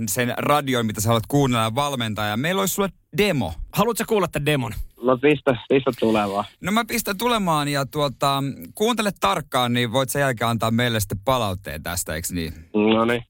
sen 0.06 0.34
radion, 0.36 0.86
mitä 0.86 1.00
sä 1.00 1.08
haluat 1.08 1.26
kuunnella 1.28 1.64
ja 1.64 1.74
valmentaa. 1.74 2.26
Ja 2.26 2.36
meillä 2.36 2.60
olisi 2.60 2.74
sulle 2.74 2.88
demo. 3.18 3.54
Haluatko 3.72 4.04
kuulla 4.08 4.28
tämän 4.28 4.46
demon? 4.46 4.72
No 5.02 5.18
pistä, 5.18 5.56
pistä 5.68 5.90
tulevaa. 6.00 6.44
No 6.60 6.72
mä 6.72 6.84
pistän 6.84 7.18
tulemaan 7.18 7.68
ja 7.68 7.86
tuota, 7.86 8.42
kuuntele 8.74 9.10
tarkkaan, 9.20 9.72
niin 9.72 9.92
voit 9.92 10.10
sen 10.10 10.20
jälkeen 10.20 10.50
antaa 10.50 10.70
meille 10.70 11.00
sitten 11.00 11.18
palautteen 11.24 11.82
tästä, 11.82 12.14
eikö 12.14 12.28
niin? 12.30 12.52
No 12.74 13.04
niin. 13.04 13.22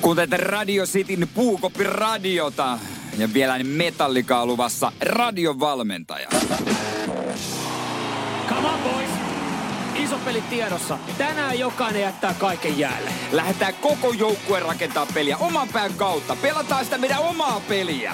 Kuuntelette 0.00 0.36
Radio 0.36 0.84
Cityn 0.84 1.28
puukoppiradiota 1.34 2.78
ja 3.18 3.28
vielä 3.34 3.58
metallikaa 3.58 4.46
luvassa 4.46 4.92
radiovalmentaja. 5.00 6.28
Come 8.48 8.68
on 8.68 8.78
boys! 8.82 9.15
Iso 9.98 10.18
peli 10.18 10.40
tiedossa. 10.40 10.98
Tänään 11.18 11.58
jokainen 11.58 12.02
jättää 12.02 12.34
kaiken 12.34 12.78
jäälle. 12.78 13.10
Lähdetään 13.32 13.74
koko 13.74 14.12
joukkue 14.12 14.60
rakentaa 14.60 15.06
peliä 15.14 15.36
oman 15.36 15.68
pään 15.68 15.94
kautta. 15.94 16.36
Pelataan 16.42 16.84
sitä 16.84 16.98
meidän 16.98 17.20
omaa 17.20 17.60
peliä. 17.68 18.12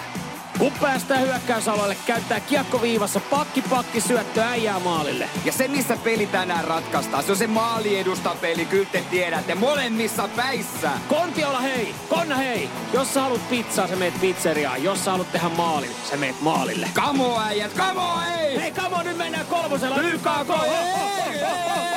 Kun 0.63 0.73
päästään 0.81 1.21
hyökkäysaloille, 1.21 1.97
käyttää 2.07 2.41
kiekko 2.41 2.83
viivassa, 2.83 3.21
pakki 3.21 3.63
pakki 3.63 4.01
syöttö 4.01 4.43
äijää 4.43 4.79
maalille. 4.79 5.29
Ja 5.45 5.53
se, 5.53 5.69
missä 5.69 5.97
peli 6.05 6.27
tänään 6.27 6.65
ratkaistaan, 6.65 7.25
se 7.25 7.33
on 7.33 7.39
se 7.39 7.47
maali 7.47 7.99
edustaa 7.99 8.35
peli, 8.35 8.65
kyllä 8.65 8.89
te 8.93 9.05
tiedätte, 9.11 9.55
molemmissa 9.55 10.29
päissä. 10.37 10.91
Kontiola 11.09 11.61
hei! 11.61 11.95
Konna 12.09 12.37
hei! 12.37 12.69
Jos 12.93 13.15
sä 13.15 13.21
haluat 13.21 13.49
pizzaa, 13.51 13.89
sä 13.89 13.97
meet 13.97 14.21
pizzeriaan. 14.21 14.83
Jos 14.83 15.05
sä 15.05 15.11
haluat 15.11 15.33
tehdä 15.33 15.49
maalin, 15.49 15.91
sä 16.11 16.17
meet 16.17 16.41
maalille. 16.41 16.89
Kamo 16.95 17.41
äijät, 17.41 17.73
kamo 17.73 18.13
ei! 18.39 18.61
Hei, 18.61 18.73
on, 18.93 19.07
nyt 19.07 19.17
mennään 19.17 19.47
kolmosella. 19.47 20.01
YKK! 20.01 21.92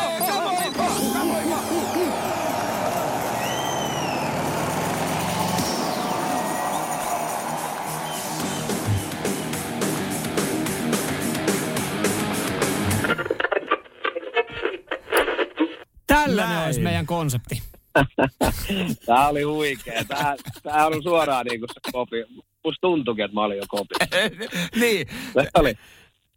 Tällainen 16.35 16.55
Näin. 16.55 16.65
olisi 16.65 16.81
meidän 16.81 17.05
konsepti. 17.05 17.61
Tää 19.05 19.27
oli 19.27 19.43
huikea. 19.43 20.05
Tää, 20.05 20.35
tää 20.63 20.87
on 20.87 21.03
suoraan 21.03 21.45
niinku 21.45 21.67
se 21.73 21.91
kopi. 21.91 22.25
Musta 22.65 22.81
tuntuikin, 22.81 23.25
että 23.25 23.35
mä 23.35 23.43
olin 23.43 23.57
jo 23.57 23.63
kopi. 23.67 23.95
niin. 24.81 25.07
Se 25.33 25.49
oli. 25.55 25.75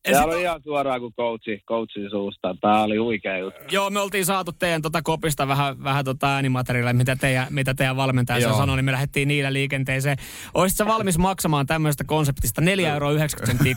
Ja 0.08 0.12
Tää 0.12 0.22
sit 0.22 0.26
oli 0.28 0.34
on- 0.34 0.40
ihan 0.42 0.60
suoraan 0.62 1.00
kuin 1.00 1.14
coachi, 1.14 1.62
coachin 1.68 2.10
suusta. 2.10 2.54
Tää 2.60 2.82
oli 2.82 2.96
huikea 2.96 3.38
juttu. 3.38 3.60
Joo, 3.70 3.90
me 3.90 4.00
oltiin 4.00 4.24
saatu 4.24 4.52
teidän 4.52 4.82
tota 4.82 5.02
kopista 5.02 5.48
vähän, 5.48 5.84
vähän 5.84 6.04
tota 6.04 6.34
äänimateriaalia, 6.34 6.94
mitä 6.94 7.16
teidän, 7.16 7.46
mitä 7.50 7.74
teidän 7.74 7.96
valmentaja 7.96 8.38
Joo. 8.38 8.56
sanoi, 8.56 8.76
niin 8.76 8.84
me 8.84 8.92
lähdettiin 8.92 9.28
niillä 9.28 9.52
liikenteeseen. 9.52 10.16
Olisitko 10.54 10.86
valmis 10.92 11.18
maksamaan 11.18 11.66
tämmöisestä 11.66 12.04
konseptista 12.04 12.60
4,90 12.60 12.80
euroa 12.92 13.12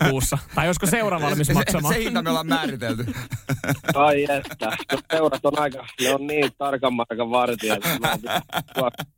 kuussa? 0.10 0.38
Tai 0.56 0.68
olisiko 0.68 0.86
seura 0.86 1.22
valmis 1.22 1.48
Se, 1.48 1.54
maksamaan? 1.54 1.94
se 1.94 2.00
hinta 2.00 2.22
me 2.22 2.30
ollaan 2.30 2.48
määritelty. 2.48 3.06
Ai 3.94 4.24
että. 4.24 4.66
No, 4.92 4.98
Seurat 5.12 5.46
on 5.46 5.60
aika, 5.60 5.86
ne 6.02 6.14
on 6.14 6.28
niin 6.28 6.50
tarkan 6.58 6.94
markan 6.94 7.30
vartija, 7.32 7.78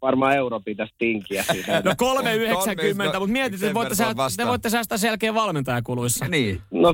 varmaan 0.02 0.36
euro 0.36 0.60
pitäisi 0.60 0.94
tinkiä 0.98 1.44
siitä. 1.52 1.82
No 1.86 1.92
3,90, 1.92 1.96
Kolme- 1.96 3.04
mutta 3.04 3.28
mietit, 3.28 3.64
että 3.64 3.74
voitte 3.74 3.96
säästää, 3.96 4.28
te 4.38 4.46
voitte 4.48 4.70
säästää 4.70 4.98
sen 4.98 5.08
jälkeen 5.08 5.34
valmentajakuluissa. 5.34 6.26
niin. 6.28 6.62
No 6.72 6.94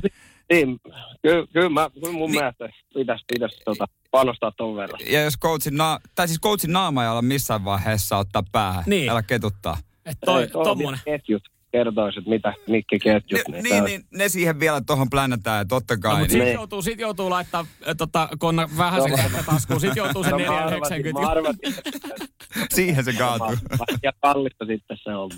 niin, 0.50 0.80
kyllä, 1.22 1.46
kyllä, 1.52 1.68
mä, 1.68 1.90
kyllä 1.94 2.12
mun 2.12 2.30
niin. 2.30 2.40
mielestä 2.40 2.68
pitäisi, 2.94 3.24
pitäisi 3.32 3.60
tota, 3.64 3.88
panostaa 4.10 4.52
ton 4.56 4.76
verran. 4.76 5.00
Ja 5.06 5.22
jos 5.22 5.38
coachin, 5.38 5.76
na- 5.76 6.00
tai 6.14 6.28
siis 6.28 6.40
coachin 6.40 6.72
naama 6.72 7.04
ei 7.04 7.10
olla 7.10 7.22
missään 7.22 7.64
vaiheessa 7.64 8.16
ottaa 8.16 8.42
päähän. 8.52 8.84
Niin. 8.86 9.10
Älä 9.10 9.22
ketuttaa. 9.22 9.76
Et 10.06 10.18
toi, 10.24 10.42
Ei, 10.42 10.48
toi 10.48 10.64
tommonen. 10.64 11.00
Ketjut 11.04 11.42
kertoisi, 11.72 12.18
että 12.18 12.30
mitä, 12.30 12.54
mitkä 12.68 12.98
ketjut. 13.02 13.40
Ne, 13.48 13.62
niin 13.62 13.72
niin, 13.72 13.84
niin, 13.84 14.04
ne 14.14 14.28
siihen 14.28 14.60
vielä 14.60 14.80
tuohon 14.80 15.10
plänätään, 15.10 15.58
ja 15.58 15.64
totta 15.64 15.94
No, 15.94 16.00
kai. 16.00 16.18
mutta 16.18 16.34
niin. 16.36 16.46
sit 16.46 16.54
joutuu, 16.54 16.82
sit 16.82 17.00
joutuu 17.00 17.30
laittaa 17.30 17.60
äh, 17.88 17.94
tota, 17.98 18.28
konna 18.38 18.68
vähän 18.78 19.02
sen 19.02 19.32
No, 19.32 19.38
taskuun. 19.46 19.80
Sit 19.80 19.96
joutuu 19.96 20.22
sen 20.24 20.32
No, 20.32 20.38
mä 20.38 20.56
arvasin, 20.64 21.04
4,90. 21.06 21.20
mä 21.20 21.28
arvasin, 21.28 21.58
Siihen 22.74 23.04
se 23.04 23.12
kaatuu. 23.12 23.56
ja 24.02 24.12
kallista 24.22 24.64
sitten 24.66 24.96
se 25.04 25.10
on. 25.14 25.30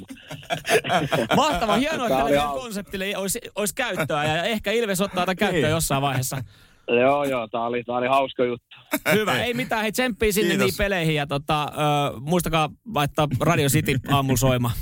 Mahtavaa, 1.37 1.77
hienoa, 1.77 2.07
että 2.07 2.19
tälle 2.19 2.61
konseptille 2.61 3.17
olisi, 3.17 3.41
olisi 3.55 3.75
käyttöä 3.75 4.25
ja 4.25 4.45
ehkä 4.45 4.71
Ilves 4.73 5.01
ottaa 5.01 5.23
tätä 5.27 5.35
käyttöön 5.35 5.71
jossain 5.73 6.03
vaiheessa. 6.03 6.43
Joo, 6.89 7.25
joo, 7.25 7.49
tää 7.49 7.61
oli, 7.61 7.85
tää 7.85 7.97
oli 7.97 8.07
hauska 8.07 8.45
juttu. 8.45 8.67
Hyvä, 9.13 9.43
ei 9.43 9.55
mitään, 9.55 9.83
hei 9.83 9.93
tsemppii 9.93 10.33
sinne 10.33 10.49
Kiitos. 10.49 10.67
niin 10.67 10.75
peleihin 10.79 11.15
ja 11.15 11.27
tota, 11.27 11.63
ö, 11.65 12.21
muistakaa 12.21 12.69
laittaa 12.95 13.29
Radio 13.41 13.69
City 13.69 13.99
aamulla 14.11 14.37
soimaan. 14.37 14.75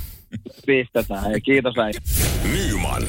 Pistetään. 0.65 1.31
Ja 1.31 1.39
kiitos 1.41 1.73
äijä. 1.77 2.01
Nyman, 2.51 3.03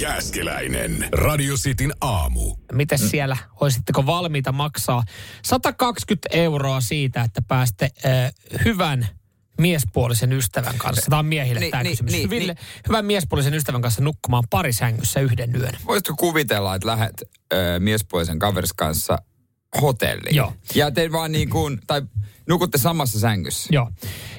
Jääskeläinen. 0.00 1.08
Radio 1.12 1.54
Cityn 1.54 1.92
aamu. 2.00 2.54
Miten 2.72 2.98
siellä, 2.98 3.36
olisitteko 3.60 4.06
valmiita 4.06 4.52
maksaa 4.52 5.02
120 5.44 6.28
euroa 6.32 6.80
siitä, 6.80 7.22
että 7.22 7.42
pääste 7.48 7.90
ö, 8.04 8.08
hyvän 8.64 9.08
miespuolisen 9.60 10.32
ystävän 10.32 10.78
kanssa, 10.78 11.10
tämä 11.10 11.18
on 11.18 11.26
miehille 11.26 11.60
Niin, 11.60 11.70
tämä 11.70 11.82
niin, 11.82 11.92
kysymys, 11.92 12.12
niin, 12.12 12.30
Ville, 12.30 12.54
hyvän 12.88 13.04
miespuolisen 13.04 13.54
ystävän 13.54 13.82
kanssa 13.82 14.02
nukkumaan 14.02 14.44
parisängyssä 14.50 15.20
yhden 15.20 15.56
yön. 15.56 15.74
Voisitko 15.86 16.14
kuvitella, 16.16 16.74
että 16.74 16.88
lähdet 16.88 17.22
ö, 17.52 17.56
miespuolisen 17.80 18.38
kaveris 18.38 18.72
kanssa 18.72 19.18
hotelliin? 19.82 20.36
Joo. 20.36 20.52
Ja 20.74 20.90
te 20.90 21.12
vaan 21.12 21.32
niin 21.32 21.50
kuin, 21.50 21.80
tai 21.86 22.02
nukutte 22.48 22.78
samassa 22.78 23.20
sängyssä. 23.20 23.68
Joo. 23.72 23.90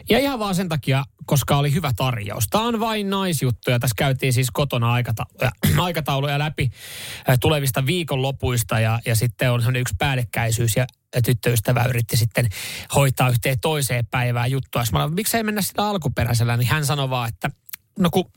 Ja 0.10 0.20
ihan 0.20 0.40
vaan 0.40 0.56
sen 0.56 0.70
takia, 0.70 1.04
koska 1.26 1.58
oli 1.58 1.74
hyvä 1.74 1.92
tarjous. 1.96 2.48
Tämä 2.50 2.64
on 2.64 2.80
vain 2.80 3.10
naisjuttuja. 3.10 3.80
Tässä 3.80 3.96
käytiin 3.98 4.34
siis 4.34 4.52
kotona 4.52 4.94
aikatauluja, 4.94 5.52
aikatauluja 5.86 6.40
läpi 6.40 6.72
äh, 7.30 7.38
tulevista 7.40 7.86
viikonlopuista 7.86 8.80
ja, 8.80 9.00
ja 9.06 9.16
sitten 9.16 9.52
on 9.52 9.62
sellainen 9.62 9.82
yksi 9.82 9.96
päällekkäisyys 9.98 10.76
ja 10.76 10.88
tyttöystävä 11.26 11.86
yritti 11.90 12.18
sitten 12.18 12.50
hoitaa 12.96 13.30
yhteen 13.30 13.60
toiseen 13.60 14.06
päivään 14.12 14.52
juttua. 14.52 14.82
Mä 14.82 14.86
sanoin, 14.86 15.14
miksei 15.14 15.44
mennä 15.44 15.62
sillä 15.62 15.90
alkuperäisellä, 15.90 16.58
niin 16.58 16.70
hän 16.70 16.86
sanoi 16.86 17.10
vaan, 17.10 17.30
että 17.30 17.50
no 18.00 18.10
kun 18.10 18.32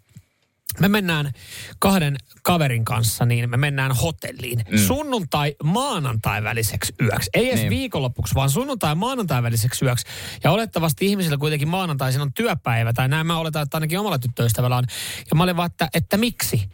me 0.81 0.89
mennään 0.89 1.33
kahden 1.79 2.17
kaverin 2.43 2.85
kanssa, 2.85 3.27
niin 3.27 3.51
me 3.51 3.57
mennään 3.57 3.93
hotelliin 3.93 4.63
mm. 4.71 4.79
sunnuntai 4.79 5.57
maanantai 5.63 6.43
väliseksi 6.43 6.95
yöksi. 7.03 7.31
Ei 7.35 7.49
edes 7.49 7.61
Niin. 7.61 7.71
viikonloppuksi, 7.71 8.35
vaan 8.35 8.51
sunnuntai 8.51 8.95
maanantai 8.95 9.43
väliseksi 9.43 9.85
yöksi. 9.85 10.07
Ja 10.45 10.51
olettavasti 10.51 11.07
ihmisillä 11.07 11.37
kuitenkin 11.37 11.69
maanantaisin 11.69 12.21
on 12.21 12.33
työpäivä, 12.33 12.93
tai 12.93 13.09
näin 13.09 13.27
mä 13.27 13.39
oletan, 13.39 13.63
että 13.63 13.77
ainakin 13.77 13.99
omalla 13.99 14.19
tyttöystävällä 14.19 14.77
on. 14.77 14.85
Ja 15.31 15.37
mä 15.37 15.43
olin 15.43 15.57
vaan, 15.57 15.71
että, 15.71 15.89
että 15.95 16.17
miksi? 16.17 16.69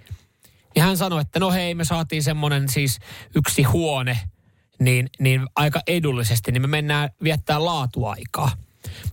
Ja 0.77 0.83
hän 0.85 0.97
sanoi, 0.97 1.21
että 1.21 1.41
no 1.41 1.51
hei, 1.51 1.75
me 1.75 1.85
saatiin 1.85 2.23
semmoinen 2.23 2.69
siis 2.69 2.99
yksi 3.35 3.63
huone, 3.63 4.19
niin, 4.79 5.11
niin 5.19 5.47
aika 5.57 5.81
edullisesti, 5.87 6.53
niin 6.53 6.63
me 6.63 6.69
mennään 6.69 7.11
viettää 7.25 7.65
laatuaikaa. 7.65 8.51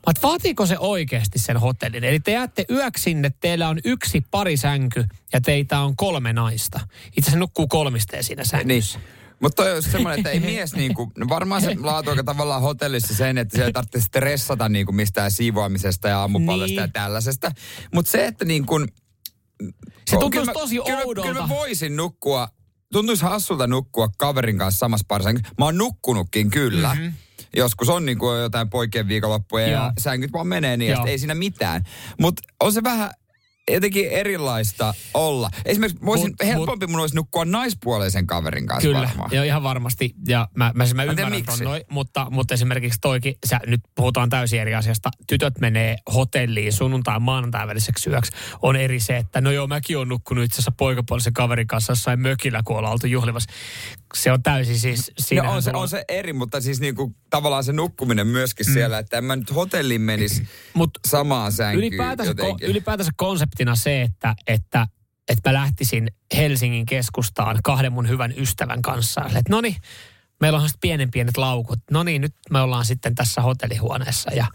Mä 0.07 0.13
vaatiiko 0.24 0.65
se 0.65 0.78
oikeasti 0.80 1.39
sen 1.39 1.57
hotellin? 1.57 2.03
Eli 2.03 2.20
te 2.20 2.32
jäätte 2.32 2.65
yöksi 2.70 3.03
sinne, 3.03 3.32
teillä 3.39 3.70
on 3.70 3.80
yksi 3.86 4.22
parisänky 4.32 5.05
ja 5.34 5.41
teitä 5.41 5.80
on 5.80 5.95
kolme 5.95 6.34
naista. 6.34 6.80
Itse 7.07 7.22
asiassa 7.22 7.39
nukkuu 7.39 7.67
kolmisteen 7.67 8.24
siinä 8.24 8.41
Niin. 8.41 8.49
sängyssä. 8.49 8.99
Mutta 9.41 9.63
toi 9.63 9.72
on 9.76 9.84
semmoinen, 9.84 10.20
että 10.20 10.30
ei 10.30 10.39
mies 10.55 10.74
niinku, 10.74 11.11
no 11.17 11.26
varmaan 11.30 11.61
se 11.61 11.76
laatu 11.80 12.09
aika 12.09 12.24
tavallaan 12.24 12.61
hotellissa 12.61 13.15
sen, 13.15 13.38
että 13.38 13.57
se 13.57 13.65
ei 13.65 13.74
tarvitse 13.74 14.01
stressata 14.01 14.70
niinku 14.70 14.91
mistään 14.91 15.32
siivoamisesta 15.32 16.07
ja 16.07 16.20
aamupalasta 16.20 16.65
Niin. 16.65 16.76
ja 16.76 16.88
tällaisesta. 16.88 17.51
Mutta 17.93 18.11
se, 18.11 18.26
että 18.26 18.45
niinku... 18.45 18.80
Se 20.07 20.17
tuntuisi 20.17 20.32
kyllä 20.32 20.45
mä- 20.45 20.53
tosi 20.53 20.76
kyllä, 20.86 20.99
oudolta. 21.05 21.28
Kyllä 21.30 21.41
mä 21.41 21.49
voisin 21.49 21.95
nukkua, 21.95 22.47
tuntuisi 22.93 23.24
hassulta 23.24 23.67
nukkua 23.67 24.09
kaverin 24.17 24.57
kanssa 24.57 24.80
samassa 24.80 25.05
parissa. 25.07 25.32
Mä 25.32 25.65
oon 25.65 25.78
nukkunutkin 25.78 26.49
kyllä. 26.49 26.89
Mm-hmm. 26.95 27.13
Joskus 27.55 27.89
on 27.89 28.05
niinku 28.05 28.31
jotain 28.31 28.69
poikien 28.69 29.07
viikonloppuja 29.07 29.67
ja 29.67 29.71
Joo. 29.79 29.91
sängyt 29.97 30.33
vaan 30.33 30.47
menee 30.47 30.77
niin, 30.77 30.91
ja 30.91 30.97
sit 30.97 31.07
ei 31.07 31.19
siinä 31.19 31.35
mitään. 31.35 31.83
Mutta 32.19 32.41
on 32.59 32.73
se 32.73 32.83
vähän 32.83 33.11
jotenkin 33.73 34.09
erilaista 34.09 34.93
olla. 35.13 35.49
Esimerkiksi 35.65 35.99
mä 36.01 36.05
voisin, 36.05 36.31
Mut- 36.31 36.47
helpompi 36.47 36.87
mun 36.87 36.99
olisi 36.99 37.15
nukkua 37.15 37.45
naispuolisen 37.45 38.27
kaverin 38.27 38.67
kanssa 38.67 38.87
Kyllä, 38.87 39.07
varmaan. 39.07 39.29
joo, 39.33 39.43
ihan 39.43 39.63
varmasti. 39.63 40.13
Ja 40.27 40.47
mä, 40.55 40.71
mä, 40.75 40.83
mä 40.83 40.85
tiedä, 40.85 41.03
ymmärrän 41.11 41.31
miksi. 41.31 41.57
ton 41.57 41.65
noin, 41.65 41.81
mutta, 41.89 42.27
mutta 42.29 42.53
esimerkiksi 42.53 42.99
toikin, 43.01 43.35
sä, 43.45 43.59
nyt 43.67 43.81
puhutaan 43.95 44.29
täysin 44.29 44.61
eri 44.61 44.75
asiasta. 44.75 45.09
Tytöt 45.27 45.59
menee 45.59 45.95
hotelliin 46.13 46.73
sunnuntai 46.73 47.15
ja 47.15 47.19
maanantai 47.19 47.67
väliseksi 47.67 48.09
yöksi. 48.09 48.31
On 48.61 48.75
eri 48.75 48.99
se, 48.99 49.17
että 49.17 49.41
no 49.41 49.51
joo, 49.51 49.67
mäkin 49.67 49.97
on 49.97 50.09
nukkunut 50.09 50.43
itse 50.43 50.55
asiassa 50.55 50.71
poikapuolisen 50.77 51.33
kaverin 51.33 51.67
kanssa 51.67 51.91
jossain 51.91 52.19
mökillä, 52.19 52.61
kun 52.65 52.77
ollaan 52.77 52.93
oltu 52.93 53.07
juhlimassa. 53.07 53.49
Se 54.14 54.32
on 54.32 54.43
täysin 54.43 54.80
siis 54.80 55.12
siinä. 55.20 55.43
No 55.43 55.51
on 55.51 55.64
se, 55.64 55.72
on 55.74 55.89
se 55.89 56.05
eri, 56.10 56.34
mutta 56.34 56.62
siis 56.62 56.80
niinku, 56.80 57.16
tavallaan 57.30 57.64
se 57.64 57.74
nukkuminen 57.74 58.28
myöskin 58.28 58.66
mm. 58.66 58.74
siellä, 58.74 58.99
että 58.99 59.18
en 59.18 59.24
mä 59.24 59.36
nyt 59.36 59.55
hotelliin 59.55 60.01
menisi 60.01 60.47
Mut 60.74 60.89
samaan 61.07 61.51
sänkyyn 61.51 61.88
ylipäätänsä, 61.88 62.34
ko, 62.34 62.57
ylipäätänsä 62.62 63.12
konseptina 63.16 63.76
se, 63.76 64.01
että, 64.01 64.36
että, 64.47 64.88
että 65.30 65.49
mä 65.49 65.53
lähtisin 65.53 66.12
Helsingin 66.36 66.86
keskustaan 66.86 67.60
kahden 67.64 67.91
mun 67.91 68.10
hyvän 68.10 68.34
ystävän 68.38 68.82
kanssa. 68.82 69.22
Että 69.26 69.49
no 69.49 69.62
niin, 69.62 69.76
meillä 70.39 70.60
on 70.60 70.70
sitten 70.70 70.82
pienen 70.82 71.12
pienet 71.12 71.38
laukut. 71.38 71.80
No 71.91 72.03
niin, 72.03 72.22
nyt 72.22 72.36
me 72.49 72.62
ollaan 72.62 72.86
sitten 72.86 73.16
tässä 73.16 73.41
hotellihuoneessa 73.41 74.34
ja 74.34 74.45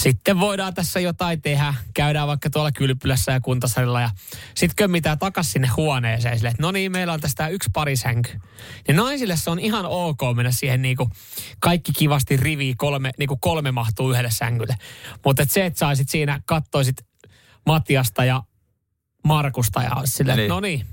sitten 0.00 0.40
voidaan 0.40 0.74
tässä 0.74 1.00
jotain 1.00 1.42
tehdä. 1.42 1.74
Käydään 1.94 2.28
vaikka 2.28 2.50
tuolla 2.50 2.72
kylpylässä 2.72 3.32
ja 3.32 3.40
kuntosalilla 3.40 4.00
ja 4.00 4.10
sitten 4.54 4.76
kömmitään 4.76 5.18
takas 5.18 5.52
sinne 5.52 5.68
huoneeseen 5.76 6.36
sille, 6.38 6.48
että 6.48 6.62
no 6.62 6.70
niin, 6.70 6.92
meillä 6.92 7.12
on 7.12 7.20
tästä 7.20 7.48
yksi 7.48 7.70
parisänky. 7.72 8.40
Ja 8.88 8.94
naisille 8.94 9.36
se 9.36 9.50
on 9.50 9.58
ihan 9.58 9.86
ok 9.86 10.20
mennä 10.36 10.52
siihen 10.52 10.82
niinku 10.82 11.10
kaikki 11.60 11.92
kivasti 11.92 12.36
riviin, 12.36 12.76
kolme, 12.76 13.10
niinku 13.18 13.36
kolme 13.36 13.72
mahtuu 13.72 14.10
yhdelle 14.10 14.30
sängylle. 14.30 14.76
Mutta 15.24 15.42
et 15.42 15.50
se, 15.50 15.66
että 15.66 15.78
saisit 15.78 16.08
siinä, 16.08 16.40
kattoisit 16.46 16.96
Matiasta 17.66 18.24
ja 18.24 18.42
Markusta 19.24 19.82
ja 19.82 19.90
olisi 19.94 20.12
silleen, 20.12 20.38
Niin. 20.38 20.48
no 20.48 20.60
niin. 20.60 20.86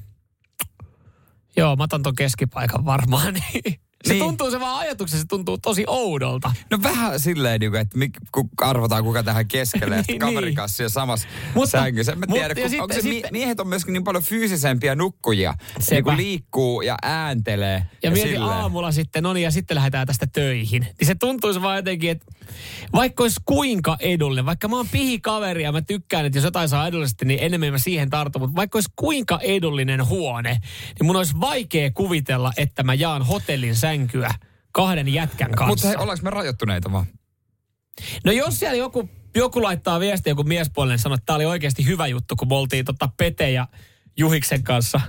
Joo, 1.57 1.75
mä 1.75 1.83
otan 1.83 2.03
ton 2.03 2.15
keskipaikan 2.15 2.85
varmaan. 2.85 3.33
Niin. 3.33 3.79
Se 4.07 4.13
Niin. 4.13 4.23
tuntuu, 4.23 4.51
se 4.51 4.59
vaan 4.59 4.79
ajatuksessa 4.79 5.21
se 5.21 5.27
tuntuu 5.27 5.57
tosi 5.57 5.83
oudolta. 5.87 6.51
No 6.71 6.79
vähän 6.83 7.19
silleen, 7.19 7.59
niinku, 7.59 7.77
että 7.77 7.97
mik, 7.97 8.11
kun 8.31 8.49
arvotaan 8.61 9.03
kuka 9.03 9.23
tähän 9.23 9.47
keskelle, 9.47 9.95
ja 9.95 10.03
Niin, 10.07 10.19
kaverin 10.19 10.41
niin. 10.47 10.55
kanssa 10.55 10.77
siellä 10.77 10.89
samassa 10.89 11.27
Mutta- 11.55 11.69
sängyssä. 11.71 12.11
En 12.11 12.19
mä 12.19 12.25
tiedä, 12.27 12.61
ja 12.61 12.69
kun, 12.69 12.81
onko 12.81 12.93
se, 12.93 13.01
sitten- 13.01 13.09
mi- 13.09 13.13
sitten- 13.15 13.31
miehet 13.33 13.59
on 13.59 13.67
myöskin 13.67 13.93
niin 13.93 14.03
paljon 14.03 14.23
fyysisempiä 14.23 14.95
nukkujia. 14.95 15.53
Sepä. 15.79 16.11
Niin 16.15 16.17
liikkuu 16.25 16.81
ja 16.81 16.97
ääntelee. 17.01 17.85
Ja 18.03 18.11
mieti 18.11 18.29
silleen. 18.29 18.51
aamulla 18.51 18.91
sitten, 18.91 19.23
no 19.23 19.33
niin, 19.33 19.43
ja 19.43 19.51
sitten 19.51 19.75
lähdetään 19.75 20.07
tästä 20.07 20.27
töihin. 20.33 20.81
Niin 20.81 21.07
se 21.07 21.15
tuntuisi 21.15 21.61
vaan 21.61 21.75
jotenkin, 21.75 22.09
että 22.11 22.25
vaikka 22.93 23.23
olisi 23.23 23.39
kuinka 23.45 23.97
edullinen, 23.99 24.45
vaikka 24.45 24.67
mä 24.67 24.75
oon 24.75 24.87
pihikaveri 24.91 25.63
ja 25.63 25.71
mä 25.71 25.81
tykkään, 25.81 26.25
että 26.25 26.37
jos 26.37 26.43
jotain 26.45 26.69
saa 26.69 26.87
edullisesti, 26.87 27.25
niin 27.25 27.39
enemmän 27.41 27.71
mä 27.71 27.77
siihen 27.77 28.09
tartun. 28.09 28.41
Mutta 28.41 28.55
vaikka 28.55 28.77
olisi 28.77 28.89
kuinka 28.95 29.39
edullinen 29.41 30.05
huone, 30.07 30.51
niin 30.99 31.05
mun 31.05 31.15
olisi 31.15 31.39
vaikea 31.39 31.91
kuvitella, 31.91 32.51
että 32.57 32.83
mä 32.83 32.93
jaan 32.93 33.21
hotellin 33.25 33.75
sänkyä 33.93 34.33
kahden 34.71 35.13
jätkän 35.13 35.51
kanssa. 35.51 35.67
Mutta 35.67 35.87
hei, 35.87 35.95
ollaanko 35.97 36.23
me 36.23 36.29
rajoittuneita 36.29 36.91
vaan? 36.91 37.05
No 38.25 38.31
jos 38.31 38.59
siellä 38.59 38.77
joku, 38.77 39.09
joku 39.35 39.63
laittaa 39.63 39.99
viestiä, 39.99 40.31
joku 40.31 40.43
miespuolinen 40.43 40.99
sanoo, 40.99 41.15
että 41.15 41.25
tämä 41.25 41.35
oli 41.35 41.45
oikeasti 41.45 41.85
hyvä 41.85 42.07
juttu, 42.07 42.35
kun 42.35 42.47
me 42.47 42.55
oltiin 42.55 42.85
tota 42.85 43.09
Pete 43.17 43.51
ja 43.51 43.67
Juhiksen 44.17 44.63
kanssa 44.63 45.01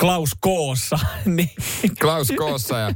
Klaus 0.00 0.30
Koossa, 0.40 0.98
niin 1.36 1.50
Klaus 2.00 2.28
Koossa 2.36 2.78
ja 2.78 2.94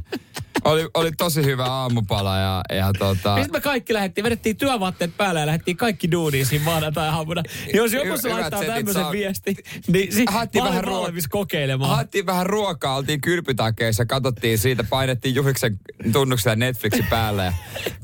oli, 0.65 0.87
oli 0.93 1.11
tosi 1.11 1.43
hyvä 1.43 1.65
aamupala 1.65 2.37
ja, 2.37 2.61
ja 2.75 2.91
tota... 2.99 3.35
sitten 3.35 3.51
me 3.51 3.61
kaikki 3.61 3.93
lähdettiin, 3.93 4.23
vedettiin 4.25 4.57
työvaatteet 4.57 5.17
päälle 5.17 5.39
ja 5.39 5.45
lähdettiin 5.45 5.77
kaikki 5.77 6.11
duuniin 6.11 6.45
siinä 6.45 6.65
maanantai 6.65 7.09
aamuna. 7.09 7.43
Jos 7.73 7.93
joku 7.93 8.17
se 8.17 8.29
laittaa 8.29 8.63
tämmöisen 8.63 8.93
saa- 8.93 9.11
viesti, 9.11 9.55
niin 9.87 10.13
si- 10.13 10.25
Haettiin 10.29 10.63
mä 10.63 10.69
olen 10.69 10.81
vähän 10.83 10.93
ruo- 10.93 11.03
valmis 11.03 11.27
kokeilemaan. 11.27 11.95
Haettiin 11.95 12.25
vähän 12.25 12.45
ruokaa, 12.45 12.95
oltiin 12.95 13.21
kylpytakeissa, 13.21 14.05
katsottiin 14.05 14.57
siitä, 14.57 14.83
painettiin 14.83 15.35
Juhiksen 15.35 15.79
tunnuksella 16.11 16.55
Netflixin 16.55 17.05
päälle 17.09 17.45
ja 17.45 17.53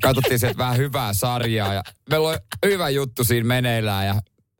katsottiin 0.01 0.39
sieltä 0.39 0.57
vähän 0.57 0.77
hyvää 0.77 1.13
sarjaa. 1.13 1.73
Ja 1.73 1.83
meillä 2.09 2.29
oli 2.29 2.37
hyvä 2.65 2.89
juttu 2.89 3.23
siinä 3.23 3.47
meneillään 3.47 4.07
ja 4.07 4.15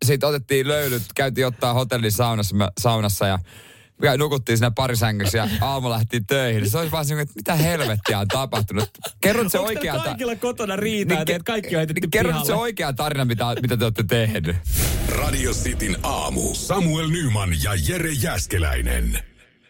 sitten 0.05 0.29
otettiin 0.29 0.67
löylyt, 0.67 1.03
käytiin 1.15 1.47
ottaa 1.47 1.73
hotellin 1.73 2.11
saunassa, 2.11 2.55
saunassa 2.79 3.27
ja 3.27 3.39
ja 4.03 4.17
nukuttiin 4.17 4.57
siinä 4.57 4.71
parisängyssä 4.71 5.37
ja 5.37 5.47
aamulla 5.61 5.95
lähtiin 5.95 6.25
töihin. 6.25 6.69
Se 6.69 6.77
olisi 6.77 6.91
vaan 6.91 7.05
semmoinen, 7.05 7.23
että 7.23 7.33
mitä 7.35 7.63
helvettiä 7.63 8.19
on 8.19 8.27
tapahtunut. 8.27 8.89
Kerrot 9.21 9.51
se 9.51 9.59
oikea... 9.59 9.93
teillä 9.93 10.03
kaikilla 10.03 10.35
kotona 10.35 10.75
riitaa, 10.75 11.17
niin, 11.17 11.35
että 11.35 11.51
kaikki 11.51 11.75
on 11.75 11.79
heitetty 11.79 12.07
Kerrot 12.11 12.45
se 12.45 12.53
oikea 12.53 12.93
tarina, 12.93 13.25
mitä, 13.25 13.45
mitä 13.61 13.77
te 13.77 13.85
olette 13.85 14.03
tehnyt. 14.03 14.55
Radio 15.09 15.51
Cityn 15.51 15.97
aamu. 16.03 16.53
Samuel 16.53 17.07
Nyman 17.07 17.49
ja 17.63 17.71
Jere 17.87 18.11
Jäskeläinen. 18.11 19.19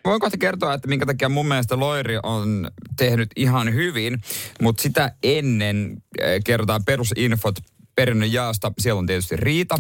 Voin 0.06 0.22
kohta 0.22 0.38
kertoa, 0.38 0.74
että 0.74 0.88
minkä 0.88 1.06
takia 1.06 1.30
mun 1.30 1.48
mielestä 1.48 1.80
Loiri 1.80 2.20
on 2.24 2.72
tehnyt 2.98 3.30
ihan 3.36 3.74
hyvin, 3.74 4.22
mutta 4.62 4.82
sitä 4.82 5.12
ennen 5.24 5.98
äh, 6.22 6.28
kerrotaan 6.46 6.86
perusinfot 6.86 7.56
perinnön 7.96 8.34
jaosta. 8.34 8.72
Siellä 8.80 9.00
on 9.00 9.06
tietysti 9.06 9.36
Riita, 9.38 9.80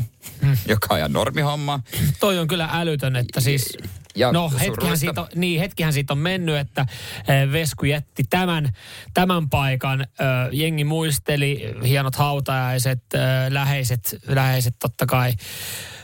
joka 0.67 0.87
on 0.93 0.97
ihan 0.97 1.13
normihomma. 1.13 1.79
Toi 2.19 2.39
on 2.39 2.47
kyllä 2.47 2.69
älytön, 2.71 3.15
että 3.15 3.41
siis... 3.41 3.77
Ja 4.15 4.31
no 4.31 4.49
hetkihän 4.49 4.75
surullista. 4.75 4.99
siitä, 4.99 5.21
on, 5.21 5.27
niin, 5.35 5.59
hetkihän 5.59 5.93
siitä 5.93 6.13
on 6.13 6.17
mennyt, 6.17 6.57
että 6.57 6.85
eh, 7.27 7.51
Vesku 7.51 7.85
jätti 7.85 8.23
tämän, 8.29 8.69
tämän 9.13 9.49
paikan. 9.49 10.01
Ö, 10.01 10.23
jengi 10.51 10.83
muisteli, 10.83 11.75
hienot 11.83 12.15
hautajaiset, 12.15 13.03
ö, 13.13 13.17
läheiset, 13.49 14.15
läheiset 14.27 14.75
totta 14.79 15.05
kai 15.05 15.33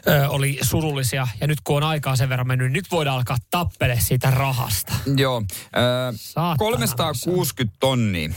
ö, 0.08 0.30
oli 0.30 0.60
surullisia. 0.62 1.28
Ja 1.42 1.48
nyt 1.48 1.62
kun 1.64 1.78
on 1.78 1.84
aikaa 1.84 2.16
sen 2.16 2.30
verran 2.30 2.48
mennyt, 2.48 2.68
niin 2.68 2.74
nyt 2.74 2.92
voidaan 2.92 3.18
alkaa 3.18 3.38
tappele 3.52 3.98
siitä 4.00 4.32
rahasta. 4.32 4.94
Joo. 5.18 5.38
Äh, 5.38 6.16
Saatana 6.16 6.58
360 6.58 7.78
tonnia 7.80 8.30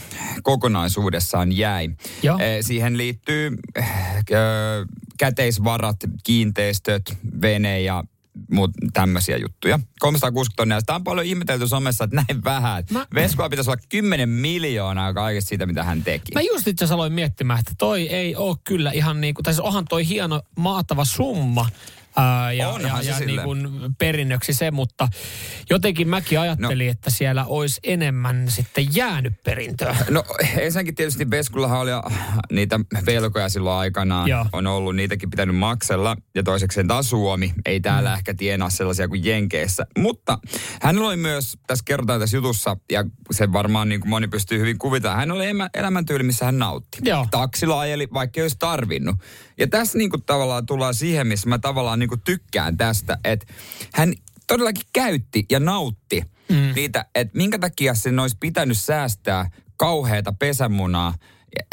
kokonaisuudessaan 0.43 1.57
jäi. 1.57 1.89
Joo. 2.23 2.35
Äh, 2.35 2.41
siihen 2.61 2.97
liittyy 2.97 3.51
äh, 3.79 3.87
käteisvarat, 5.17 5.97
kiinteistöt, 6.23 7.17
vene 7.41 7.81
ja 7.81 8.03
muut 8.51 8.71
tämmöisiä 8.93 9.37
juttuja. 9.37 9.79
360 9.99 10.55
tonnia. 10.55 10.79
Sitä 10.79 10.95
on 10.95 11.03
paljon 11.03 11.25
ihmetelty 11.25 11.67
somessa, 11.67 12.03
että 12.03 12.15
näin 12.15 12.43
vähän. 12.43 12.83
Mä-. 12.91 13.07
Veskulla 13.15 13.49
pitäisi 13.49 13.69
olla 13.69 13.81
10 13.89 14.29
miljoonaa 14.29 15.13
kaikesta 15.13 15.49
siitä, 15.49 15.65
mitä 15.65 15.83
hän 15.83 16.03
teki. 16.03 16.31
Mä 16.33 16.41
just 16.41 16.67
itse 16.67 16.83
asiassa 16.83 16.95
aloin 16.95 17.13
miettimään, 17.13 17.59
että 17.59 17.71
toi 17.77 18.07
ei 18.07 18.35
ole 18.35 18.57
kyllä 18.63 18.91
ihan 18.91 19.21
niin 19.21 19.33
kuin, 19.33 19.43
tai 19.43 19.53
siis 19.53 19.65
onhan 19.65 19.85
toi 19.89 20.07
hieno 20.07 20.41
maatava 20.57 21.05
summa. 21.05 21.69
Ää, 22.15 22.53
ja, 22.53 22.69
Onhan 22.69 23.05
ja, 23.05 23.17
se 23.17 23.23
ja 23.23 23.27
niin 23.27 23.41
kuin 23.41 23.69
perinnöksi 23.97 24.53
se, 24.53 24.71
mutta 24.71 25.07
jotenkin 25.69 26.07
mäkin 26.07 26.39
ajattelin, 26.39 26.87
no. 26.87 26.91
että 26.91 27.09
siellä 27.09 27.45
olisi 27.45 27.79
enemmän 27.83 28.49
sitten 28.49 28.95
jäänyt 28.95 29.33
perintöä. 29.43 29.95
No 30.09 30.23
ensinnäkin 30.57 30.95
tietysti 30.95 31.29
Veskullahan 31.29 31.79
oli 31.79 31.91
niitä 32.51 32.79
velkoja 33.05 33.49
silloin 33.49 33.79
aikanaan. 33.79 34.29
Joo. 34.29 34.45
On 34.53 34.67
ollut 34.67 34.95
niitäkin 34.95 35.29
pitänyt 35.29 35.55
maksella. 35.55 36.15
Ja 36.35 36.43
toisekseen 36.43 36.87
taas 36.87 37.09
Suomi 37.09 37.53
ei 37.65 37.79
täällä 37.79 38.09
mm. 38.09 38.17
ehkä 38.17 38.33
tienaa 38.33 38.69
sellaisia 38.69 39.07
kuin 39.07 39.25
Jenkeissä. 39.25 39.85
Mutta 39.97 40.39
hänellä 40.81 41.07
oli 41.07 41.17
myös, 41.17 41.57
tässä 41.67 41.83
kerrotaan 41.87 42.19
tässä 42.19 42.37
jutussa, 42.37 42.77
ja 42.91 43.05
se 43.31 43.53
varmaan 43.53 43.89
niin 43.89 44.01
kuin 44.01 44.09
moni 44.09 44.27
pystyy 44.27 44.59
hyvin 44.59 44.77
kuvitella, 44.77 45.15
hän 45.15 45.31
oli 45.31 45.45
elämäntyyli, 45.73 46.23
missä 46.23 46.45
hän 46.45 46.59
nautti. 46.59 46.97
Joo. 47.03 47.27
Taksilla 47.31 47.79
ajeli, 47.79 48.07
vaikka 48.13 48.39
ei 48.39 48.43
olisi 48.43 48.57
tarvinnut. 48.59 49.15
Ja 49.61 49.67
tässä 49.67 49.97
niin 49.97 50.09
kuin 50.09 50.23
tavallaan 50.23 50.65
tullaan 50.65 50.93
siihen, 50.93 51.27
missä 51.27 51.49
mä 51.49 51.59
tavallaan 51.59 51.99
niinku 51.99 52.17
tykkään 52.17 52.77
tästä, 52.77 53.17
että 53.23 53.53
hän 53.93 54.13
todellakin 54.47 54.85
käytti 54.93 55.45
ja 55.49 55.59
nautti 55.59 56.21
mm. 56.49 56.71
niitä, 56.75 57.05
että 57.15 57.37
minkä 57.37 57.59
takia 57.59 57.93
sen 57.93 58.19
olisi 58.19 58.37
pitänyt 58.39 58.77
säästää 58.77 59.49
kauheita 59.77 60.33
pesämunaa. 60.39 61.13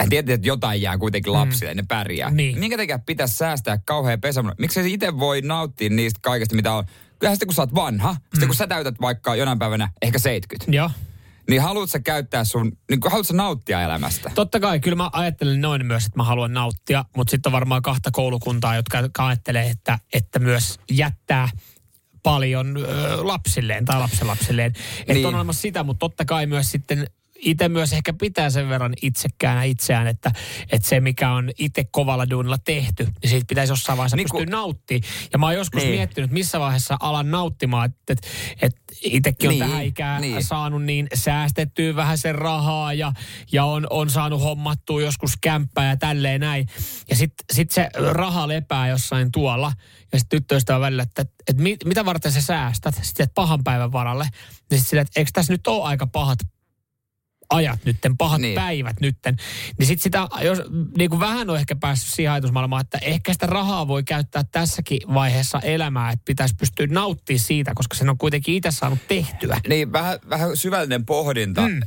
Hän 0.01 0.09
tietää, 0.09 0.35
että 0.35 0.49
jotain 0.49 0.83
jää 0.83 0.99
kuitenkin 0.99 1.33
lapsille, 1.33 1.75
mm. 1.75 1.77
ne 1.77 1.85
pärjää. 1.89 2.31
Niin. 2.31 2.59
Minkä 2.59 2.77
takia 2.77 2.99
pitäisi 2.99 3.35
säästää 3.35 3.79
kauhea 3.85 4.19
pesämuna? 4.19 4.55
Miksi 4.59 4.83
se 4.83 4.89
itse 4.89 5.19
voi 5.19 5.41
nauttia 5.41 5.91
niistä 5.91 6.21
kaikesta, 6.23 6.57
mitä 6.57 6.73
on? 6.73 6.85
Kyllähän 7.19 7.37
sitten 7.37 7.47
kun 7.47 7.55
sä 7.55 7.63
oot 7.63 7.75
vanha, 7.75 8.13
mm. 8.13 8.19
sitten 8.33 8.49
kun 8.49 8.57
sä 8.57 8.67
täytät 8.67 9.01
vaikka 9.01 9.37
jonain 9.37 9.59
päivänä 9.59 9.91
ehkä 10.03 10.19
70, 10.19 10.77
Joo. 10.77 10.91
Niin 11.49 11.63
haluat 11.63 11.91
sä 11.91 11.99
käyttää 12.01 12.45
sun, 12.45 12.73
niin 12.91 13.01
haluat 13.11 13.27
sä 13.27 13.35
nauttia 13.35 13.83
elämästä? 13.83 14.31
Totta 14.35 14.61
kai, 14.61 14.81
kyllä 14.81 14.97
mä 14.97 15.11
ajattelen 15.13 15.61
noin 15.61 15.87
myös, 15.87 16.07
että 16.07 16.17
mä 16.17 16.25
haluan 16.25 16.53
nauttia, 16.53 17.05
mutta 17.17 17.31
sitten 17.31 17.51
on 17.51 17.53
varmaan 17.53 17.83
kahta 17.83 18.11
koulukuntaa, 18.13 18.77
jotka 18.77 18.99
jotka 18.99 19.27
ajattelee, 19.27 19.71
että, 19.71 19.99
että 20.13 20.39
myös 20.39 20.81
jättää 20.91 21.49
paljon 22.23 22.77
ö, 22.77 23.27
lapsilleen 23.27 23.85
tai 23.85 23.99
lapsenlapsilleen. 23.99 24.73
Että 25.01 25.13
Niin. 25.15 25.27
on 25.27 25.35
olemassa 25.35 25.63
sitä, 25.63 25.83
mutta 25.83 25.99
totta 25.99 26.25
kai 26.25 26.47
myös 26.47 26.71
sitten 26.71 27.07
itse 27.39 27.69
myös 27.69 27.93
ehkä 27.93 28.13
pitää 28.13 28.51
sen 28.51 28.69
verran 28.69 28.95
itsekkäänä 29.03 29.63
itseään, 29.63 30.07
että, 30.07 30.33
että 30.73 30.89
se 30.89 31.01
mikä 31.01 31.33
on 31.33 31.51
itse 31.59 31.85
kovalla 31.85 32.31
duunilla 32.31 32.59
tehty, 32.59 33.05
niin 33.05 33.31
siitä 33.31 33.45
pitäisi 33.49 33.73
jossain 33.73 33.97
vaiheessa 33.99 34.17
Niin 34.17 34.29
kun- 34.31 34.41
pystyä 34.41 34.57
nauttimaan. 34.57 35.03
Ja 35.33 35.39
mä 35.39 35.47
oon 35.47 35.55
joskus 35.55 35.83
Niin. 35.83 35.95
miettinyt, 35.95 36.31
missä 36.31 36.61
vaiheessa 36.61 36.97
alan 37.01 37.31
nauttimaan, 37.31 37.87
että, 37.91 38.13
että, 38.13 38.29
että 38.63 38.83
itsekin 39.05 39.49
on 39.49 39.55
Niin, 39.55 39.65
tähän 39.69 39.85
ikään 39.85 40.21
niin. 40.21 40.45
saanut 40.45 40.83
niin 40.85 41.07
säästettyä 41.15 41.97
vähän 41.97 42.19
sen 42.19 42.35
rahaa 42.35 42.93
ja, 42.93 43.13
ja 43.53 43.65
on, 43.65 43.87
on 43.91 44.11
saanut 44.11 44.43
hommattua 44.43 45.03
joskus 45.03 45.33
kämppää 45.41 45.89
ja 45.89 45.97
tälleen 45.97 46.41
näin. 46.41 46.67
Ja 47.11 47.17
sitten 47.17 47.45
sit 47.53 47.71
se 47.71 47.89
raha 48.13 48.49
lepää 48.49 48.89
jossain 48.89 49.33
tuolla 49.33 49.73
ja 50.13 50.19
sitten 50.19 50.41
tyttöystävä 50.41 50.81
välillä, 50.81 51.03
että, 51.03 51.23
että, 51.49 51.63
mit, 51.63 51.85
mitä 51.85 52.05
varten 52.05 52.33
sä 52.33 52.41
säästät 52.41 52.95
sitten 53.03 53.29
pahan 53.35 53.65
päivän 53.65 53.93
varalle. 53.93 54.29
Niin 54.71 54.81
sitten 54.81 54.99
että 54.99 55.21
eikö 55.21 55.31
tässä 55.35 55.53
nyt 55.53 55.67
ole 55.67 55.85
aika 55.85 56.07
pahat 56.07 56.39
ajat 57.51 57.81
nytten, 57.85 58.17
pahat 58.17 58.41
Niin. 58.41 58.55
päivät 58.55 59.01
nytten. 59.01 59.37
Niin 59.79 59.87
sitten 59.87 60.03
sitä, 60.03 60.29
jos 60.43 60.59
niin 60.99 61.11
kuin 61.11 61.21
vähän 61.21 61.51
on 61.51 61.57
ehkä 61.59 61.77
päässyt 61.77 62.15
siihen 62.15 62.33
ajatusmaailmaan, 62.33 62.81
että 62.81 62.99
ehkä 63.03 63.33
sitä 63.33 63.47
rahaa 63.47 63.89
voi 63.89 64.03
käyttää 64.03 64.45
tässäkin 64.53 64.99
vaiheessa 65.15 65.61
elämää, 65.61 66.11
että 66.11 66.23
pitäisi 66.25 66.55
pystyä 66.59 66.87
nauttimaan 66.87 67.39
siitä, 67.39 67.73
koska 67.75 67.97
sen 67.97 68.09
on 68.09 68.19
kuitenkin 68.19 68.55
itse 68.55 68.71
saanut 68.71 68.99
tehtyä. 69.09 69.61
Niin, 69.69 69.93
vähän, 69.93 70.19
vähän 70.31 70.57
syvällinen 70.57 71.07
pohdinta, 71.07 71.61
mm. 71.69 71.81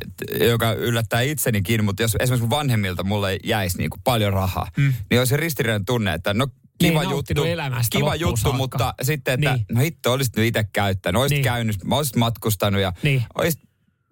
joka 0.48 0.74
yllättää 0.74 1.22
itsenikin, 1.22 1.86
mutta 1.86 2.02
jos 2.04 2.18
esimerkiksi 2.20 2.50
vanhemmilta 2.50 3.04
mulle 3.04 3.38
jäisi 3.44 3.78
niin 3.78 3.90
kuin 3.90 4.02
paljon 4.04 4.34
rahaa, 4.34 4.68
mm. 4.78 4.94
niin 5.10 5.20
olisi 5.20 5.38
ristiriitainen 5.38 5.86
tunne, 5.86 6.14
että 6.14 6.34
no 6.34 6.48
kiva 6.80 7.02
Niin, 7.02 7.12
juttu, 7.12 7.44
elämästä 7.44 7.98
kiva 7.98 8.16
juttu 8.16 8.38
saakka. 8.38 8.58
mutta 8.58 8.94
sitten, 9.02 9.34
että 9.34 9.54
Niin. 9.54 9.66
no 9.72 9.82
hitto, 9.82 10.12
olisit 10.14 10.36
nyt 10.36 10.46
itse 10.46 10.64
käyttänyt, 10.74 11.22
olisit 11.22 11.36
Niin. 11.36 11.44
käynyt, 11.44 11.84
mä 11.84 11.96
olisit 11.96 12.16
matkustanut 12.16 12.82
ja 12.82 12.94
Niin. 13.04 13.24
olisit 13.36 13.62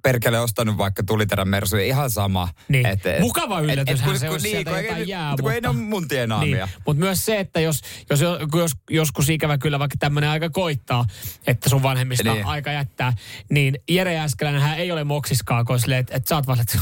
perkele 0.04 0.40
ostanut 0.40 0.78
vaikka 0.78 1.04
tuliterän 1.04 1.48
mersuja, 1.48 1.86
ihan 1.86 2.10
sama. 2.10 2.50
Niin. 2.68 2.86
Et- 2.86 3.06
et- 3.06 3.20
Mukava 3.20 3.60
et- 3.60 3.66
et 3.66 3.74
yllätyshän 3.74 4.10
kun- 4.10 4.20
se 4.20 4.26
kun- 4.26 4.34
olisi 4.34 4.50
sieltä 4.50 4.80
ei- 4.80 4.86
jotain 4.88 5.08
jää, 5.08 5.30
mutta 5.32 5.44
kun 5.44 5.52
ei 5.54 5.62
ne 5.62 5.68
ole 5.70 5.78
mun 5.78 6.08
tienaamia. 6.08 6.66
Niin. 6.66 6.76
Mutta 6.86 7.00
myös 7.00 7.26
se, 7.26 7.40
että 7.40 7.60
jos, 7.60 7.82
jos, 8.10 8.20
jos 8.56 8.72
joskus 8.90 9.30
ikävä 9.30 9.58
kyllä 9.58 9.80
vaikka 9.80 9.96
tämmöinen 10.00 10.30
aika 10.30 10.50
koittaa, 10.50 11.06
että 11.48 11.70
sun 11.70 11.84
vanhemmista 11.84 12.24
Niin. 12.24 12.34
niin. 12.34 12.46
aika 12.46 12.72
jättää, 12.72 13.14
niin 13.50 13.80
Jere 13.90 14.14
Jääskeläinen 14.14 14.74
ei 14.74 14.92
ole 14.92 15.04
moksiskaan, 15.04 15.66
kun 15.66 15.80
silleen, 15.80 16.00
että, 16.00 16.16
että 16.16 16.30
sä 16.30 16.36
oot 16.36 16.48
vaan, 16.48 16.60
että 16.62 16.78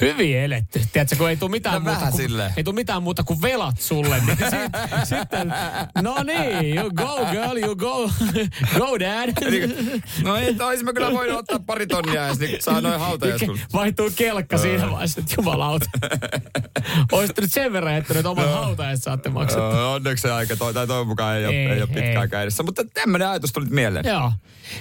hyvin 0.00 0.36
eletty. 0.36 0.80
Tiedätkö, 0.92 1.16
kun 1.16 1.28
ei 1.30 1.36
tule 1.36 1.50
mitään, 1.50 1.74
No 1.84 1.90
muuta 1.90 2.10
kuin, 2.10 2.22
silleen. 2.22 2.52
ei 2.56 2.64
tule 2.64 2.74
mitään 2.74 3.02
muuta 3.02 3.24
kuin 3.24 3.42
velat 3.42 3.80
sulle. 3.80 4.16
Niin 4.26 4.36
sit, 4.36 4.72
sitten, 5.04 5.54
no 6.02 6.16
niin, 6.22 6.76
you 6.78 6.90
go 6.90 7.26
girl, 7.30 7.56
you 7.56 7.76
go, 7.76 8.10
go 8.78 8.98
dad. 9.00 9.50
Niin, 9.50 10.02
no 10.24 10.36
ei, 10.36 10.56
olisin 10.60 10.84
mä 10.84 10.92
kyllä 10.92 11.12
voinut 11.12 11.38
ottaa 11.38 11.58
pari 11.66 11.86
tonnia 11.86 12.26
ja 12.26 12.34
sitten 12.34 12.62
saa 12.62 12.80
noin 12.80 13.00
hautajaiskun. 13.00 13.58
Vaihtuu 13.72 14.10
kelkka 14.16 14.58
siinä 14.58 14.90
vaiheessa, 14.90 15.20
että 15.20 15.34
jumalauta. 15.38 15.86
Olisitte 17.12 17.40
nyt 17.42 17.52
sen 17.52 17.72
verran 17.72 17.94
jättänyt 17.94 18.26
oman 18.26 18.44
no. 18.46 18.52
hautajat 18.52 19.02
saatte 19.02 19.28
maksaa. 19.30 19.74
Joo, 19.76 19.92
Onneksi 19.92 20.22
se 20.22 20.30
aika, 20.32 20.56
toi, 20.56 20.74
tai 20.74 20.86
toivon 20.86 21.06
mukaan 21.06 21.36
ei, 21.36 21.46
ole, 21.46 21.54
Ei, 21.54 21.66
ei 21.66 21.78
ole 21.82 21.86
pitkään 21.86 22.22
ei. 22.22 22.28
käydessä. 22.28 22.62
Mutta 22.62 22.84
tämmöinen 22.94 23.28
ajatus 23.28 23.52
tuli 23.52 23.66
mieleen. 23.70 24.04
Joo. 24.08 24.32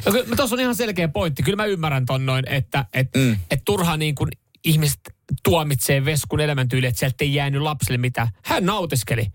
Ja 0.05 0.11
kyllä, 0.11 0.35
tuossa 0.35 0.55
on 0.55 0.59
ihan 0.59 0.75
selkeä 0.75 1.07
pointti. 1.07 1.43
Kyllä 1.43 1.55
mä 1.55 1.65
ymmärrän 1.65 2.05
ton 2.05 2.25
noin, 2.25 2.43
että 2.49 2.85
et, 2.93 3.07
Mm. 3.15 3.37
et 3.51 3.61
turhaan 3.65 3.99
niin 3.99 4.15
kuin 4.15 4.29
ihmiset 4.65 4.99
tuomitsee 5.43 6.05
Veskun 6.05 6.39
elämäntyyli, 6.39 6.85
että 6.85 6.99
sieltä 6.99 7.15
ei 7.19 7.33
jäänyt 7.33 7.61
lapsille 7.61 7.97
mitään. 7.97 8.27
Hän 8.45 8.65
nautiskeli. 8.65 9.27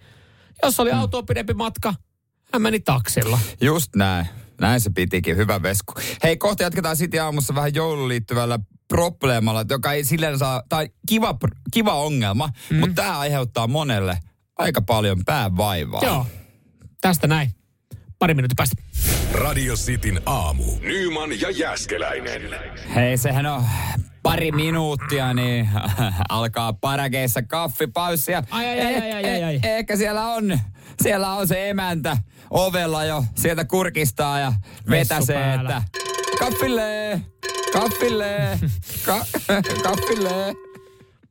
Jos 0.63 0.81
oli 0.81 0.93
mm. 0.93 0.99
autoa 0.99 1.23
pidempi 1.23 1.55
matka, 1.55 1.95
hän 2.53 2.63
meni 2.63 2.81
taksilla. 2.81 3.39
Just 3.61 3.97
näin. 3.97 4.27
Näin 4.61 4.81
se 4.81 4.91
pitikin. 4.91 5.37
Hyvä 5.37 5.63
vesku. 5.63 5.93
Hei, 6.23 6.37
kohta 6.37 6.63
jatketaan 6.63 6.97
City 6.97 7.19
aamussa 7.19 7.55
vähän 7.55 7.75
jouluun 7.75 8.09
liittyvällä 8.09 8.59
probleemalla, 8.89 9.65
joka 9.71 9.93
ei 9.93 10.05
silleen 10.05 10.39
saa, 10.39 10.63
tai 10.69 10.89
kiva, 11.09 11.39
kiva 11.73 11.95
ongelma, 11.95 12.49
mm. 12.71 12.77
mutta 12.77 13.03
tämä 13.03 13.19
aiheuttaa 13.19 13.67
monelle 13.67 14.19
aika 14.59 14.83
paljon 14.83 15.25
päävaivaa. 15.25 16.05
Joo. 16.05 16.27
Tästä 17.01 17.27
näin. 17.27 17.51
Pari 18.19 18.35
minuutin 18.35 18.57
päästä. 18.57 18.77
Radio 19.33 19.75
Cityn 19.75 20.21
aamu. 20.27 20.65
Nyman 20.81 21.41
ja 21.41 21.51
Jäskeläinen. 21.51 22.43
Hei, 22.95 23.17
sehän 23.17 23.47
on 23.47 23.65
pari 24.23 24.53
minuuttia, 24.53 25.35
niin 25.35 25.69
alkaa 26.29 26.73
parakeissa 26.73 27.43
kaffipaussia. 27.43 28.43
Ai, 28.51 28.67
ai, 28.69 28.81
ai, 28.81 28.95
ai, 28.95 29.13
ai, 29.13 29.25
ai, 29.25 29.43
ai. 29.45 29.57
Eh- 29.57 29.67
ehkä 29.67 29.97
siellä 29.97 30.27
on, 30.27 30.59
siellä 31.03 31.33
on 31.33 31.49
se 31.49 31.71
emäntä 31.71 32.17
ovella 32.51 33.05
jo, 33.05 33.25
sieltä 33.37 33.65
kurkistaa 33.65 34.39
ja 34.39 34.53
vetäsee, 34.91 35.37
päällä. 35.37 35.77
että 35.77 35.99
kaffille, 36.39 37.21
kaffille, 37.73 38.59
ka, 39.07 39.27
kaffille. 39.89 40.55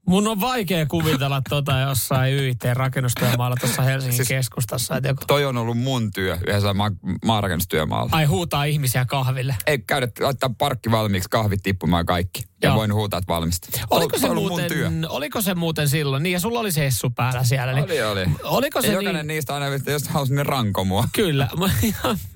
Mun 0.07 0.27
on 0.27 0.41
vaikea 0.41 0.85
kuvitella 0.85 1.41
tota 1.49 1.79
jossain 1.79 2.33
YIT-rakennustyömaalla 2.33 3.55
tuossa 3.59 3.81
Helsingin 3.81 4.15
Siis- 4.17 4.27
keskustassa. 4.27 4.97
Että 4.97 5.09
joku, 5.09 5.23
Toi 5.27 5.45
on 5.45 5.57
ollut 5.57 5.77
mun 5.77 6.11
työ 6.11 6.37
yhdessä 6.47 6.73
ma- 6.73 6.91
maarakennustyömaalla. 7.25 8.09
ai 8.15 8.25
huutaa 8.25 8.63
ihmisiä 8.63 9.05
kahville. 9.05 9.55
Ei 9.67 9.79
käydä 9.79 10.07
laittaa 10.19 10.49
parkki 10.57 10.91
valmiiksi, 10.91 11.29
kahvit 11.29 11.59
tippumaan 11.63 11.99
ja 12.01 12.05
kaikki. 12.05 12.43
Ja 12.61 12.69
Joo. 12.69 12.75
voin 12.77 12.93
huutaa, 12.93 13.17
että 13.17 13.33
valmista. 13.33 13.67
Oliko 13.89 14.17
se, 14.17 14.29
muuten, 14.33 14.49
mun 14.49 14.61
työ. 14.67 15.09
oliko 15.09 15.41
se 15.41 15.55
muuten 15.55 15.89
silloin? 15.89 16.23
Niin, 16.23 16.33
ja 16.33 16.39
sulla 16.39 16.59
oli 16.59 16.71
se 16.71 16.81
hessu 16.81 17.09
päällä 17.09 17.43
siellä. 17.43 17.73
Niin, 17.73 17.83
Oli, 17.83 18.03
oli. 18.03 18.25
Oliko 18.43 18.79
Ja 18.79 18.81
se 18.81 18.87
jokainen 18.93 19.15
niin? 19.15 19.27
niistä 19.27 19.53
aina, 19.53 19.65
jos 19.87 20.07
halusi, 20.07 20.35
niin 20.35 20.45
ranko 20.45 20.83
mua. 20.85 21.07
Kyllä. 21.13 21.47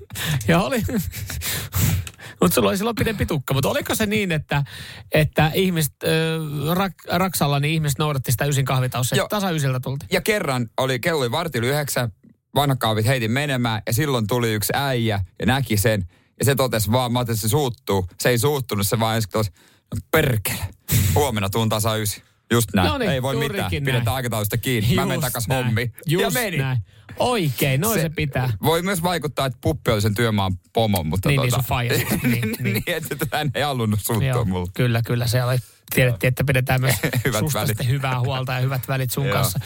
ja, 0.48 0.60
oli... 0.60 0.82
Mutta 2.40 2.54
sulla 2.54 2.68
oli 2.68 2.76
silloin 2.76 2.96
pidempi 2.96 3.26
tukka. 3.26 3.54
Mutta 3.54 3.68
oliko 3.68 3.94
se 3.94 4.06
niin, 4.06 4.32
että, 4.32 4.64
että 5.12 5.50
ihmiset, 5.54 5.94
äh, 6.04 6.76
rak, 6.76 6.92
Raksalla 7.08 7.60
niin 7.60 7.74
ihmiset 7.74 7.98
noudatti 7.98 8.32
sitä 8.32 8.44
ysin 8.44 8.64
että 8.64 9.26
tasa 9.28 9.50
ysiltä 9.50 9.80
tultiin? 9.80 10.08
Ja 10.12 10.20
kerran 10.20 10.68
oli, 10.76 10.98
kello 10.98 11.20
oli 11.20 11.30
vartti 11.30 11.58
yli 11.58 11.68
yhdeksän, 11.68 12.12
vanhat 12.54 12.78
kahvit 12.78 13.06
heitin 13.06 13.30
menemään 13.30 13.82
ja 13.86 13.92
silloin 13.92 14.26
tuli 14.26 14.52
yksi 14.52 14.72
äijä 14.76 15.24
ja 15.40 15.46
näki 15.46 15.76
sen. 15.76 16.08
Ja 16.38 16.44
se 16.44 16.54
totesi 16.54 16.92
vaan, 16.92 17.12
mä 17.12 17.18
ajattelin, 17.18 17.36
että 17.36 17.48
se 17.48 17.50
suuttuu. 17.50 18.06
Se 18.20 18.28
ei 18.28 18.38
suuttunut, 18.38 18.88
se 18.88 19.00
vaan 19.00 19.16
ensin 19.16 19.30
totesi, 19.30 19.52
no 19.94 20.00
perkele, 20.10 20.68
huomenna 21.14 21.50
tuun 21.50 21.68
tasa 21.68 21.96
ysi. 21.96 22.22
Just 22.52 22.68
näin. 22.74 22.88
No 22.88 22.98
niin, 22.98 23.10
ei 23.10 23.22
voi 23.22 23.34
mitään. 23.36 23.56
juurikin 23.58 23.82
Pidetään 23.84 24.04
näin. 24.04 24.14
aikataulusta 24.16 24.58
kiinni. 24.58 24.94
Mä 24.94 25.02
menen 25.06 25.14
Just 25.16 25.26
takas 25.26 25.48
näin. 25.48 25.64
hommiin. 25.64 25.92
Just 26.06 26.22
ja 26.22 26.30
meni. 26.30 26.56
näin. 26.56 26.78
Oikein, 27.18 27.80
noin 27.80 27.94
se, 27.98 28.02
se 28.02 28.08
pitää. 28.08 28.52
Voi 28.62 28.82
myös 28.82 29.02
vaikuttaa, 29.02 29.46
että 29.46 29.58
puppi 29.60 29.90
oli 29.90 30.00
sen 30.00 30.14
työmaan 30.14 30.52
pomon, 30.72 31.06
mutta 31.06 31.28
Niin, 31.28 31.36
tota, 31.36 31.44
niin 31.46 31.52
sun 31.54 31.64
faija 31.68 31.96
sitten, 31.98 32.20
niin, 32.30 32.56
niin. 32.60 32.82
niin, 32.86 32.96
että 33.10 33.26
hän 33.32 33.50
ei 33.54 33.62
halunnut 33.62 34.00
suuttua 34.02 34.44
mulle. 34.44 34.68
kyllä, 34.74 35.02
kyllä. 35.06 35.26
Se 35.26 35.44
oli, 35.44 35.58
tiedettiin, 35.94 36.28
että 36.28 36.44
pidetään 36.44 36.80
myös 36.80 36.94
Hyvät 37.24 37.38
susta 37.38 37.60
välit. 37.60 37.88
hyvää 37.88 38.20
huolta 38.20 38.52
ja 38.52 38.60
hyvät 38.60 38.88
välit 38.88 39.10
sun 39.10 39.28
kanssa. 39.28 39.58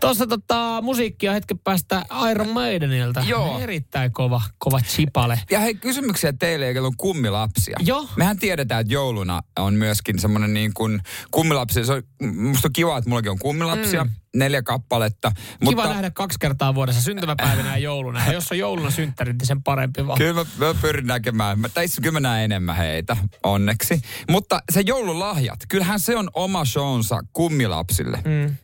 Tuossa 0.00 0.26
tota, 0.26 0.82
musiikkia 0.82 1.32
hetken 1.32 1.58
päästä 1.58 2.02
Iron 2.30 2.48
Maidenilta. 2.48 3.24
Joo. 3.26 3.58
Erittäin 3.58 4.12
kova, 4.12 4.42
kova 4.58 4.80
chipale. 4.80 5.40
Ja 5.50 5.60
hei, 5.60 5.74
kysymyksiä 5.74 6.32
teille, 6.32 6.70
joilla 6.70 6.86
on 6.86 6.96
kummilapsia. 6.96 7.76
Joo. 7.80 8.08
Mehän 8.16 8.38
tiedetään, 8.38 8.80
että 8.80 8.92
jouluna 8.92 9.40
on 9.58 9.74
myöskin 9.74 10.18
semmoinen 10.18 10.54
niin 10.54 10.74
kuin 10.74 11.00
kummilapsi. 11.30 11.84
Se 11.84 11.92
on, 11.92 12.02
musta 12.34 12.68
on 12.68 12.72
kiva, 12.72 12.98
että 12.98 13.10
mullakin 13.10 13.30
on 13.30 13.38
kummilapsia, 13.38 14.04
mm. 14.04 14.10
Neljä 14.34 14.62
kappaletta. 14.62 15.32
Kiva 15.68 15.88
nähdä 15.88 16.10
kaksi 16.10 16.38
kertaa 16.38 16.74
vuodessa, 16.74 17.02
syntymäpäivänä 17.02 17.70
ja 17.70 17.78
jouluna. 17.78 18.26
Ja 18.26 18.32
jos 18.32 18.52
on 18.52 18.58
jouluna 18.58 18.90
synttärit, 18.90 19.38
niin 19.38 19.46
sen 19.46 19.62
parempi 19.62 20.06
vaan. 20.06 20.18
Kyllä 20.18 20.34
mä, 20.34 20.66
mä 20.66 20.74
pyrin 20.80 21.06
näkemään. 21.06 21.58
Mä, 21.58 21.68
mä 22.12 22.20
näen 22.20 22.44
enemmän 22.44 22.76
heitä, 22.76 23.16
onneksi. 23.42 24.00
Mutta 24.30 24.60
se 24.72 24.80
joululahjat, 24.86 25.60
kyllähän 25.68 26.00
se 26.00 26.16
on 26.16 26.30
oma 26.34 26.64
shownsa 26.64 27.20
kummilapsille. 27.32 28.18
Mm. 28.24 28.56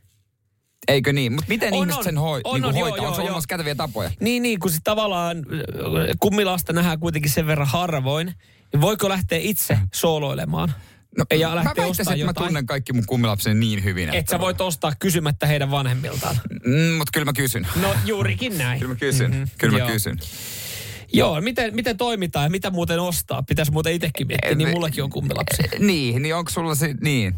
Eikö 0.89 1.13
niin? 1.13 1.33
Mutta 1.33 1.49
miten 1.49 1.73
On, 1.73 1.79
ihmiset 1.79 1.99
on. 1.99 2.05
sen 2.05 2.19
hoi, 2.19 2.41
On, 2.45 2.61
niin 2.61 2.65
on, 2.69 2.75
hoitaa? 2.75 2.97
joo, 2.97 3.07
Onko 3.07 3.15
se 3.17 3.21
joo. 3.23 3.27
olemassa 3.27 3.49
käteviä 3.49 3.75
tapoja? 3.75 4.11
Niin, 4.21 4.43
niin, 4.43 4.61
kun 4.61 4.71
sit 4.71 4.85
tavallaan 4.85 5.37
äh, 5.39 6.17
kummilasta 6.21 6.73
nähdään 6.73 7.01
kuitenkin 7.01 7.31
sen 7.31 7.47
verran 7.47 7.69
harvoin. 7.69 8.35
Niin 8.73 8.81
voiko 8.81 9.09
lähteä 9.09 9.39
itse 9.43 9.79
sooloilemaan? 9.95 10.75
No, 11.19 11.25
Ja 11.39 11.49
mä 11.49 11.55
väittäisin, 11.65 12.03
että 12.03 12.11
mä 12.11 12.17
jotain. 12.17 12.47
tunnen 12.47 12.67
kaikki 12.67 12.93
mun 12.93 13.07
kummilapseni 13.07 13.61
niin 13.61 13.85
hyvin. 13.85 14.15
Et 14.15 14.29
sä 14.29 14.41
voit 14.41 14.61
ostaa 14.61 14.93
kysymättä 14.99 15.47
heidän 15.47 15.71
vanhemmiltaan. 15.71 16.37
Mm, 16.67 16.95
mutta 16.99 17.11
kyllä 17.13 17.25
mä 17.25 17.33
kysyn. 17.33 17.67
No 17.83 17.95
juurikin 18.05 18.59
näin. 18.59 18.81
Kyllä 18.81 18.95
mä 18.95 18.99
kysyn. 18.99 19.31
Mm-hmm. 19.31 19.49
Kyllä 19.59 19.73
mä 19.73 19.79
Joo. 19.79 19.89
kysyn. 19.89 20.19
Joo, 21.13 21.41
miten, 21.41 21.75
miten 21.75 21.97
toimitaan 21.97 22.45
ja 22.45 22.51
mitä 22.51 22.71
muuten 22.71 23.01
ostaa? 23.01 23.43
Pitäisi 23.43 23.73
muuten 23.73 23.93
itsekin 23.93 24.27
miettiä, 24.27 24.55
niin 24.55 24.69
mullakin 24.69 25.05
on 25.05 25.11
kummilapsi. 25.11 25.63
Niin, 25.79 26.23
niin 26.23 26.35
onko 26.35 26.51
sulla 26.51 26.75
se, 26.75 26.87
niin. 26.87 27.35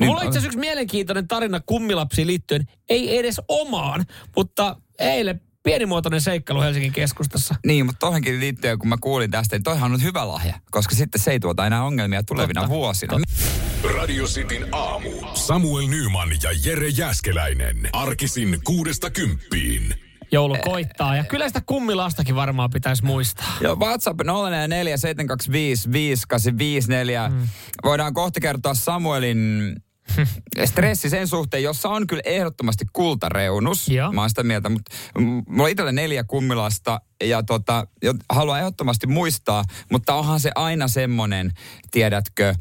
niin 0.00 0.08
Mulla 0.08 0.20
on 0.20 0.26
itse 0.26 0.38
asiassa 0.38 0.46
yksi 0.46 0.58
mielenkiintoinen 0.58 1.28
tarina 1.28 1.60
kummilapsiin 1.66 2.26
liittyen. 2.26 2.64
Ei 2.88 3.18
edes 3.18 3.40
omaan, 3.48 4.04
mutta 4.36 4.76
eilen 4.98 5.40
pienimuotoinen 5.64 6.20
seikkailu 6.20 6.60
Helsingin 6.60 6.92
keskustassa. 6.92 7.54
Niin, 7.66 7.86
mutta 7.86 7.98
toihankin 7.98 8.40
liittyen, 8.40 8.78
kun 8.78 8.88
mä 8.88 8.96
kuulin 9.00 9.30
tästä, 9.30 9.56
niin 9.56 9.62
toihan 9.62 9.92
on 9.92 10.02
hyvä 10.02 10.28
lahja, 10.28 10.54
koska 10.70 10.94
sitten 10.94 11.20
se 11.20 11.30
ei 11.30 11.40
tuota 11.40 11.66
enää 11.66 11.84
ongelmia 11.84 12.22
tulevina 12.22 12.60
Totta. 12.60 12.74
vuosina. 12.74 13.18
Radio 13.94 14.24
Cityn 14.24 14.66
aamu. 14.72 15.10
Samuel 15.34 15.86
Nyman 15.86 16.28
ja 16.42 16.50
Jere 16.64 16.88
Jäskeläinen. 16.88 17.88
Arkisin 17.92 18.58
kuudesta 18.64 19.10
kymppiin. 19.10 19.94
Joulu 20.32 20.56
koittaa 20.64 21.16
ja 21.16 21.24
kyllä 21.24 21.48
sitä 21.48 21.62
kummilastakin 21.66 22.34
varmaan 22.34 22.70
pitäisi 22.70 23.04
muistaa. 23.04 23.56
Joo, 23.60 23.76
WhatsApp 23.76 24.20
044 24.24 24.96
725 24.96 25.92
5854. 25.92 27.28
Mm. 27.28 27.48
Voidaan 27.84 28.14
kohta 28.14 28.40
kertoa 28.40 28.74
Samuelin 28.74 29.72
stressi 30.64 31.10
sen 31.10 31.28
suhteen, 31.28 31.62
jossa 31.62 31.88
on 31.88 32.06
kyllä 32.06 32.22
ehdottomasti 32.24 32.84
kultareunus. 32.92 33.88
Joo. 33.88 34.12
Mä 34.12 34.20
oon 34.20 34.30
sitä 34.30 34.42
mieltä, 34.42 34.68
mutta 34.68 34.96
mulla 35.48 35.62
on 35.62 35.70
itsellä 35.70 35.92
neljä 35.92 36.24
kummilasta 36.24 37.00
ja 37.24 37.42
tota, 37.42 37.86
haluan 38.30 38.58
ehdottomasti 38.58 39.06
muistaa, 39.06 39.64
mutta 39.92 40.14
onhan 40.14 40.40
se 40.40 40.50
aina 40.54 40.88
semmonen, 40.88 41.52
tiedätkö, 41.90 42.54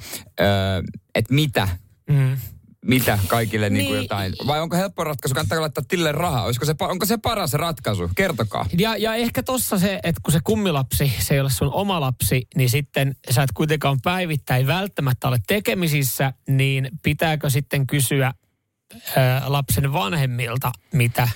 että 1.15 1.33
mitä, 1.33 1.67
Mm. 2.09 2.37
Mitä 2.83 3.19
kaikille 3.27 3.69
niin. 3.69 3.77
Niin 3.77 3.91
Niin. 3.91 4.01
jotain. 4.01 4.33
Vai 4.47 4.61
onko 4.61 4.75
helppo 4.75 5.03
ratkaisu, 5.03 5.35
kannattaako 5.35 5.61
laittaa 5.61 5.83
tilille 5.87 6.11
rahaa? 6.11 6.43
Olisiko 6.43 6.65
se, 6.65 6.75
onko 6.79 7.05
se 7.05 7.17
paras 7.17 7.53
ratkaisu? 7.53 8.09
Kertokaa. 8.15 8.65
Ja, 8.77 8.97
ja 8.97 9.15
ehkä 9.15 9.43
tossa 9.43 9.79
se, 9.79 9.99
että 10.03 10.21
kun 10.23 10.31
se 10.31 10.39
kummilapsi, 10.43 11.13
se 11.19 11.33
ei 11.33 11.39
ole 11.39 11.49
sun 11.49 11.73
oma 11.73 12.01
lapsi, 12.01 12.47
niin 12.55 12.69
sitten 12.69 13.15
sä 13.29 13.43
et 13.43 13.51
kuitenkaan 13.53 14.01
päivittäin 14.03 14.67
välttämättä 14.67 15.27
ole 15.27 15.37
tekemisissä, 15.47 16.33
niin 16.47 16.89
pitääkö 17.03 17.49
sitten 17.49 17.87
kysyä 17.87 18.33
ää, 19.15 19.41
lapsen 19.45 19.93
vanhemmilta, 19.93 20.71
mitä 20.93 21.27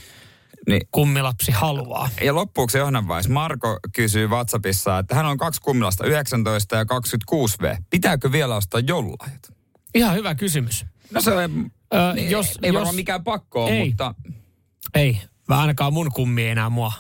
Niin. 0.70 0.82
kummilapsi 0.92 1.52
haluaa? 1.52 2.10
Ja 2.24 2.36
loppuuksi 2.36 2.78
Johannan 2.78 3.08
vaiheessa 3.08 3.34
Marko 3.34 3.80
kysyy 3.96 4.28
WhatsAppissa, 4.28 5.00
että 5.00 5.16
hän 5.16 5.26
on 5.26 5.38
kaksi 5.38 5.62
kummilasta 5.62 6.06
19 6.08 6.76
ja 6.76 6.86
26V. 6.86 7.78
Pitääkö 7.90 8.32
vielä 8.32 8.56
ostaa 8.56 8.80
jollahjat? 8.88 9.54
Ihan 9.96 10.16
hyvä 10.16 10.36
kysymys. 10.36 10.86
No 11.12 11.22
se 11.22 11.32
Öö, 11.32 12.14
ei, 12.18 12.32
jos, 12.32 12.60
ei 12.64 12.68
jos, 12.68 12.74
varmaan 12.76 12.96
mikään 12.96 13.24
pakko 13.24 13.64
ole, 13.66 13.72
Ei. 13.72 13.88
mutta 13.90 14.16
Ei, 14.96 15.22
mä 15.48 15.60
ainakaan 15.60 15.94
mun 15.94 16.12
kummi 16.14 16.42
ei 16.44 16.50
enää 16.50 16.70
mua 16.70 16.94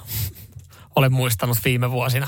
olen 0.95 1.14
muistanut 1.14 1.58
viime 1.66 1.91
vuosina. 1.91 2.28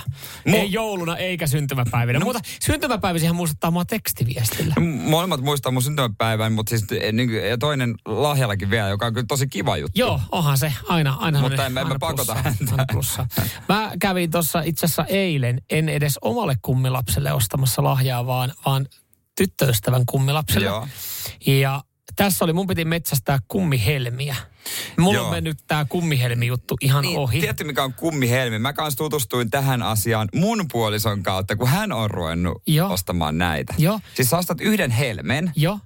Mu- 0.50 0.56
Ei 0.56 0.72
jouluna 0.72 1.18
eikä 1.18 1.48
syntymäpäivinä. 1.48 2.20
No, 2.20 2.26
mutta 2.26 2.40
syntymäpäiväisihän 2.62 3.36
muistuttaa 3.36 3.72
mua 3.72 3.86
tekstiviestillä. 3.86 4.76
molemmat 5.10 5.42
muistaa 5.42 5.72
mun 5.72 5.82
syntymäpäivän, 5.84 6.54
mutta 6.54 6.70
siis 6.70 6.86
eh, 6.92 7.14
niin, 7.14 7.34
ja 7.50 7.58
toinen 7.58 7.96
lahjallakin 8.06 8.70
vielä, 8.70 8.90
joka 8.90 9.06
on 9.06 9.14
kyllä 9.14 9.26
tosi 9.28 9.48
kiva 9.48 9.78
juttu. 9.78 10.00
Joo, 10.00 10.22
onhan 10.32 10.58
se 10.58 10.74
aina. 10.90 11.14
aina 11.20 11.40
Mutta 11.42 11.54
aina- 11.62 11.66
en 11.66 11.74
mä- 11.74 11.80
en 11.82 11.88
mä 11.88 11.90
aina 11.94 12.00
pakota 12.00 12.36
häntä. 12.36 12.66
aina. 12.72 13.28
Mä 13.70 13.92
kävin 14.00 14.32
tuossa 14.32 14.62
itse 14.62 14.86
asiassa 14.86 15.06
eilen, 15.06 15.62
en 15.70 15.90
edes 15.90 16.18
omalle 16.22 16.56
kummilapselle 16.62 17.34
ostamassa 17.34 17.84
lahjaa, 17.84 18.26
vaan, 18.26 18.54
vaan 18.66 18.86
tyttöystävän 19.44 20.04
kummilapselle. 20.06 20.66
Joo. 20.68 20.88
Ja 21.46 21.84
tässä 22.16 22.46
oli, 22.46 22.54
mun 22.54 22.68
piti 22.68 22.86
metsästää 22.86 23.40
kummihelmiä. 23.48 24.36
Mulla 24.98 25.14
Joo. 25.18 25.26
on 25.26 25.32
mennyt 25.34 25.58
tää 25.68 25.86
kummihelmi-juttu 25.86 26.78
ihan 26.82 27.02
Niin, 27.02 27.18
ohi. 27.20 27.40
Tiedätkö, 27.40 27.64
mikä 27.64 27.84
on 27.84 27.94
kummihelmi? 27.94 28.60
Mä 28.60 28.74
kanssa 28.74 28.98
tutustuin 28.98 29.50
tähän 29.50 29.84
asiaan 29.84 30.30
mun 30.36 30.66
puolison 30.72 31.24
kautta, 31.24 31.56
kun 31.56 31.68
hän 31.68 31.92
on 31.92 32.12
ruvennut 32.12 32.62
Joo. 32.68 32.94
ostamaan 32.94 33.38
näitä. 33.38 33.74
Joo. 33.78 34.00
Siis 34.16 34.30
sä 34.30 34.38
ostat 34.38 34.62
yhden 34.62 34.92
helmen, 34.92 35.52
Joo. 35.56 35.80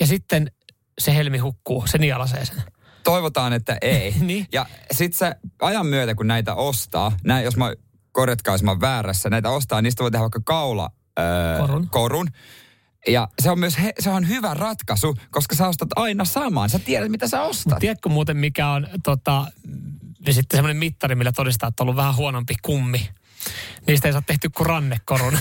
Ja 0.00 0.06
sitten 0.06 0.50
se 0.98 1.14
helmi 1.14 1.38
hukkuu, 1.38 1.84
se 1.86 1.98
nielasee 1.98 2.44
sen. 2.44 2.62
toivotaan, 3.04 3.52
että 3.52 3.78
ei. 3.80 4.14
Niin. 4.20 4.46
Ja 4.52 4.66
sit 4.92 5.14
sä 5.14 5.36
ajan 5.62 5.86
myötä, 5.86 6.14
kun 6.14 6.26
näitä 6.26 6.54
ostaa, 6.54 7.12
näin, 7.24 7.44
jos 7.44 7.56
mä 7.56 7.72
korjatkaa, 8.12 8.54
jos 8.54 8.62
mä 8.62 8.70
oon 8.70 8.80
väärässä, 8.80 9.30
näitä 9.30 9.50
ostaa, 9.50 9.82
niistä 9.82 10.02
voi 10.02 10.10
tehdä 10.10 10.22
vaikka 10.22 10.40
kaula 10.44 10.90
öö, 11.18 11.58
Korun. 11.60 11.88
korun. 11.88 12.28
Ja 13.08 13.28
se 13.42 13.50
on 13.50 13.58
myös 13.58 13.78
he, 13.78 13.92
se 13.98 14.10
on 14.10 14.28
hyvä 14.28 14.54
ratkaisu, 14.54 15.14
koska 15.30 15.54
sä 15.54 15.68
ostat 15.68 15.88
aina 15.96 16.24
saman. 16.24 16.70
Sä 16.70 16.78
tiedät, 16.78 17.10
mitä 17.10 17.28
sä 17.28 17.42
ostat. 17.42 17.78
Tiedätkö 17.78 18.08
muuten, 18.08 18.36
mikä 18.36 18.68
on 18.68 18.86
tota, 19.04 19.46
sitten 20.30 20.56
semmoinen 20.58 20.76
mittari, 20.76 21.14
millä 21.14 21.32
todistaa, 21.32 21.68
että 21.68 21.82
on 21.82 21.84
ollut 21.84 21.96
vähän 21.96 22.16
huonompi 22.16 22.54
kummi. 22.62 23.08
Niistä 23.86 24.08
ei 24.08 24.12
saa 24.12 24.22
tehty 24.22 24.50
kuin 24.50 24.66
rannekorun. 24.66 25.32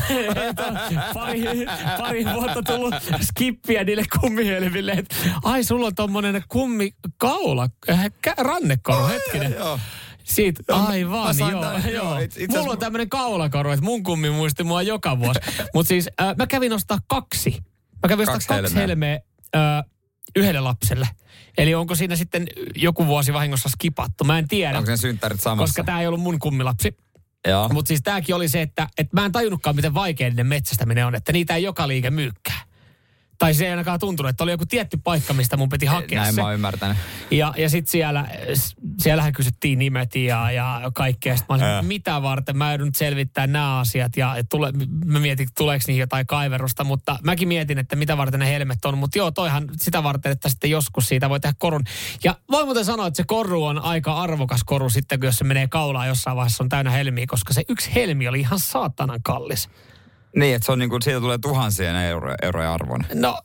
pari, 1.13 1.41
pari 1.97 2.25
vuotta 2.25 2.63
tullut 2.63 2.93
skippiä 3.21 3.83
niille 3.83 4.03
kummihelmille. 4.19 4.91
että 4.91 5.15
Ai, 5.43 5.63
sulla 5.63 5.87
on 5.87 5.95
tommonen 5.95 6.43
kummikaula, 6.47 7.69
äh, 7.89 8.05
kä- 8.27 8.43
rannekoru, 8.43 9.07
hetkinen. 9.07 9.51
Joo. 9.51 9.53
Siitä, 9.53 9.59
Joo, 9.59 9.79
mä- 10.71 10.87
aivan, 10.87 11.35
joo. 11.51 11.63
tän- 11.63 11.89
joo, 11.93 12.17
it- 12.17 12.37
itse 12.37 12.57
Mulla 12.59 12.71
on 12.73 12.79
tämmönen 12.79 13.09
kaulakoru, 13.09 13.71
että 13.71 13.85
mun 13.85 14.03
kummi 14.03 14.29
muisti 14.29 14.63
mua 14.63 14.81
joka 14.81 15.19
vuosi. 15.19 15.39
Mutta 15.73 15.87
siis 15.87 16.09
äh, 16.21 16.35
mä 16.37 16.47
kävin 16.47 16.73
ostaa 16.73 16.97
kaksi. 17.07 17.49
Mä 18.03 18.09
kävin 18.09 18.23
ostaa 18.23 18.33
Kaksi 18.35 18.47
kaksi, 18.47 18.61
kaksi 18.61 18.75
helmeä. 18.75 19.09
helmeä 19.55 19.77
äh, 19.77 19.83
yhdelle 20.35 20.59
lapselle. 20.59 21.07
Eli 21.57 21.75
onko 21.75 21.95
siinä 21.95 22.15
sitten 22.15 22.47
joku 22.75 23.05
vuosi 23.07 23.33
vahingossa 23.33 23.69
skipattu? 23.69 24.23
Mä 24.23 24.39
en 24.39 24.47
tiedä, 24.47 24.77
Onko 24.77 24.91
ne 24.91 24.97
synttärit 24.97 25.41
samassa? 25.41 25.63
koska 25.63 25.83
tämä 25.83 26.01
ei 26.01 26.07
ollut 26.07 26.21
mun 26.21 26.39
kummilapsi. 26.39 26.97
Mutta 27.73 27.87
siis 27.87 28.01
tämäkin 28.03 28.35
oli 28.35 28.49
se, 28.49 28.61
että, 28.61 28.87
että 28.97 29.15
mä 29.21 29.25
en 29.25 29.31
tajunnutkaan, 29.31 29.75
miten 29.75 29.93
vaikea 29.93 30.29
niiden 30.29 30.47
metsästäminen 30.47 31.05
on, 31.05 31.15
että 31.15 31.31
niitä 31.31 31.55
ei 31.55 31.63
joka 31.63 31.87
liike 31.87 32.09
myykkää. 32.09 32.61
Tai 33.43 33.53
se 33.53 33.65
ei 33.65 33.71
ainakaan 33.71 33.99
tuntunut, 33.99 34.29
että 34.29 34.43
oli 34.43 34.51
joku 34.51 34.65
tietty 34.65 34.97
paikka, 35.03 35.33
mistä 35.33 35.57
mun 35.57 35.69
piti 35.69 35.85
hakea 35.85 36.21
Näin 36.21 36.35
se. 36.35 36.41
mä 36.41 36.45
oon 36.45 36.53
ymmärtänyt. 36.53 36.97
Ja, 37.31 37.53
ja 37.57 37.69
sitten 37.69 37.91
siellä, 37.91 38.27
siellähän 38.99 39.33
kysyttiin 39.33 39.79
nimet 39.79 40.15
ja, 40.15 40.51
ja 40.51 40.81
kaikkea. 40.93 41.37
Sitten 41.37 41.57
mä 41.59 41.75
olin, 41.75 41.85
mitä 41.85 42.21
varten, 42.21 42.57
mä 42.57 42.71
joudun 42.71 42.87
nyt 42.87 42.95
selvittää 42.95 43.47
nämä 43.47 43.79
asiat. 43.79 44.17
Ja 44.17 44.35
tule, 44.49 44.71
mä 45.05 45.19
mietin, 45.19 45.43
että 45.43 45.53
tuleeko 45.57 45.83
niihin 45.87 45.99
jotain 45.99 46.27
kaiverusta, 46.27 46.83
mutta 46.83 47.19
mäkin 47.23 47.47
mietin, 47.47 47.77
että 47.77 47.95
mitä 47.95 48.17
varten 48.17 48.39
ne 48.39 48.47
helmet 48.47 48.85
on. 48.85 48.97
Mutta 48.97 49.17
joo, 49.17 49.31
toihan 49.31 49.69
sitä 49.77 50.03
varten, 50.03 50.31
että 50.31 50.49
sitten 50.49 50.69
joskus 50.69 51.07
siitä 51.07 51.29
voi 51.29 51.39
tehdä 51.39 51.55
korun. 51.59 51.83
Ja 52.23 52.35
voi 52.51 52.65
muuten 52.65 52.85
sanoa, 52.85 53.07
että 53.07 53.17
se 53.17 53.23
koru 53.27 53.65
on 53.65 53.79
aika 53.79 54.21
arvokas 54.21 54.63
koru 54.63 54.89
sitten, 54.89 55.19
kun 55.19 55.27
jos 55.27 55.35
se 55.35 55.43
menee 55.43 55.67
kaulaan 55.67 56.07
jossain 56.07 56.37
vaiheessa 56.37 56.63
on 56.63 56.69
täynnä 56.69 56.91
helmiä, 56.91 57.25
koska 57.27 57.53
se 57.53 57.63
yksi 57.69 57.95
helmi 57.95 58.27
oli 58.27 58.39
ihan 58.39 58.59
saatanan 58.59 59.23
kallis. 59.23 59.69
Niin, 60.35 60.55
että 60.55 60.65
se 60.65 60.71
on 60.71 60.79
niinku, 60.79 60.97
siitä 61.01 61.19
tulee 61.19 61.37
tuhansien 61.37 61.95
euro, 61.95 62.35
euroja 62.41 62.73
arvon. 62.73 62.99
No, 63.13 63.39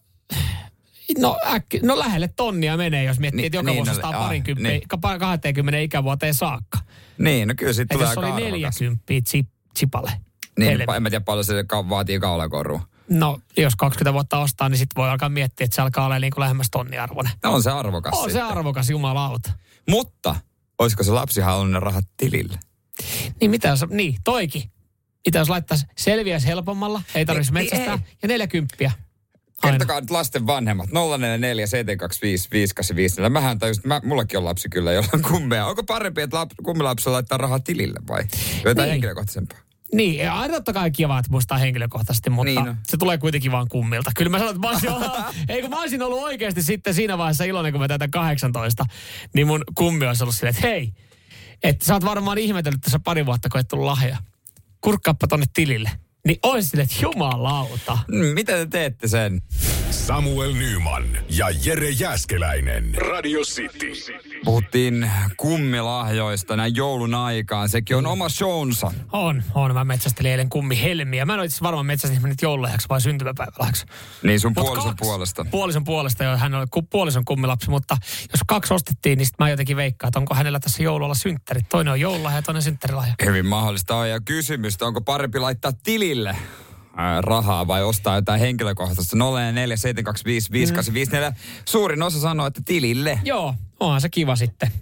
no, 1.18 1.36
äkki, 1.46 1.80
no 1.82 1.98
lähelle 1.98 2.28
tonnia 2.28 2.76
menee, 2.76 3.04
jos 3.04 3.18
miettii, 3.18 3.36
Niin, 3.36 3.46
että 3.46 3.58
joka 3.58 3.70
niin, 3.70 3.76
vuosi 3.76 3.90
no, 3.90 3.96
ostaa 3.96 4.10
aa, 4.10 4.24
parinkymppiä, 4.24 4.70
niin. 4.70 4.82
niin. 5.02 5.20
20 5.20 5.78
ikävuoteen 5.78 6.34
saakka. 6.34 6.78
Niin, 7.18 7.48
no 7.48 7.54
kyllä 7.56 7.72
siitä 7.72 7.94
tulee 7.94 8.08
aika 8.08 8.20
oli 8.20 8.28
arvokas. 8.28 8.80
40 8.80 9.04
chip, 9.30 9.48
chipalle. 9.78 10.12
Niin, 10.58 10.68
helmi. 10.78 10.96
en 10.96 11.02
mä 11.02 11.10
tiedä 11.10 11.24
paljon 11.24 11.44
se 11.44 11.64
vaatii 11.88 12.20
kaulakorua. 12.20 12.82
No, 13.08 13.40
jos 13.56 13.76
20 13.76 14.12
vuotta 14.12 14.38
ostaa, 14.38 14.68
niin 14.68 14.78
sitten 14.78 14.96
voi 14.96 15.10
alkaa 15.10 15.28
miettiä, 15.28 15.64
että 15.64 15.74
se 15.74 15.82
alkaa 15.82 16.04
olla 16.04 16.18
niin 16.18 16.32
kuin 16.32 16.40
lähemmäs 16.40 16.68
tonniarvoinen. 16.70 17.32
No 17.44 17.52
on 17.52 17.62
se 17.62 17.70
arvokas 17.70 18.14
On 18.14 18.30
se 18.30 18.32
sitten. 18.32 18.46
arvokas 18.46 18.90
jumalauta. 18.90 19.52
Mutta, 19.88 20.36
olisiko 20.78 21.02
se 21.02 21.10
lapsi 21.10 21.40
halunnut 21.40 21.82
rahat 21.82 22.04
tilille? 22.16 22.58
Niin 23.40 23.50
mitä 23.50 23.68
jos, 23.68 23.84
niin 23.88 24.16
toikin. 24.24 24.70
Mitä 25.26 25.38
jos 25.38 25.48
laittaisi 25.48 25.86
selviäisi 25.96 26.46
helpommalla, 26.46 27.02
ei 27.14 27.26
tarvitsisi 27.26 27.54
Niin, 27.54 27.64
metsästää, 27.64 27.94
ei. 27.94 28.16
ja 28.22 28.28
40. 28.28 28.76
Aina. 29.62 29.72
Kertokaa 29.72 30.00
nyt 30.00 30.10
lasten 30.10 30.46
vanhemmat. 30.46 30.86
044 30.92 31.66
725 31.66 32.48
585. 32.52 33.20
Mähän 33.30 33.52
että 33.56 33.88
mä, 33.88 34.00
mullakin 34.04 34.38
on 34.38 34.44
lapsi 34.44 34.68
kyllä, 34.68 34.92
jolla 34.92 35.08
on 35.14 35.22
kummeja. 35.22 35.66
Onko 35.66 35.82
parempi, 35.84 36.22
että 36.22 36.36
lap, 36.36 36.50
kummilapsella 36.62 37.14
laittaa 37.14 37.38
rahaa 37.38 37.60
tilille 37.60 38.00
vai? 38.08 38.22
Jotain 38.64 38.76
Niin. 38.86 38.90
henkilökohtaisempaa. 38.90 39.58
Niin, 39.94 40.30
aina 40.30 40.54
totta 40.54 40.72
kai 40.72 40.90
kiva, 40.90 41.18
että 41.18 41.30
muistaa 41.30 41.58
henkilökohtaisesti, 41.58 42.30
mutta 42.30 42.44
Niin 42.60 42.68
on. 42.68 42.76
se 42.88 42.96
tulee 42.96 43.18
kuitenkin 43.18 43.52
vaan 43.52 43.68
kummilta. 43.68 44.10
Kyllä 44.16 44.30
mä 44.30 44.38
sanon, 44.38 44.50
että 44.54 44.60
mä 44.66 44.70
olisin, 44.70 44.90
ollut, 44.90 45.12
ei 45.48 45.60
kun 45.60 45.70
mä 45.70 45.80
olisin 45.80 46.02
ollut 46.02 46.22
oikeasti 46.22 46.62
sitten 46.62 46.94
siinä 46.94 47.18
vaiheessa 47.18 47.44
iloinen, 47.44 47.72
kun 47.72 47.80
mä 47.80 47.88
täytän 47.88 48.10
18, 48.10 48.84
niin 49.34 49.46
mun 49.46 49.64
kummi 49.74 50.06
olisi 50.06 50.24
ollut 50.24 50.34
silleen, 50.34 50.54
että 50.56 50.66
hei, 50.68 50.92
että 51.62 51.84
sä 51.84 51.94
oot 51.94 52.04
varmaan 52.04 52.38
ihmetellyt 52.38 52.80
tässä 52.80 52.98
pari 52.98 53.26
vuotta, 53.26 53.48
kun 53.48 53.60
et 53.60 53.68
tullut 53.68 53.86
lahja. 53.86 54.16
Kurkkaappa 54.80 55.26
tonne 55.26 55.46
tilille. 55.54 55.90
Niin 56.26 56.38
olisi 56.42 56.68
silleen, 56.68 56.88
että 56.90 57.02
jumalauta. 57.02 57.98
Miten 58.34 58.56
te 58.58 58.66
teette 58.66 59.08
sen? 59.08 59.42
Samuel 59.90 60.52
Nyman 60.52 61.18
ja 61.30 61.46
Jere 61.64 61.90
Jäskeläinen. 61.90 62.94
Radio 62.94 63.40
City. 63.40 63.92
Puhuttiin 64.44 65.10
kummilahjoista 65.36 66.56
näin 66.56 66.76
joulun 66.76 67.14
aikaan. 67.14 67.68
Sekin 67.68 67.96
on 67.96 68.06
oma 68.06 68.28
shownsa. 68.28 68.92
On, 69.12 69.42
on. 69.54 69.74
Mä 69.74 69.84
metsästelin 69.84 70.30
eilen 70.30 70.48
kummi 70.48 70.82
helmiä. 70.82 71.26
Mä 71.26 71.32
en 71.34 71.40
ole 71.40 71.46
itse 71.46 71.58
varmaan 71.62 71.86
metsästin 71.86 72.22
nyt 72.22 72.42
joululahjaksi 72.42 72.88
vai 72.88 73.00
syntymäpäivälahjaksi. 73.00 73.86
Niin 74.22 74.40
sun 74.40 74.52
Mut 74.56 74.64
puolison 74.64 74.90
kaksi. 74.90 75.04
puolesta. 75.04 75.46
Puolison 75.50 75.84
puolesta, 75.84 76.24
jo 76.24 76.36
hän 76.36 76.54
oli 76.54 76.66
ku, 76.70 76.82
puolison 76.82 77.24
kummilapsi, 77.24 77.70
mutta 77.70 77.96
jos 78.32 78.40
kaksi 78.46 78.74
ostettiin, 78.74 79.18
niin 79.18 79.26
sit 79.26 79.38
mä 79.38 79.50
jotenkin 79.50 79.76
veikkaan, 79.76 80.08
että 80.08 80.18
onko 80.18 80.34
hänellä 80.34 80.60
tässä 80.60 80.82
joululla 80.82 81.14
synttärit. 81.14 81.68
Toinen 81.68 81.92
on 81.92 82.00
joululahja 82.00 82.38
ja 82.38 82.42
toinen 82.42 82.62
synttärilahja. 82.62 83.14
Hyvin 83.24 83.46
mahdollista 83.46 83.96
on. 83.96 84.10
Ja 84.10 84.20
kysymys, 84.20 84.82
onko 84.82 85.00
parempi 85.00 85.38
laittaa 85.38 85.72
tilille 85.82 86.36
ää, 86.96 87.20
rahaa 87.20 87.66
vai 87.66 87.84
ostaa 87.84 88.16
jotain 88.16 88.40
henkilökohtaista 88.40 89.16
0447255854. 89.16 89.20
Suurin 91.64 92.02
osa 92.02 92.20
sanoo, 92.20 92.46
että 92.46 92.60
tilille. 92.64 93.20
Joo, 93.24 93.54
onhan 93.80 94.00
se 94.00 94.08
kiva 94.08 94.36
sitten. 94.36 94.72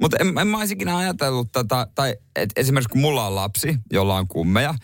Mutta 0.00 0.16
en, 0.20 0.38
en 0.38 0.46
mä 0.46 0.58
olisi 0.58 0.74
ikinä 0.74 0.96
ajatellut 0.96 1.52
tätä, 1.52 1.86
tai 1.94 2.16
et 2.36 2.50
esimerkiksi 2.56 2.88
kun 2.88 3.00
mulla 3.00 3.26
on 3.26 3.34
lapsi, 3.34 3.78
jolla 3.92 4.16
on 4.16 4.28
kummeja, 4.28 4.74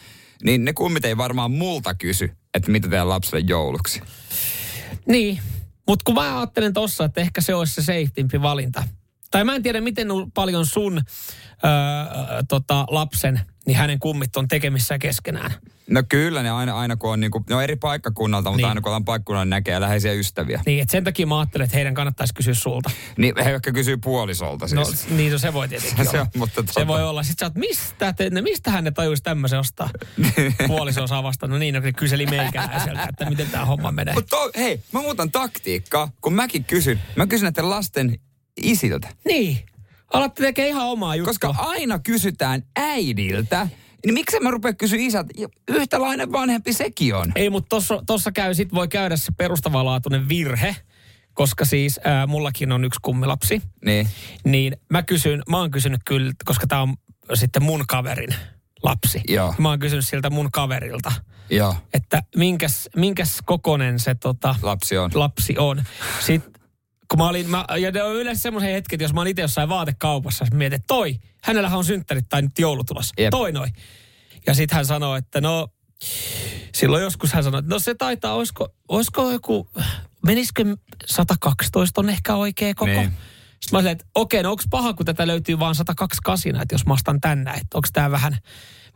niin 0.44 0.64
ne 0.64 0.72
kummit 0.72 1.04
ei 1.04 1.16
varmaan 1.16 1.50
multa 1.50 1.94
kysy, 1.94 2.30
että 2.54 2.70
mitä 2.70 2.88
teidän 2.88 3.08
lapselle 3.08 3.44
jouluksi. 3.48 4.02
Niin, 5.06 5.40
mutta 5.86 6.02
kun 6.04 6.14
mä 6.14 6.38
ajattelen 6.38 6.72
tossa, 6.72 7.04
että 7.04 7.20
ehkä 7.20 7.40
se 7.40 7.54
olisi 7.54 7.74
se 7.74 7.82
safetympi 7.82 8.42
valinta. 8.42 8.84
Tai 9.30 9.44
mä 9.44 9.54
en 9.54 9.62
tiedä, 9.62 9.80
miten 9.80 10.08
paljon 10.34 10.66
sun 10.66 10.96
öö, 11.64 12.42
tota, 12.48 12.86
lapsen, 12.90 13.40
niin 13.66 13.76
hänen 13.76 13.98
kummit 13.98 14.36
on 14.36 14.48
tekemissä 14.48 14.98
keskenään. 14.98 15.50
No 15.90 16.02
kyllä 16.08 16.42
ne 16.42 16.50
aina, 16.50 16.78
aina 16.78 16.96
kun 16.96 17.10
on 17.12 17.20
niinku, 17.20 17.44
ne 17.48 17.54
on 17.56 17.62
eri 17.62 17.76
paikkakunnalta, 17.76 18.50
mutta 18.50 18.56
Niin. 18.56 18.68
aina 18.68 18.80
kun 18.80 18.88
ollaan 18.88 19.04
paikkakunnalla 19.04 19.44
niin 19.44 19.50
näkee 19.50 19.80
läheisiä 19.80 20.12
ystäviä. 20.12 20.60
Niin, 20.66 20.82
että 20.82 20.92
sen 20.92 21.04
takia 21.04 21.26
mä 21.26 21.38
ajattelen, 21.38 21.64
että 21.64 21.76
heidän 21.76 21.94
kannattaisi 21.94 22.34
kysyä 22.34 22.54
sulta. 22.54 22.90
Niin 23.18 23.34
he 23.44 23.50
ehkä 23.50 23.72
kysyy 23.72 23.96
puolisolta 23.96 24.66
No 24.74 24.84
siis. 24.84 25.08
niin, 25.10 25.32
no 25.32 25.38
se 25.38 25.52
voi 25.52 25.68
tietenkin 25.68 26.04
Se 26.04 26.10
olla. 26.10 26.20
on, 26.20 26.26
mutta 26.36 26.62
Se 26.72 26.80
tota- 26.80 26.86
voi 26.86 27.02
olla. 27.02 27.22
Sitten 27.22 27.38
sä 27.46 27.46
oot, 27.46 27.54
mistä, 27.54 28.12
te, 28.12 28.30
ne, 28.30 28.42
mistähän 28.42 28.84
ne 28.84 28.90
tajuisi 28.90 29.22
tämmöisen 29.22 29.58
ostaa? 29.58 29.90
Puoliso 30.66 31.02
osaa 31.02 31.22
vastata. 31.22 31.52
No 31.52 31.58
niin, 31.58 31.74
no, 31.74 31.80
kyseli 31.96 32.26
meikäläiseltä, 32.26 33.04
että 33.08 33.30
miten 33.30 33.46
tämä 33.46 33.64
homma 33.64 33.92
menee. 33.92 34.14
Mutta 34.14 34.36
hei, 34.56 34.80
mä 34.92 35.00
muutan 35.00 35.30
taktiikkaa, 35.30 36.10
kun 36.20 36.32
mäkin 36.34 36.64
kysyn. 36.64 37.00
Mä 37.16 37.26
kysyn 37.26 37.44
näiden 37.44 37.70
lasten 37.70 38.18
isiltä. 38.62 39.08
Niin. 39.24 39.58
Alatte 40.12 40.42
tekee 40.42 40.68
ihan 40.68 40.86
omaa 40.86 41.16
juttua. 41.16 41.30
Koska 41.30 41.54
aina 41.58 41.98
kysytään 41.98 42.62
äidiltä, 42.76 43.68
niin 44.04 44.14
miksi 44.14 44.40
mä 44.40 44.50
rupea 44.50 44.72
kysyä 44.72 44.98
isältä? 45.00 45.30
Ja 45.38 45.48
Yhtälainen 45.68 46.32
vanhempi 46.32 46.72
sekin 46.72 47.14
on. 47.14 47.32
Ei, 47.34 47.50
mutta 47.50 47.68
tossa, 47.68 48.02
tossa 48.06 48.32
käy, 48.32 48.54
sit 48.54 48.74
voi 48.74 48.88
käydä 48.88 49.16
se 49.16 49.32
perustavanlaatuinen 49.36 50.28
virhe, 50.28 50.76
koska 51.34 51.64
siis 51.64 52.00
ää, 52.04 52.26
mullakin 52.26 52.72
on 52.72 52.84
yksi 52.84 53.00
kummilapsi. 53.02 53.62
Niin. 53.84 54.08
Niin 54.44 54.76
mä 54.88 55.02
kysyn, 55.02 55.42
mä 55.48 55.58
oon 55.58 55.70
kysynyt 55.70 56.00
kyllä, 56.06 56.32
koska 56.44 56.66
tämä 56.66 56.82
on 56.82 56.96
sitten 57.34 57.62
mun 57.62 57.84
kaverin 57.88 58.34
lapsi. 58.82 59.20
Joo. 59.28 59.54
Mä 59.58 59.68
oon 59.68 59.78
kysynyt 59.78 60.06
siltä 60.06 60.30
mun 60.30 60.48
kaverilta, 60.52 61.12
Joo, 61.50 61.74
että 61.94 62.22
minkäs, 62.36 62.88
minkäs 62.96 63.38
kokonen 63.44 63.98
se 63.98 64.14
tota, 64.14 64.54
lapsi 64.62 64.98
on. 64.98 65.10
lapsi 65.14 65.54
on. 65.58 65.84
Sitten 66.20 66.59
kun 67.10 67.18
mä 67.18 67.28
olin, 67.28 67.50
mä, 67.50 67.64
ja 67.80 67.90
ne 67.90 68.02
on 68.02 68.16
yleensä 68.16 68.42
semmoisia 68.42 68.70
hetkiä, 68.70 68.96
että 68.96 69.04
jos 69.04 69.12
mä 69.12 69.20
olin 69.20 69.30
itse 69.30 69.42
jossain 69.42 69.68
vaatekaupassa, 69.68 70.44
mä 70.52 70.58
mietin, 70.58 70.76
että 70.76 70.86
toi, 70.86 71.16
hänellähän 71.42 71.78
on 71.78 71.84
synttärit 71.84 72.28
tai 72.28 72.42
nyt 72.42 72.58
joulu 72.58 72.84
tulossa. 72.84 73.14
Jep. 73.18 73.30
Toi 73.30 73.52
noin. 73.52 73.72
Ja 74.46 74.54
sitten 74.54 74.76
hän 74.76 74.86
sanoi, 74.86 75.18
että 75.18 75.40
no, 75.40 75.68
silloin 76.74 77.02
joskus 77.02 77.32
hän 77.32 77.44
sanoi, 77.44 77.58
että 77.58 77.74
no 77.74 77.78
se 77.78 77.94
taitaa, 77.94 78.34
olisiko, 78.34 78.68
olisiko 78.88 79.30
joku, 79.30 79.70
menisikö 80.26 80.76
112 81.06 82.00
on 82.00 82.10
ehkä 82.10 82.34
oikea 82.34 82.74
koko. 82.74 82.92
Niin. 82.92 83.12
Sitten 83.60 83.72
mä 83.72 83.78
olin, 83.78 83.90
että 83.90 84.04
okei, 84.14 84.42
no 84.42 84.50
onko 84.50 84.62
paha, 84.70 84.92
kun 84.92 85.06
tätä 85.06 85.26
löytyy 85.26 85.58
vaan 85.58 85.74
128, 85.74 86.62
että 86.62 86.74
jos 86.74 86.86
mä 86.86 86.92
ostan 86.92 87.20
tänne, 87.20 87.50
että 87.50 87.78
onko 87.78 87.88
tämä 87.92 88.10
vähän, 88.10 88.38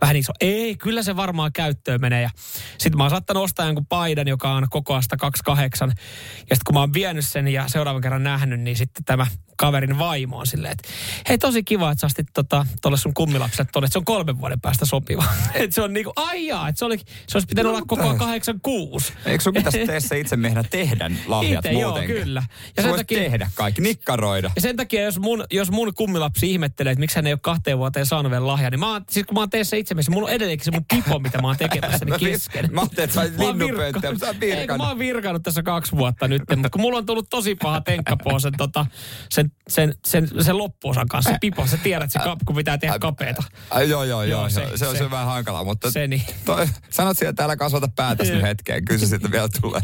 vähän 0.00 0.16
iso. 0.16 0.32
Ei, 0.40 0.76
kyllä 0.76 1.02
se 1.02 1.16
varmaan 1.16 1.52
käyttöön 1.52 2.00
menee. 2.00 2.22
Ja 2.22 2.30
sitten 2.78 2.96
mä 2.96 3.04
oon 3.04 3.10
saattanut 3.10 3.42
ostaa 3.42 3.66
jonkun 3.66 3.86
paidan, 3.86 4.28
joka 4.28 4.52
on 4.52 4.66
koko 4.70 5.02
128. 5.02 5.88
Ja 5.88 5.94
sitten 6.40 6.58
kun 6.66 6.74
mä 6.74 6.80
oon 6.80 6.92
vienyt 6.92 7.24
sen 7.28 7.48
ja 7.48 7.68
seuraavan 7.68 8.02
kerran 8.02 8.22
nähnyt, 8.22 8.60
niin 8.60 8.76
sitten 8.76 9.04
tämä 9.04 9.26
kaverin 9.56 9.98
vaimo 9.98 10.38
on 10.38 10.46
silleen, 10.46 10.72
että 10.72 10.88
hei 11.28 11.38
tosi 11.38 11.62
kiva, 11.64 11.90
että 11.90 12.00
sä 12.00 12.06
ostit 12.06 12.26
tota, 12.34 12.66
tolle 12.82 12.96
sun 12.96 13.14
kummilapselle 13.14 13.68
tonne, 13.72 13.84
että 13.86 13.92
se 13.92 13.98
on 13.98 14.04
kolmen 14.04 14.40
vuoden 14.40 14.60
päästä 14.60 14.84
sopiva. 14.84 15.24
että 15.54 15.74
se 15.74 15.82
on 15.82 15.92
niinku, 15.92 16.12
ai 16.16 16.46
jaa, 16.46 16.68
että 16.68 16.78
se, 16.78 16.84
oli, 16.84 16.98
se 16.98 17.36
olisi 17.36 17.46
pitänyt 17.46 17.72
No, 17.72 17.76
olla 17.76 17.86
koko 17.86 18.14
86. 18.18 19.12
Eikö 19.26 19.44
sun 19.44 19.54
pitäisi 19.54 19.86
teessä 19.86 20.14
itse 20.14 20.36
miehenä 20.36 20.62
tehdä 20.70 21.10
lahjat 21.26 21.64
Itse, 21.64 21.78
joo, 21.78 21.90
muutenkin? 21.90 22.16
kyllä. 22.16 22.42
Ja 22.76 22.82
sen 22.82 22.94
takia- 22.94 23.18
tehdä 23.18 23.50
kaikki, 23.54 23.80
nikkaroida. 23.82 24.50
Ja 24.56 24.62
sen 24.62 24.76
takia, 24.76 25.02
jos 25.02 25.18
mun, 25.18 25.44
jos 25.52 25.70
mun 25.70 25.94
kummilapsi 25.94 26.52
ihmettelee, 26.52 26.90
että 26.92 27.00
miksi 27.00 27.16
hän 27.16 27.26
ei 27.26 27.32
ole 27.32 27.40
kahteen 27.42 27.78
vuoteen 27.78 28.06
saanut 28.06 28.30
vielä 28.32 28.46
lahjaa, 28.46 28.70
niin 28.70 28.80
mä 28.80 28.92
oon, 28.92 29.04
siis 29.10 29.26
kun 29.26 29.34
mä 29.34 29.40
oon 29.40 29.50
teessä 29.50 29.76
itse 29.84 29.94
mielessä, 29.94 30.12
mulla 30.12 30.28
on 30.28 30.34
edelleenkin 30.34 30.64
se 30.64 30.70
mun 30.70 30.84
pipo, 30.94 31.18
mitä 31.18 31.40
mä 31.42 31.46
oon 31.48 31.56
tekemässä, 31.56 32.04
niin 32.04 32.20
kesken. 32.32 32.68
Mä 32.72 32.80
ajattelin, 32.80 33.04
että 33.04 33.14
sä 33.14 33.30
linnunpönttöä, 33.38 33.86
virkka- 33.86 34.10
mutta 34.10 34.26
sä 34.26 34.26
oot 34.26 34.40
virkannut. 34.40 34.84
mä 34.84 34.88
oon 34.88 34.98
virkannut 34.98 35.42
tässä 35.42 35.62
kaksi 35.62 35.92
vuotta 35.96 36.28
nyt, 36.28 36.42
mutta 36.56 36.70
kun 36.70 36.80
mulla 36.80 36.98
on 36.98 37.06
tullut 37.06 37.26
tosi 37.30 37.54
paha 37.54 37.80
tenkkapoo 37.80 38.38
sen, 38.38 38.52
tota, 38.58 38.86
sen, 39.30 39.52
sen, 39.68 39.94
sen, 40.06 40.28
sen 40.40 40.58
loppuosan 40.58 41.08
kanssa, 41.08 41.30
se 41.30 41.38
pipo, 41.40 41.66
sä 41.66 41.76
tiedät, 41.76 42.12
se 42.12 42.18
kap, 42.18 42.38
kun 42.46 42.56
pitää 42.56 42.78
tehdä 42.78 42.98
kapeeta. 42.98 43.42
Ai, 43.70 43.90
joo, 43.90 44.04
joo, 44.04 44.22
joo, 44.22 44.40
Joo, 44.40 44.48
se, 44.48 44.54
se- 44.70 44.76
se, 44.78 44.86
on 44.86 44.92
se- 44.96 44.98
se 44.98 45.10
vähän 45.10 45.26
hankalaa, 45.26 45.64
mutta 45.64 45.90
Se 45.90 46.06
niin. 46.06 46.22
toi, 46.44 46.66
sanot 46.90 47.18
siellä, 47.18 47.30
että 47.30 47.44
älä 47.44 47.56
kasvata 47.56 47.88
päätäsi 47.96 48.32
nyt 48.32 48.42
hetkeen, 48.42 48.84
kyllä 48.84 49.00
se 49.00 49.06
sitten 49.06 49.32
vielä 49.32 49.48
tulee. 49.60 49.80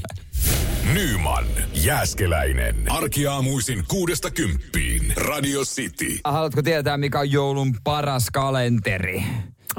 Nyman, 0.95 1.45
Jääskeläinen. 1.75 2.77
Arkiaamuisin 2.89 3.85
kuudesta 3.89 4.31
kymppiin. 4.31 5.13
Radio 5.17 5.61
City. 5.65 6.19
Haluatko 6.25 6.63
tietää, 6.63 6.97
mikä 6.97 7.19
on 7.21 7.31
joulun 7.33 7.77
paras 7.85 8.27
kalenteri? 8.33 9.25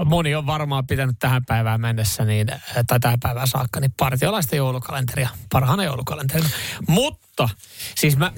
Moni 0.05 0.35
on 0.35 0.45
varmaan 0.45 0.87
pitänyt 0.87 1.15
tähän 1.19 1.45
päivään 1.45 1.81
mennessä, 1.81 2.25
niin, 2.25 2.47
tai 2.87 2.99
tähän 2.99 3.19
päivään 3.19 3.47
saakka, 3.47 3.79
niin 3.79 3.93
partiolaisten 3.97 4.57
joulukalenteria, 4.57 5.29
parhaana 5.51 5.83
joulukalenterina. 5.83 6.49
Mutta, 6.87 7.49
siis 7.95 8.17
mä, 8.17 8.31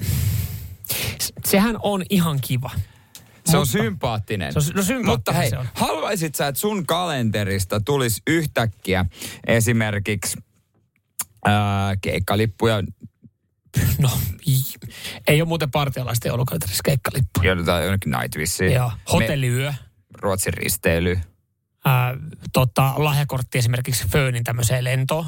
sehän 1.44 1.76
on 1.82 2.02
ihan 2.10 2.38
kiva. 2.40 2.70
Se 3.46 3.56
on 3.56 3.60
Mutta- 3.62 3.72
sympaattinen. 3.72 4.52
Se 4.52 4.58
on 4.58 4.64
no 4.74 4.82
sympaattinen 4.82 5.06
Mutta 5.16 5.32
hei, 5.32 5.50
se 5.50 5.58
on. 5.58 5.68
haluaisit 5.74 6.34
sä, 6.34 6.46
että 6.48 6.60
sun 6.60 6.86
kalenterista 6.86 7.80
tulisi 7.80 8.22
yhtäkkiä 8.26 9.04
esimerkiksi 9.46 10.36
ää, 11.44 11.96
keikkalippuja, 11.96 12.82
No, 13.98 14.10
ei 15.28 15.40
ole 15.42 15.48
muuten 15.48 15.70
partiolaisten 15.70 16.28
joulukalenterissa 16.30 16.82
keikkalippu. 16.84 17.40
jotain 17.42 17.84
jonnekin 17.84 18.12
Nightwishiin, 18.12 18.72
Joo, 18.72 18.92
hotelliyö, 19.12 19.70
Me, 19.70 19.76
Ruotsin 20.18 20.54
risteily, 20.54 21.18
ää, 21.84 22.16
tota, 22.52 22.92
lahjakortti 22.96 23.58
esimerkiksi 23.58 24.08
Föönin 24.08 24.44
tämmöiseen 24.44 24.84
lentoon. 24.84 25.26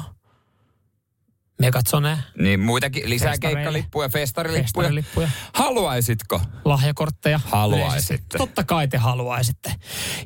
Megatsone, 1.59 2.17
niin 2.37 2.59
muitakin 2.59 3.09
lisää 3.09 3.33
keikkalippuja, 3.41 4.09
festarilippuja. 4.09 4.63
festarilippuja, 4.63 5.29
Haluaisitko? 5.53 6.41
lahjakortteja. 6.65 7.39
Haluaisitte. 7.45 8.13
yleisesti. 8.13 8.37
Totta 8.37 8.63
kai 8.63 8.87
te 8.87 8.97
haluaisitte. 8.97 9.73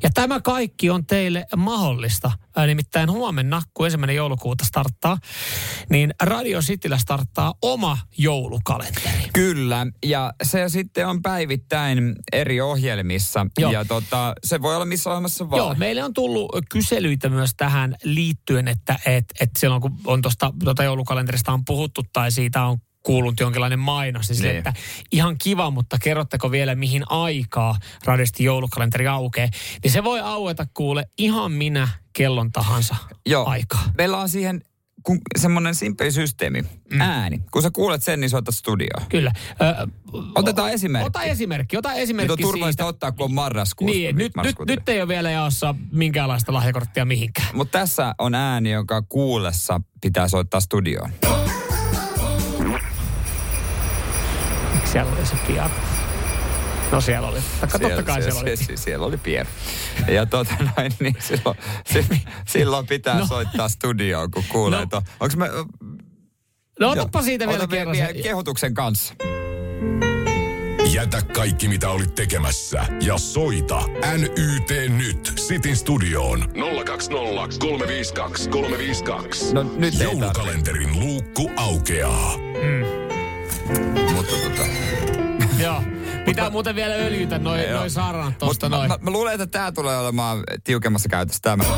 Ja 0.02 0.10
tämä 0.14 0.40
kaikki 0.40 0.90
on 0.90 1.06
teille 1.06 1.46
mahdollista. 1.56 2.30
Nimittäin 2.66 3.10
huomenna, 3.10 3.62
kun 3.74 3.86
ensimmäinen 3.86 4.16
joulukuuta 4.16 4.64
starttaa, 4.64 5.18
niin 5.90 6.14
Radio 6.22 6.60
Cityllä 6.60 6.98
starttaa 6.98 7.54
oma 7.62 7.98
joulukalenteri. 8.18 9.28
Kyllä, 9.32 9.86
ja 10.06 10.32
se 10.42 10.68
sitten 10.68 11.08
on 11.08 11.22
päivittäin 11.22 12.14
eri 12.32 12.60
ohjelmissa. 12.60 13.46
Joo. 13.58 13.72
Ja 13.72 13.84
tota, 13.84 14.34
se 14.44 14.62
voi 14.62 14.76
olla 14.76 14.84
missä 14.84 15.10
ohjelmassa 15.10 15.50
vaan. 15.50 15.58
Joo, 15.58 15.74
meille 15.74 16.04
on 16.04 16.12
tullut 16.12 16.50
kyselyitä 16.70 17.28
myös 17.28 17.50
tähän 17.56 17.94
liittyen, 18.04 18.68
että 18.68 18.98
et, 19.06 19.24
et 19.40 19.50
silloin 19.58 19.82
kun 19.82 19.98
on 20.04 20.22
tuosta 20.22 20.52
tuota 20.64 20.84
joulukalenterista 20.84 21.52
on 21.52 21.64
puhuttu 21.64 22.02
tai 22.12 22.32
siitä 22.32 22.64
on 22.64 22.78
kuulunut 23.02 23.40
jonkinlainen 23.40 23.78
mainos, 23.78 24.28
niin, 24.28 24.36
sille, 24.36 24.48
Niin. 24.48 24.58
että 24.58 24.72
ihan 25.12 25.36
kiva, 25.42 25.70
mutta 25.70 25.98
kerrotteko 26.02 26.50
vielä 26.50 26.74
mihin 26.74 27.02
aikaa 27.10 27.76
radiosti 28.04 28.44
joulukalenteri 28.44 29.06
aukeaa. 29.08 29.48
Niin 29.82 29.90
se 29.90 30.04
voi 30.04 30.20
aueta 30.20 30.66
kuule 30.74 31.04
ihan 31.18 31.52
minä 31.52 31.88
kellon 32.12 32.52
tahansa 32.52 32.96
Joo. 33.26 33.46
aikaa. 33.48 33.82
Meillä 33.98 34.18
on 34.18 34.28
siihen 34.28 34.62
kun, 35.02 35.18
semmoinen 35.38 35.74
simpeli 35.74 36.12
systeemi, 36.12 36.62
mm. 36.62 37.00
ääni. 37.00 37.40
Kun 37.50 37.62
sä 37.62 37.70
kuulet 37.70 38.02
sen, 38.02 38.20
niin 38.20 38.30
soitat 38.30 38.54
studioon. 38.54 39.06
Kyllä. 39.08 39.32
Ö, 39.62 39.86
Otetaan 40.34 40.70
esimerkki. 40.70 41.06
ota 41.06 41.22
esimerkki, 41.22 41.76
ota 41.76 41.88
Nyt 41.88 41.98
esimerkki 41.98 42.32
on 42.32 42.38
turvallista 42.38 42.82
siitä. 42.82 42.88
ottaa, 42.88 43.12
kun 43.12 43.24
on 43.24 43.34
marraskuussa. 43.34 43.96
Niin, 43.96 44.16
nyt, 44.16 44.32
nyt, 44.42 44.56
nyt 44.66 44.88
ei 44.88 45.00
ole 45.00 45.08
vielä 45.08 45.30
jaossa 45.30 45.74
minkäänlaista 45.92 46.52
lahjakorttia 46.52 47.04
mihinkään. 47.04 47.48
Mutta 47.54 47.78
tässä 47.78 48.14
on 48.18 48.34
ääni, 48.34 48.70
jonka 48.70 49.02
kuullessa 49.02 49.80
pitää 50.00 50.28
soittaa 50.28 50.60
studioon. 50.60 51.10
Miksi 51.10 51.41
siellä 54.92 55.12
oli 55.12 55.26
se 55.26 55.36
pian? 55.46 55.70
No 56.92 57.00
siellä 57.00 57.28
oli. 57.28 57.38
Totta, 57.60 57.78
totta 57.78 58.02
kai 58.02 58.22
siellä, 58.22 58.40
oli. 58.40 58.56
siellä, 58.56 58.76
siellä 58.76 59.06
oli 59.06 59.16
pieni. 59.16 59.48
Ja 60.08 60.26
tota 60.26 60.54
noin, 60.76 60.92
niin 61.00 61.16
silloin, 61.20 61.56
si- 61.92 62.22
silloin 62.48 62.86
pitää 62.86 63.18
no. 63.18 63.26
soittaa 63.26 63.68
studioon, 63.68 64.30
kun 64.30 64.44
kuulee. 64.48 64.86
No. 64.92 65.02
Onko 65.20 65.36
me... 65.36 65.48
No 66.80 66.90
otapa 66.90 67.22
siitä 67.22 67.48
vielä 67.48 67.66
kerran. 67.66 67.92
vielä 67.92 68.12
se- 68.12 68.22
kehotuksen 68.22 68.74
kanssa. 68.74 69.14
Jätä 70.92 71.22
kaikki 71.22 71.68
mitä 71.68 71.90
olit 71.90 72.14
tekemässä 72.14 72.84
ja 73.00 73.18
soita 73.18 73.82
NYT 74.18 74.90
nyt 74.96 75.32
Sitin 75.36 75.76
studioon 75.76 76.48
020 76.84 77.58
352 77.58 78.48
352. 78.48 79.54
No 79.54 79.62
nyt 79.62 79.94
Joulukalenterin 80.00 81.00
luukku 81.00 81.50
aukeaa. 81.56 82.32
Tota... 82.32 84.11
Joo. 85.66 85.82
Pitää 86.24 86.50
muuten 86.50 86.74
vielä 86.74 86.94
öljytä 86.94 87.38
noin 87.38 87.72
noi 87.72 87.90
saranat 87.90 88.38
tosta 88.38 88.66
Mutta 88.66 88.68
noin. 88.68 88.88
mä, 88.88 88.96
mä, 88.98 89.04
mä, 89.04 89.10
luulen, 89.10 89.34
että 89.34 89.46
tämä 89.46 89.72
tulee 89.72 89.98
olemaan 89.98 90.42
tiukemmassa 90.64 91.08
käytössä 91.08 91.40
tämä. 91.42 91.64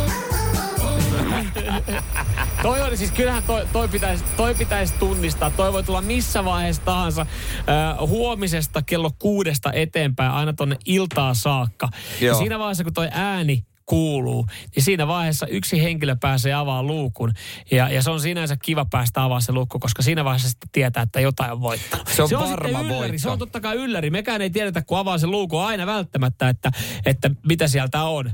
Toi 2.63 2.83
oli 2.83 2.97
siis, 2.97 3.13
kyllähän 3.13 3.43
toi, 3.43 3.67
toi, 3.73 3.89
pitäisi, 3.89 4.25
toi 4.37 4.55
pitäisi 4.55 4.95
tunnistaa. 4.95 5.51
Toi 5.51 5.73
voi 5.73 5.83
tulla 5.83 6.01
missä 6.01 6.45
vaiheessa 6.45 6.83
tahansa 6.85 7.21
äh, 7.23 7.29
huomisesta 8.09 8.83
kello 8.83 9.11
kuudesta 9.19 9.73
eteenpäin 9.73 10.31
aina 10.31 10.53
tonne 10.53 10.77
iltaa 10.87 11.35
saakka. 11.35 11.89
Ja 12.21 12.27
Joo. 12.27 12.39
siinä 12.39 12.59
vaiheessa, 12.59 12.85
kun 12.85 12.95
toi 12.95 13.09
ääni 13.13 13.65
kuuluu, 13.87 14.47
niin 14.77 14.85
siinä 14.85 15.07
vaiheessa 15.07 15.47
yksi 15.47 15.83
henkilö 15.83 16.17
pääsee 16.21 16.55
avaa 16.55 16.83
luukun. 16.83 17.33
Ja, 17.71 17.89
ja 17.89 18.03
se 18.03 18.11
on 18.11 18.21
sinänsä 18.21 18.57
kiva 18.63 18.87
päästä 18.91 19.25
avaa 19.25 19.41
se 19.41 19.53
luukku, 19.53 19.79
koska 19.79 20.03
siinä 20.03 20.25
vaiheessa 20.25 20.49
sitten 20.49 20.69
tietää, 20.73 21.03
että 21.03 21.21
jotain 21.21 21.53
on 21.53 21.61
voittanut. 21.61 22.09
Se 22.09 22.23
on 22.23 22.29
sitten 22.29 22.51
varma 22.51 22.81
ylläri. 22.81 22.95
voitto. 22.95 23.19
Se 23.19 23.31
on 23.31 23.39
totta 23.39 23.61
kai 23.61 23.77
ylläri. 23.77 24.11
Mekään 24.11 24.43
ei 24.43 24.51
tiedetä, 24.51 24.83
kun 24.83 24.99
avaa 24.99 25.19
se 25.19 25.27
luukun 25.27 25.63
aina 25.63 25.87
välttämättä, 25.87 26.49
että, 26.49 26.71
että 27.07 27.31
mitä 27.47 27.69
sieltä 27.69 28.03
on 28.03 28.31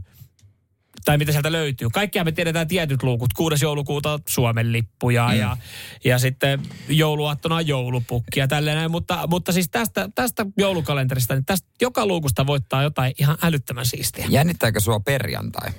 tai 1.05 1.19
mitä 1.19 1.33
sieltä 1.33 1.53
löytyy. 1.53 1.89
Kaikkia 1.93 2.25
me 2.25 2.33
tiedetään 2.33 2.69
tietyt 2.69 3.03
luukut. 3.03 3.33
6. 3.33 3.65
joulukuuta 3.65 4.21
Suomen 4.29 4.73
lippuja 4.73 5.29
mm. 5.29 5.39
ja, 5.39 5.57
ja 6.05 6.19
sitten 6.19 6.63
jouluaattona 6.89 7.61
joulupukki 7.61 8.41
ja 8.41 8.49
tälleen 8.49 8.77
näin. 8.77 8.91
Mutta, 8.91 9.27
mutta 9.27 9.53
siis 9.53 9.69
tästä, 9.71 10.09
tästä 10.15 10.47
joulukalenterista, 10.57 11.35
niin 11.35 11.45
tästä 11.45 11.69
joka 11.81 12.07
luukusta 12.07 12.47
voittaa 12.47 12.83
jotain 12.83 13.15
ihan 13.19 13.39
älyttömän 13.43 13.87
siistiä. 13.87 14.27
Jännittääkö 14.29 14.81
sua 14.81 15.01
perjantai? 15.01 15.71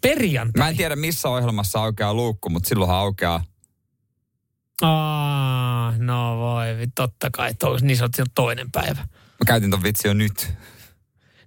Perjantai. 0.00 0.58
Mä 0.58 0.68
en 0.68 0.76
tiedä 0.76 0.96
missä 0.96 1.28
ohjelmassa 1.28 1.80
aukeaa 1.80 2.14
luukku, 2.14 2.50
mutta 2.50 2.68
silloinhan 2.68 2.98
aukeaa. 2.98 3.44
Aa, 4.82 5.94
no 5.98 6.38
voi, 6.38 6.66
totta 6.94 7.30
kai. 7.32 7.54
To, 7.54 7.78
niin 7.80 7.96
se 7.96 8.04
on 8.04 8.10
toinen 8.34 8.70
päivä. 8.72 9.00
Mä 9.40 9.44
käytin 9.46 9.70
ton 9.70 9.82
vitsi 9.82 10.08
jo 10.08 10.14
nyt. 10.14 10.54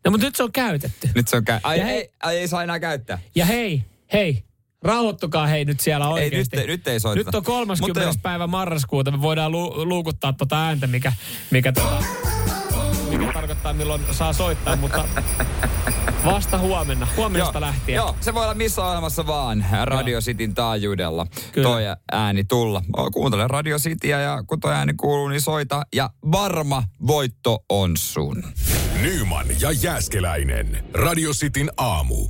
No 0.06 0.12
mutta 0.12 0.28
nyt 0.28 0.36
se 0.36 0.43
on 0.43 0.52
käytetty. 0.52 1.10
Nyt 1.16 1.28
se 1.28 1.38
on 1.38 1.45
käy... 1.45 1.60
Ai, 1.64 1.80
hei- 1.84 1.89
ei, 1.98 2.10
ai 2.24 2.38
ei 2.38 2.48
saa 2.48 2.64
enää 2.64 2.80
käyttää. 2.80 3.20
Ja 3.36 3.45
hei, 3.45 3.84
hei, 4.14 4.43
rauhoittukaa 4.84 5.48
hei 5.48 5.66
nyt 5.66 5.80
siellä 5.80 6.06
Ei, 6.06 6.12
oikeasti. 6.12 6.58
nyt, 6.58 6.68
nyt 6.68 6.88
ei 6.88 7.00
soiteta. 7.00 7.28
Nyt 7.28 7.36
on 7.36 7.43
30. 7.43 7.88
Mutta 7.88 8.02
joo. 8.02 8.14
päivä 8.22 8.48
marraskuuta. 8.48 9.12
Me 9.12 9.22
voidaan 9.22 9.52
lu- 9.52 9.86
luukuttaa 9.89 10.34
tuota 10.34 10.66
ääntä, 10.66 10.88
mikä, 10.88 11.14
mikä, 11.52 11.72
tota, 11.72 12.04
mikä 13.10 13.34
tarkoittaa 13.34 13.74
milloin 13.74 14.02
saa 14.12 14.34
soittaa, 14.34 14.76
mutta 14.76 15.06
vasta 16.26 16.58
huomenna. 16.58 17.08
Huomenesta 17.18 17.62
lähtien. 17.62 17.95
Joo, 17.95 18.16
se 18.22 18.34
voi 18.34 18.43
olla 18.43 18.54
missä 18.54 18.86
ohjelmassa 18.86 19.28
vaan 19.28 19.66
Radio 19.84 20.20
Cityn 20.22 20.54
taajuudella 20.54 21.28
Kyllä. 21.52 21.70
toi 21.70 21.84
ääni 22.12 22.43
tulla. 22.43 22.82
Kuuntele 23.14 23.48
Radio 23.48 23.78
Cityä 23.80 24.20
ja 24.22 24.43
kun 24.48 24.60
toi 24.60 24.74
ääni 24.74 24.93
kuuluu, 24.93 25.28
niin 25.28 25.41
soita. 25.41 25.82
Ja 25.95 26.10
varma 26.32 26.84
voitto 27.08 27.64
on 27.70 27.98
sun. 27.98 28.43
Nyman 29.02 29.45
ja 29.62 29.72
Jääskeläinen. 29.72 30.84
Radio 30.93 31.32
Cityn 31.32 31.72
aamu. 31.78 32.28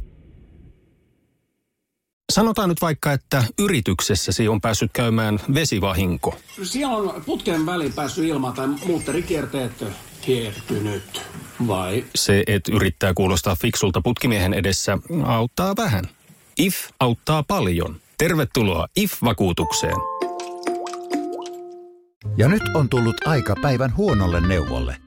Sanotaan 2.33 2.69
nyt 2.69 2.81
vaikka, 2.81 3.11
että 3.11 3.43
yrityksessäsi 3.59 4.47
on 4.47 4.61
päässyt 4.61 4.91
käymään 4.93 5.39
vesivahinko. 5.53 6.37
Siellä 6.63 6.97
on 6.97 7.23
putken 7.25 7.65
väliin 7.65 7.93
päässyt 7.93 8.25
ilma 8.25 8.51
tai 8.51 8.67
muutterikierteet 8.67 9.85
hiertynyt. 10.27 11.21
Vai? 11.67 12.05
Se, 12.15 12.43
että 12.47 12.71
yrittää 12.75 13.13
kuulostaa 13.13 13.55
fiksulta 13.55 14.01
putkimiehen 14.01 14.53
edessä, 14.53 14.97
auttaa 15.25 15.75
vähän. 15.77 16.05
IF 16.57 16.75
auttaa 16.99 17.43
paljon. 17.43 17.95
Tervetuloa 18.17 18.87
IF-vakuutukseen. 18.95 19.97
Ja 22.37 22.47
nyt 22.47 22.63
on 22.75 22.89
tullut 22.89 23.27
aika 23.27 23.55
päivän 23.61 23.95
huonolle 23.95 24.47
neuvolle. 24.47 25.06